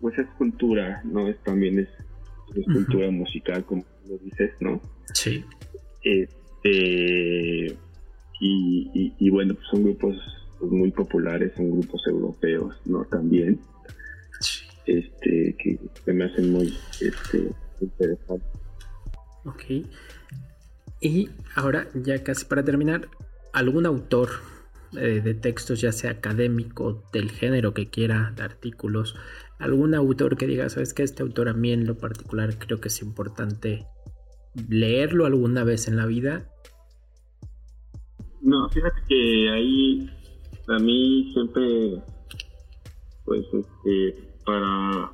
pues 0.00 0.18
es 0.18 0.26
cultura, 0.38 1.02
¿no? 1.04 1.28
Es 1.28 1.36
también 1.42 1.78
es, 1.78 1.88
cultura 2.64 3.10
musical, 3.10 3.62
como 3.66 3.84
lo 4.08 4.16
dices, 4.16 4.52
¿no? 4.60 4.80
Sí. 5.12 5.44
Este, 6.02 7.76
y, 8.40 9.28
bueno, 9.28 9.52
pues 9.52 9.66
son 9.70 9.82
grupos 9.82 10.16
pues, 10.58 10.72
muy 10.72 10.90
populares, 10.92 11.52
son 11.58 11.72
grupos 11.72 12.02
europeos, 12.06 12.74
¿no? 12.86 13.04
También, 13.04 13.60
este, 14.86 15.56
que, 15.58 15.78
me 16.12 16.24
hacen 16.24 16.52
muy 16.52 16.76
este, 17.00 17.50
interesantes. 17.80 18.48
Ok. 19.44 19.86
Y 21.00 21.30
ahora, 21.56 21.88
ya 21.94 22.22
casi 22.22 22.44
para 22.44 22.64
terminar, 22.64 23.08
¿algún 23.52 23.86
autor 23.86 24.30
eh, 24.96 25.20
de 25.22 25.34
textos, 25.34 25.80
ya 25.80 25.92
sea 25.92 26.12
académico, 26.12 27.02
del 27.12 27.30
género 27.30 27.74
que 27.74 27.88
quiera, 27.90 28.32
de 28.36 28.42
artículos, 28.42 29.16
algún 29.58 29.94
autor 29.94 30.36
que 30.36 30.46
diga, 30.46 30.68
sabes 30.68 30.94
que 30.94 31.02
este 31.02 31.22
autor 31.22 31.48
a 31.48 31.54
mí 31.54 31.72
en 31.72 31.86
lo 31.86 31.96
particular 31.96 32.58
creo 32.58 32.80
que 32.80 32.88
es 32.88 33.02
importante 33.02 33.86
leerlo 34.68 35.24
alguna 35.24 35.64
vez 35.64 35.88
en 35.88 35.96
la 35.96 36.04
vida 36.04 36.52
no, 38.42 38.68
fíjate 38.70 39.00
que 39.08 39.50
ahí 39.50 40.10
a 40.66 40.78
mí 40.80 41.30
siempre, 41.32 42.02
pues, 43.24 43.46
este, 43.52 44.31
para, 44.44 45.10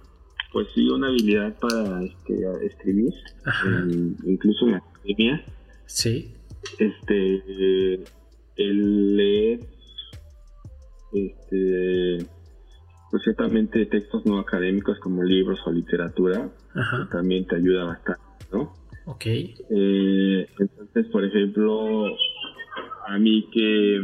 pues 0.52 0.68
sí, 0.74 0.88
una 0.88 1.08
habilidad 1.08 1.56
para 1.58 2.02
este, 2.02 2.66
escribir, 2.66 3.12
incluso 4.24 4.66
en 4.66 4.72
la 4.72 4.78
academia. 4.78 5.44
Sí. 5.86 6.34
Este, 6.78 8.04
el 8.56 9.16
leer, 9.16 9.60
este, 11.12 12.26
pues 13.10 13.22
ciertamente 13.22 13.86
textos 13.86 14.26
no 14.26 14.38
académicos 14.38 14.98
como 15.00 15.22
libros 15.22 15.60
o 15.66 15.72
literatura, 15.72 16.50
pues, 16.74 17.10
también 17.10 17.46
te 17.46 17.56
ayuda 17.56 17.84
bastante, 17.84 18.22
¿no? 18.52 18.74
Ok. 19.06 19.24
Eh, 19.26 20.46
entonces, 20.58 21.06
por 21.10 21.24
ejemplo, 21.24 22.04
a 23.08 23.18
mí 23.18 23.48
que 23.50 24.02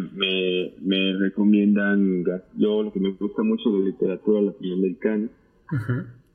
me, 0.80 1.12
recomiendan, 1.18 2.24
yo 2.57 2.82
lo 2.82 2.92
que 2.92 3.00
me 3.00 3.11
gusta 3.12 3.42
mucho 3.42 3.70
de 3.70 3.90
literatura 3.90 4.40
latinoamericana, 4.40 5.28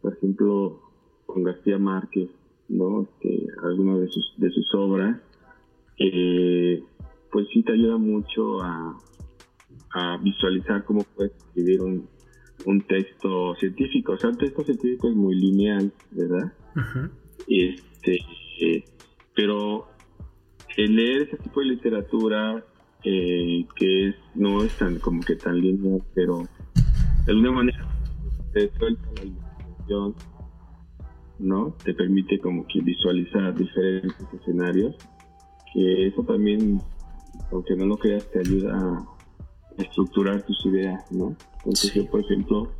por 0.01 0.13
ejemplo, 0.13 0.79
con 1.25 1.43
García 1.43 1.79
Márquez, 1.79 2.29
¿no? 2.67 3.07
Que 3.21 3.47
alguna 3.63 3.97
de 3.97 4.07
sus, 4.07 4.33
de 4.37 4.51
sus 4.51 4.73
obras, 4.75 5.19
eh, 5.97 6.83
pues 7.31 7.47
sí 7.51 7.63
te 7.63 7.73
ayuda 7.73 7.97
mucho 7.97 8.61
a, 8.61 8.97
visualizar 10.21 10.83
cómo 10.85 11.03
puedes 11.15 11.35
escribir 11.35 11.81
un, 11.81 12.07
texto 12.87 13.55
científico. 13.55 14.11
O 14.11 14.17
sea, 14.17 14.29
el 14.29 14.37
texto 14.37 14.63
científico 14.63 15.09
es 15.09 15.15
muy 15.15 15.33
lineal, 15.33 15.91
¿verdad? 16.11 16.53
Este, 17.47 18.85
pero 19.35 19.87
leer 20.77 21.23
ese 21.23 21.37
tipo 21.37 21.59
de 21.59 21.67
literatura 21.67 22.63
eh, 23.03 23.65
que 23.75 24.09
es, 24.09 24.15
no 24.35 24.63
es 24.63 24.77
tan 24.77 24.99
como 24.99 25.21
que 25.21 25.35
tan 25.35 25.59
lindo, 25.59 26.03
pero 26.13 26.47
de 27.25 27.31
alguna 27.31 27.51
manera 27.51 27.87
te 28.53 28.71
suelta 28.77 29.07
la 29.15 29.25
imaginación, 29.25 30.15
¿no? 31.39 31.75
Te 31.83 31.93
permite 31.93 32.39
como 32.39 32.65
que 32.67 32.81
visualizar 32.81 33.55
diferentes 33.55 34.27
escenarios, 34.33 34.95
que 35.73 36.07
eso 36.07 36.23
también, 36.23 36.81
aunque 37.51 37.75
no 37.75 37.85
lo 37.85 37.97
creas, 37.97 38.29
te 38.31 38.39
ayuda 38.39 38.75
a 38.75 39.81
estructurar 39.81 40.41
tus 40.45 40.65
ideas, 40.65 41.09
¿no? 41.11 41.35
Entonces 41.59 41.93
yo, 41.93 42.05
por 42.09 42.21
ejemplo, 42.21 42.71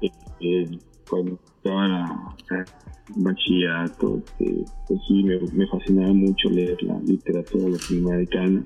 eh, 0.00 0.10
eh, 0.40 0.78
cuando 1.08 1.38
estaba 1.56 2.18
en 2.50 3.22
bachillerato, 3.22 4.22
pues 4.38 5.00
sí, 5.06 5.22
me, 5.22 5.66
fascinaba 5.68 6.12
mucho 6.12 6.50
leer 6.50 6.82
la 6.82 6.98
literatura 7.00 7.68
latinoamericana, 7.68 8.64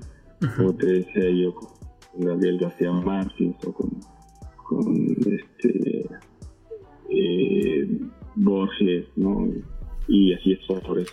como 0.57 0.73
te 0.75 0.85
decía 0.87 1.29
yo, 1.29 1.53
con 1.53 2.25
Gabriel 2.25 2.57
García 2.59 2.91
Márquez 2.91 3.55
o 3.65 3.73
con, 3.73 3.99
este 5.25 6.05
eh, 7.09 7.99
Borges, 8.35 9.05
¿no? 9.17 9.47
Y 10.07 10.33
así 10.33 10.53
es 10.53 10.69
autores 10.69 11.07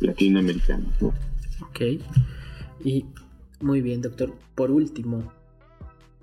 latinoamericanos, 0.00 1.02
¿no? 1.02 1.08
Ok. 1.62 1.80
Y 2.84 3.04
muy 3.60 3.82
bien, 3.82 4.00
doctor. 4.00 4.32
Por 4.54 4.70
último, 4.70 5.32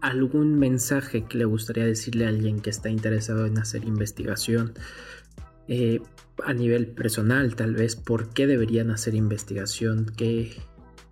algún 0.02 0.60
mensaje 0.60 1.26
que 1.26 1.38
le 1.38 1.46
gustaría 1.46 1.86
decirle 1.86 2.26
a 2.26 2.30
alguien 2.30 2.60
que 2.60 2.70
está 2.70 2.90
interesado 2.90 3.46
en 3.46 3.58
hacer 3.58 3.86
investigación 3.86 4.74
eh, 5.68 6.02
a 6.46 6.54
nivel 6.54 6.88
personal, 6.88 7.56
tal 7.56 7.74
vez, 7.74 7.96
por 7.96 8.34
qué 8.34 8.48
deberían 8.48 8.92
hacer 8.92 9.16
investigación, 9.16 10.06
qué, 10.16 10.52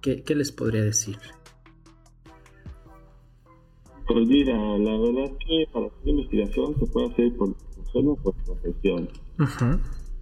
qué, 0.01 0.35
les 0.35 0.51
podría 0.51 0.83
decir. 0.83 1.17
Pues 4.07 4.27
mira, 4.27 4.55
la 4.55 4.97
verdad 4.97 5.37
que 5.45 5.67
para 5.73 5.87
hacer 5.87 6.07
investigación 6.07 6.75
se 6.79 6.85
puede 6.85 7.07
hacer 7.07 7.35
por, 7.35 7.55
solo 7.91 8.15
por 8.15 8.35
profesión. 8.45 9.09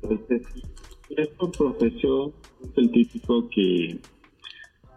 Entonces, 0.01 0.41
si 0.53 1.15
es 1.17 1.27
por 1.29 1.51
profesión, 1.51 2.31
es 2.63 2.77
el 2.77 2.91
típico 2.91 3.49
que 3.49 3.99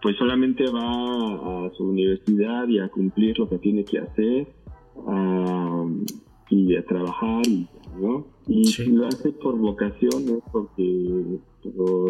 pues 0.03 0.17
solamente 0.17 0.65
va 0.71 1.67
a 1.67 1.71
su 1.75 1.85
universidad 1.85 2.69
y 2.69 2.79
a 2.79 2.89
cumplir 2.89 3.39
lo 3.39 3.49
que 3.49 3.59
tiene 3.59 3.85
que 3.85 3.99
hacer 3.99 4.47
y 6.49 6.77
a 6.77 6.85
trabajar, 6.85 7.43
¿no? 8.01 8.27
Y 8.47 8.91
lo 8.91 9.07
hace 9.07 9.33
por 9.33 9.59
vocación, 9.59 10.27
¿no? 10.27 10.41
Porque, 10.53 11.41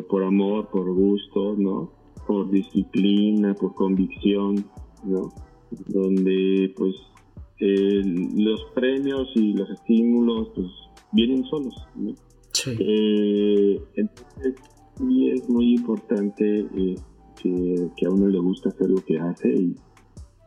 por, 0.08 0.24
amor, 0.24 0.68
por 0.68 0.92
gusto, 0.92 1.54
¿no? 1.56 1.90
Por 2.26 2.50
disciplina, 2.50 3.54
por 3.54 3.74
convicción, 3.74 4.66
¿no? 5.04 5.32
Donde, 5.88 6.72
pues, 6.76 6.94
los 7.58 8.64
premios 8.74 9.30
y 9.34 9.54
los 9.54 9.70
estímulos, 9.70 10.50
pues, 10.54 10.68
vienen 11.12 11.44
solos, 11.44 11.74
¿no? 11.94 12.14
Sí. 12.52 12.76
Eh, 12.78 13.80
entonces, 13.94 14.54
sí 14.98 15.30
es 15.30 15.48
muy 15.48 15.74
importante... 15.74 16.60
Eh, 16.76 16.96
que, 17.42 18.06
a 18.06 18.10
uno 18.10 18.28
le 18.28 18.38
gusta 18.38 18.70
hacer 18.70 18.90
lo 18.90 19.04
que 19.04 19.18
hace 19.18 19.48
y 19.48 19.76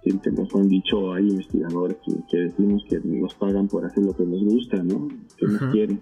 siempre 0.04 0.32
nos 0.32 0.54
han 0.56 0.70
dicho, 0.70 1.14
hay 1.14 1.30
investigadores 1.30 1.98
que, 2.30 2.38
decimos 2.38 2.84
que 2.90 3.00
nos 3.00 3.34
pagan 3.36 3.68
por 3.68 3.86
hacer 3.86 4.04
lo 4.04 4.16
que 4.16 4.26
nos 4.26 4.44
gusta, 4.44 4.82
¿no? 4.84 5.08
Que 5.38 5.46
nos 5.46 5.62
quieren. 5.72 6.02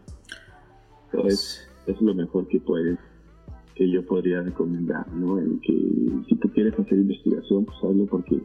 Entonces, 1.11 1.67
es 1.87 2.01
lo 2.01 2.13
mejor 2.13 2.47
que 2.47 2.59
puedes, 2.59 2.99
que 3.75 3.89
yo 3.89 4.05
podría 4.05 4.41
recomendar, 4.41 5.11
¿no? 5.13 5.39
En 5.39 5.59
que 5.59 5.73
si 6.27 6.35
tú 6.35 6.49
quieres 6.49 6.77
hacer 6.77 6.97
investigación, 6.97 7.65
pues 7.65 7.77
hazlo 7.77 8.05
porque, 8.05 8.41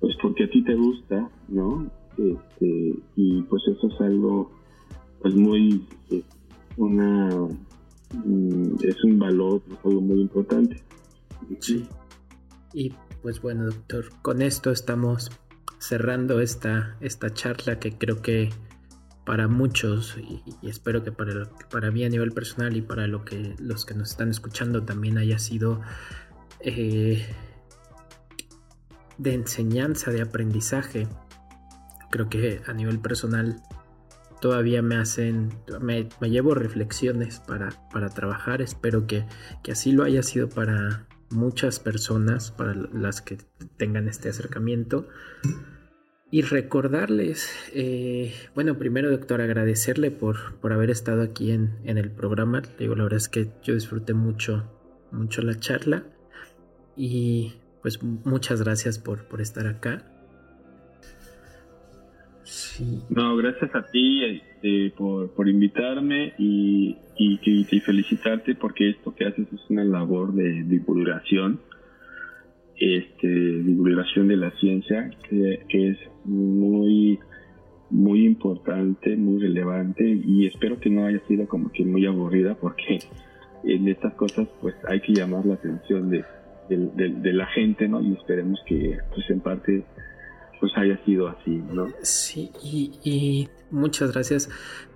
pues 0.00 0.16
porque 0.22 0.44
a 0.44 0.50
ti 0.50 0.62
te 0.64 0.74
gusta, 0.74 1.30
¿no? 1.48 1.90
Este, 2.16 2.94
y 3.16 3.42
pues 3.42 3.62
eso 3.68 3.88
es 3.88 4.00
algo, 4.00 4.50
pues 5.22 5.34
muy, 5.34 5.84
una, 6.76 7.28
mm, 8.24 8.74
es 8.82 9.04
un 9.04 9.18
valor, 9.18 9.62
es 9.70 9.78
algo 9.84 10.00
muy 10.00 10.20
importante. 10.20 10.76
Sí. 11.58 11.88
Y 12.72 12.94
pues 13.22 13.40
bueno, 13.42 13.66
doctor, 13.66 14.10
con 14.22 14.42
esto 14.42 14.70
estamos 14.70 15.30
cerrando 15.78 16.40
esta, 16.40 16.96
esta 17.00 17.32
charla 17.32 17.78
que 17.78 17.96
creo 17.96 18.22
que 18.22 18.50
para 19.24 19.48
muchos 19.48 20.16
y, 20.18 20.42
espero 20.68 21.02
que 21.04 21.12
para, 21.12 21.50
para 21.70 21.90
mí 21.90 22.04
a 22.04 22.08
nivel 22.08 22.32
personal 22.32 22.76
y 22.76 22.82
para 22.82 23.06
lo 23.06 23.24
que, 23.24 23.54
los 23.58 23.84
que 23.84 23.94
nos 23.94 24.10
están 24.10 24.30
escuchando 24.30 24.84
también 24.84 25.18
haya 25.18 25.38
sido 25.38 25.80
eh, 26.60 27.26
de 29.18 29.34
enseñanza, 29.34 30.10
de 30.10 30.22
aprendizaje. 30.22 31.06
Creo 32.10 32.28
que 32.28 32.62
a 32.66 32.72
nivel 32.72 32.98
personal 32.98 33.62
todavía 34.40 34.82
me 34.82 34.96
hacen, 34.96 35.50
me, 35.80 36.08
llevo 36.22 36.54
reflexiones 36.54 37.40
para, 37.40 37.68
para 37.92 38.08
trabajar. 38.08 38.62
Espero 38.62 39.06
que, 39.06 39.26
que, 39.62 39.72
así 39.72 39.92
lo 39.92 40.04
haya 40.04 40.22
sido 40.22 40.48
para 40.48 41.06
muchas 41.30 41.80
personas, 41.80 42.50
para 42.50 42.74
las 42.74 43.22
que 43.22 43.38
tengan 43.76 44.08
este 44.08 44.28
acercamiento. 44.28 45.08
Y 46.32 46.42
recordarles, 46.42 47.50
eh, 47.74 48.32
bueno, 48.54 48.78
primero 48.78 49.10
doctor, 49.10 49.40
agradecerle 49.40 50.12
por, 50.12 50.56
por 50.60 50.72
haber 50.72 50.90
estado 50.90 51.22
aquí 51.22 51.50
en, 51.50 51.80
en 51.84 51.98
el 51.98 52.10
programa. 52.10 52.62
digo, 52.78 52.94
la 52.94 53.04
verdad 53.04 53.16
es 53.16 53.28
que 53.28 53.50
yo 53.62 53.74
disfruté 53.74 54.14
mucho, 54.14 54.70
mucho 55.10 55.42
la 55.42 55.58
charla. 55.58 56.04
Y 56.96 57.54
pues 57.82 58.02
muchas 58.02 58.62
gracias 58.62 58.98
por, 58.98 59.26
por 59.26 59.40
estar 59.40 59.66
acá. 59.66 60.19
No, 63.10 63.36
gracias 63.36 63.74
a 63.74 63.82
ti 63.90 64.24
este, 64.24 64.92
por, 64.96 65.30
por, 65.32 65.48
invitarme 65.48 66.32
y, 66.38 66.96
y, 67.18 67.80
felicitarte 67.80 68.54
porque 68.54 68.90
esto 68.90 69.14
que 69.14 69.26
haces 69.26 69.46
es 69.52 69.60
una 69.68 69.84
labor 69.84 70.32
de 70.32 70.64
divulgación, 70.64 71.60
este, 72.76 73.28
divulgación 73.28 74.28
de 74.28 74.36
la 74.36 74.50
ciencia 74.52 75.10
que, 75.28 75.60
es 75.68 75.98
muy 76.24 77.18
muy 77.90 78.24
importante, 78.24 79.16
muy 79.16 79.40
relevante 79.40 80.04
y 80.04 80.46
espero 80.46 80.78
que 80.78 80.90
no 80.90 81.06
haya 81.06 81.20
sido 81.26 81.48
como 81.48 81.72
que 81.72 81.84
muy 81.84 82.06
aburrida 82.06 82.54
porque 82.54 83.00
en 83.64 83.88
estas 83.88 84.14
cosas 84.14 84.48
pues 84.60 84.76
hay 84.88 85.00
que 85.00 85.12
llamar 85.12 85.44
la 85.44 85.54
atención 85.54 86.08
de, 86.08 86.24
de, 86.76 87.32
la 87.32 87.46
gente, 87.46 87.88
¿no? 87.88 88.00
Y 88.00 88.12
esperemos 88.12 88.60
que, 88.66 88.98
pues 89.12 89.28
en 89.28 89.40
parte, 89.40 89.84
pues 90.60 90.72
haya 90.76 91.02
sido 91.04 91.28
así, 91.28 91.62
¿no? 91.72 91.88
Sí, 92.02 92.52
y, 92.62 93.48
muchas 93.70 94.12
gracias. 94.12 94.50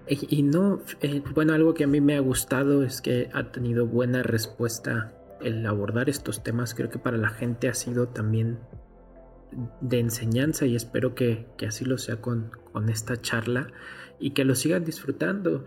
Y, 0.06 0.42
no, 0.42 0.80
eh, 1.00 1.22
bueno, 1.34 1.54
algo 1.54 1.72
que 1.72 1.84
a 1.84 1.86
mí 1.86 2.00
me 2.02 2.14
ha 2.16 2.20
gustado 2.20 2.82
es 2.82 3.00
que 3.00 3.30
ha 3.32 3.50
tenido 3.50 3.86
buena 3.86 4.22
respuesta 4.22 5.14
el 5.40 5.64
abordar 5.66 6.10
estos 6.10 6.42
temas. 6.42 6.74
Creo 6.74 6.90
que 6.90 6.98
para 6.98 7.16
la 7.16 7.30
gente 7.30 7.68
ha 7.68 7.74
sido 7.74 8.08
también 8.08 8.58
de 9.80 10.00
enseñanza 10.00 10.66
y 10.66 10.76
espero 10.76 11.14
que, 11.14 11.46
que 11.56 11.66
así 11.66 11.84
lo 11.84 11.96
sea 11.96 12.16
con, 12.16 12.50
con 12.72 12.90
esta 12.90 13.20
charla 13.20 13.68
y 14.18 14.30
que 14.30 14.44
lo 14.44 14.54
sigan 14.54 14.84
disfrutando. 14.84 15.64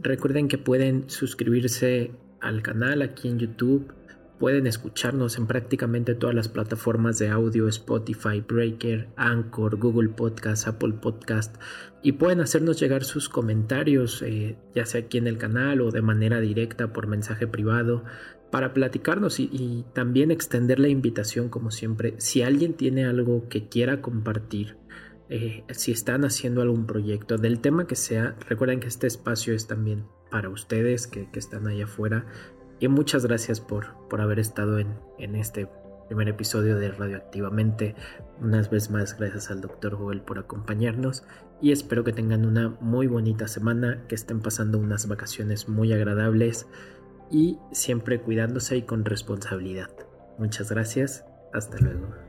Recuerden 0.00 0.48
que 0.48 0.58
pueden 0.58 1.08
suscribirse 1.08 2.10
al 2.40 2.62
canal 2.62 3.02
aquí 3.02 3.28
en 3.28 3.38
YouTube 3.38 3.92
Pueden 4.38 4.66
escucharnos 4.66 5.38
en 5.38 5.46
prácticamente 5.46 6.14
todas 6.14 6.34
las 6.34 6.48
plataformas 6.48 7.18
de 7.18 7.28
audio, 7.28 7.68
Spotify, 7.68 8.44
Breaker, 8.46 9.08
Anchor, 9.16 9.76
Google 9.78 10.10
Podcast, 10.10 10.68
Apple 10.68 10.92
Podcast 11.00 11.56
y 12.02 12.12
pueden 12.12 12.40
hacernos 12.40 12.78
llegar 12.78 13.02
sus 13.02 13.28
comentarios, 13.28 14.22
eh, 14.22 14.58
ya 14.74 14.84
sea 14.84 15.00
aquí 15.00 15.18
en 15.18 15.26
el 15.26 15.38
canal 15.38 15.80
o 15.80 15.90
de 15.90 16.02
manera 16.02 16.40
directa 16.40 16.92
por 16.92 17.06
mensaje 17.06 17.46
privado, 17.46 18.04
para 18.50 18.72
platicarnos 18.74 19.40
y, 19.40 19.84
también 19.92 20.30
extender 20.30 20.78
la 20.78 20.88
invitación 20.88 21.48
como 21.48 21.70
siempre. 21.70 22.14
Si 22.18 22.42
alguien 22.42 22.74
tiene 22.74 23.06
algo 23.06 23.48
que 23.48 23.68
quiera 23.68 24.02
compartir, 24.02 24.76
eh, 25.28 25.64
si 25.70 25.90
están 25.90 26.24
haciendo 26.24 26.62
algún 26.62 26.86
proyecto 26.86 27.38
del 27.38 27.58
tema 27.58 27.86
que 27.86 27.96
sea, 27.96 28.36
recuerden 28.48 28.80
que 28.80 28.86
este 28.86 29.08
espacio 29.08 29.54
es 29.54 29.66
también 29.66 30.04
para 30.30 30.48
ustedes 30.48 31.06
que, 31.06 31.28
que 31.30 31.38
están 31.38 31.66
allá 31.66 31.84
afuera 31.84 32.26
y 32.80 32.88
muchas 32.88 33.26
gracias 33.26 33.60
por, 33.60 33.94
por 34.08 34.20
haber 34.20 34.38
estado 34.38 34.78
en, 34.78 34.94
en 35.18 35.36
este 35.36 35.68
primer 36.06 36.28
episodio 36.28 36.76
de 36.76 36.90
Radioactivamente. 36.90 37.94
Unas 38.40 38.70
veces 38.70 38.90
más 38.90 39.16
gracias 39.16 39.50
al 39.50 39.60
Dr. 39.60 39.96
Joel 39.96 40.20
por 40.20 40.38
acompañarnos 40.38 41.24
y 41.60 41.72
espero 41.72 42.04
que 42.04 42.12
tengan 42.12 42.44
una 42.44 42.76
muy 42.80 43.06
bonita 43.06 43.48
semana, 43.48 44.04
que 44.08 44.14
estén 44.14 44.40
pasando 44.40 44.78
unas 44.78 45.08
vacaciones 45.08 45.68
muy 45.68 45.92
agradables 45.92 46.66
y 47.30 47.58
siempre 47.72 48.20
cuidándose 48.20 48.76
y 48.76 48.82
con 48.82 49.04
responsabilidad. 49.04 49.90
Muchas 50.38 50.70
gracias, 50.70 51.24
hasta 51.52 51.78
luego. 51.78 52.25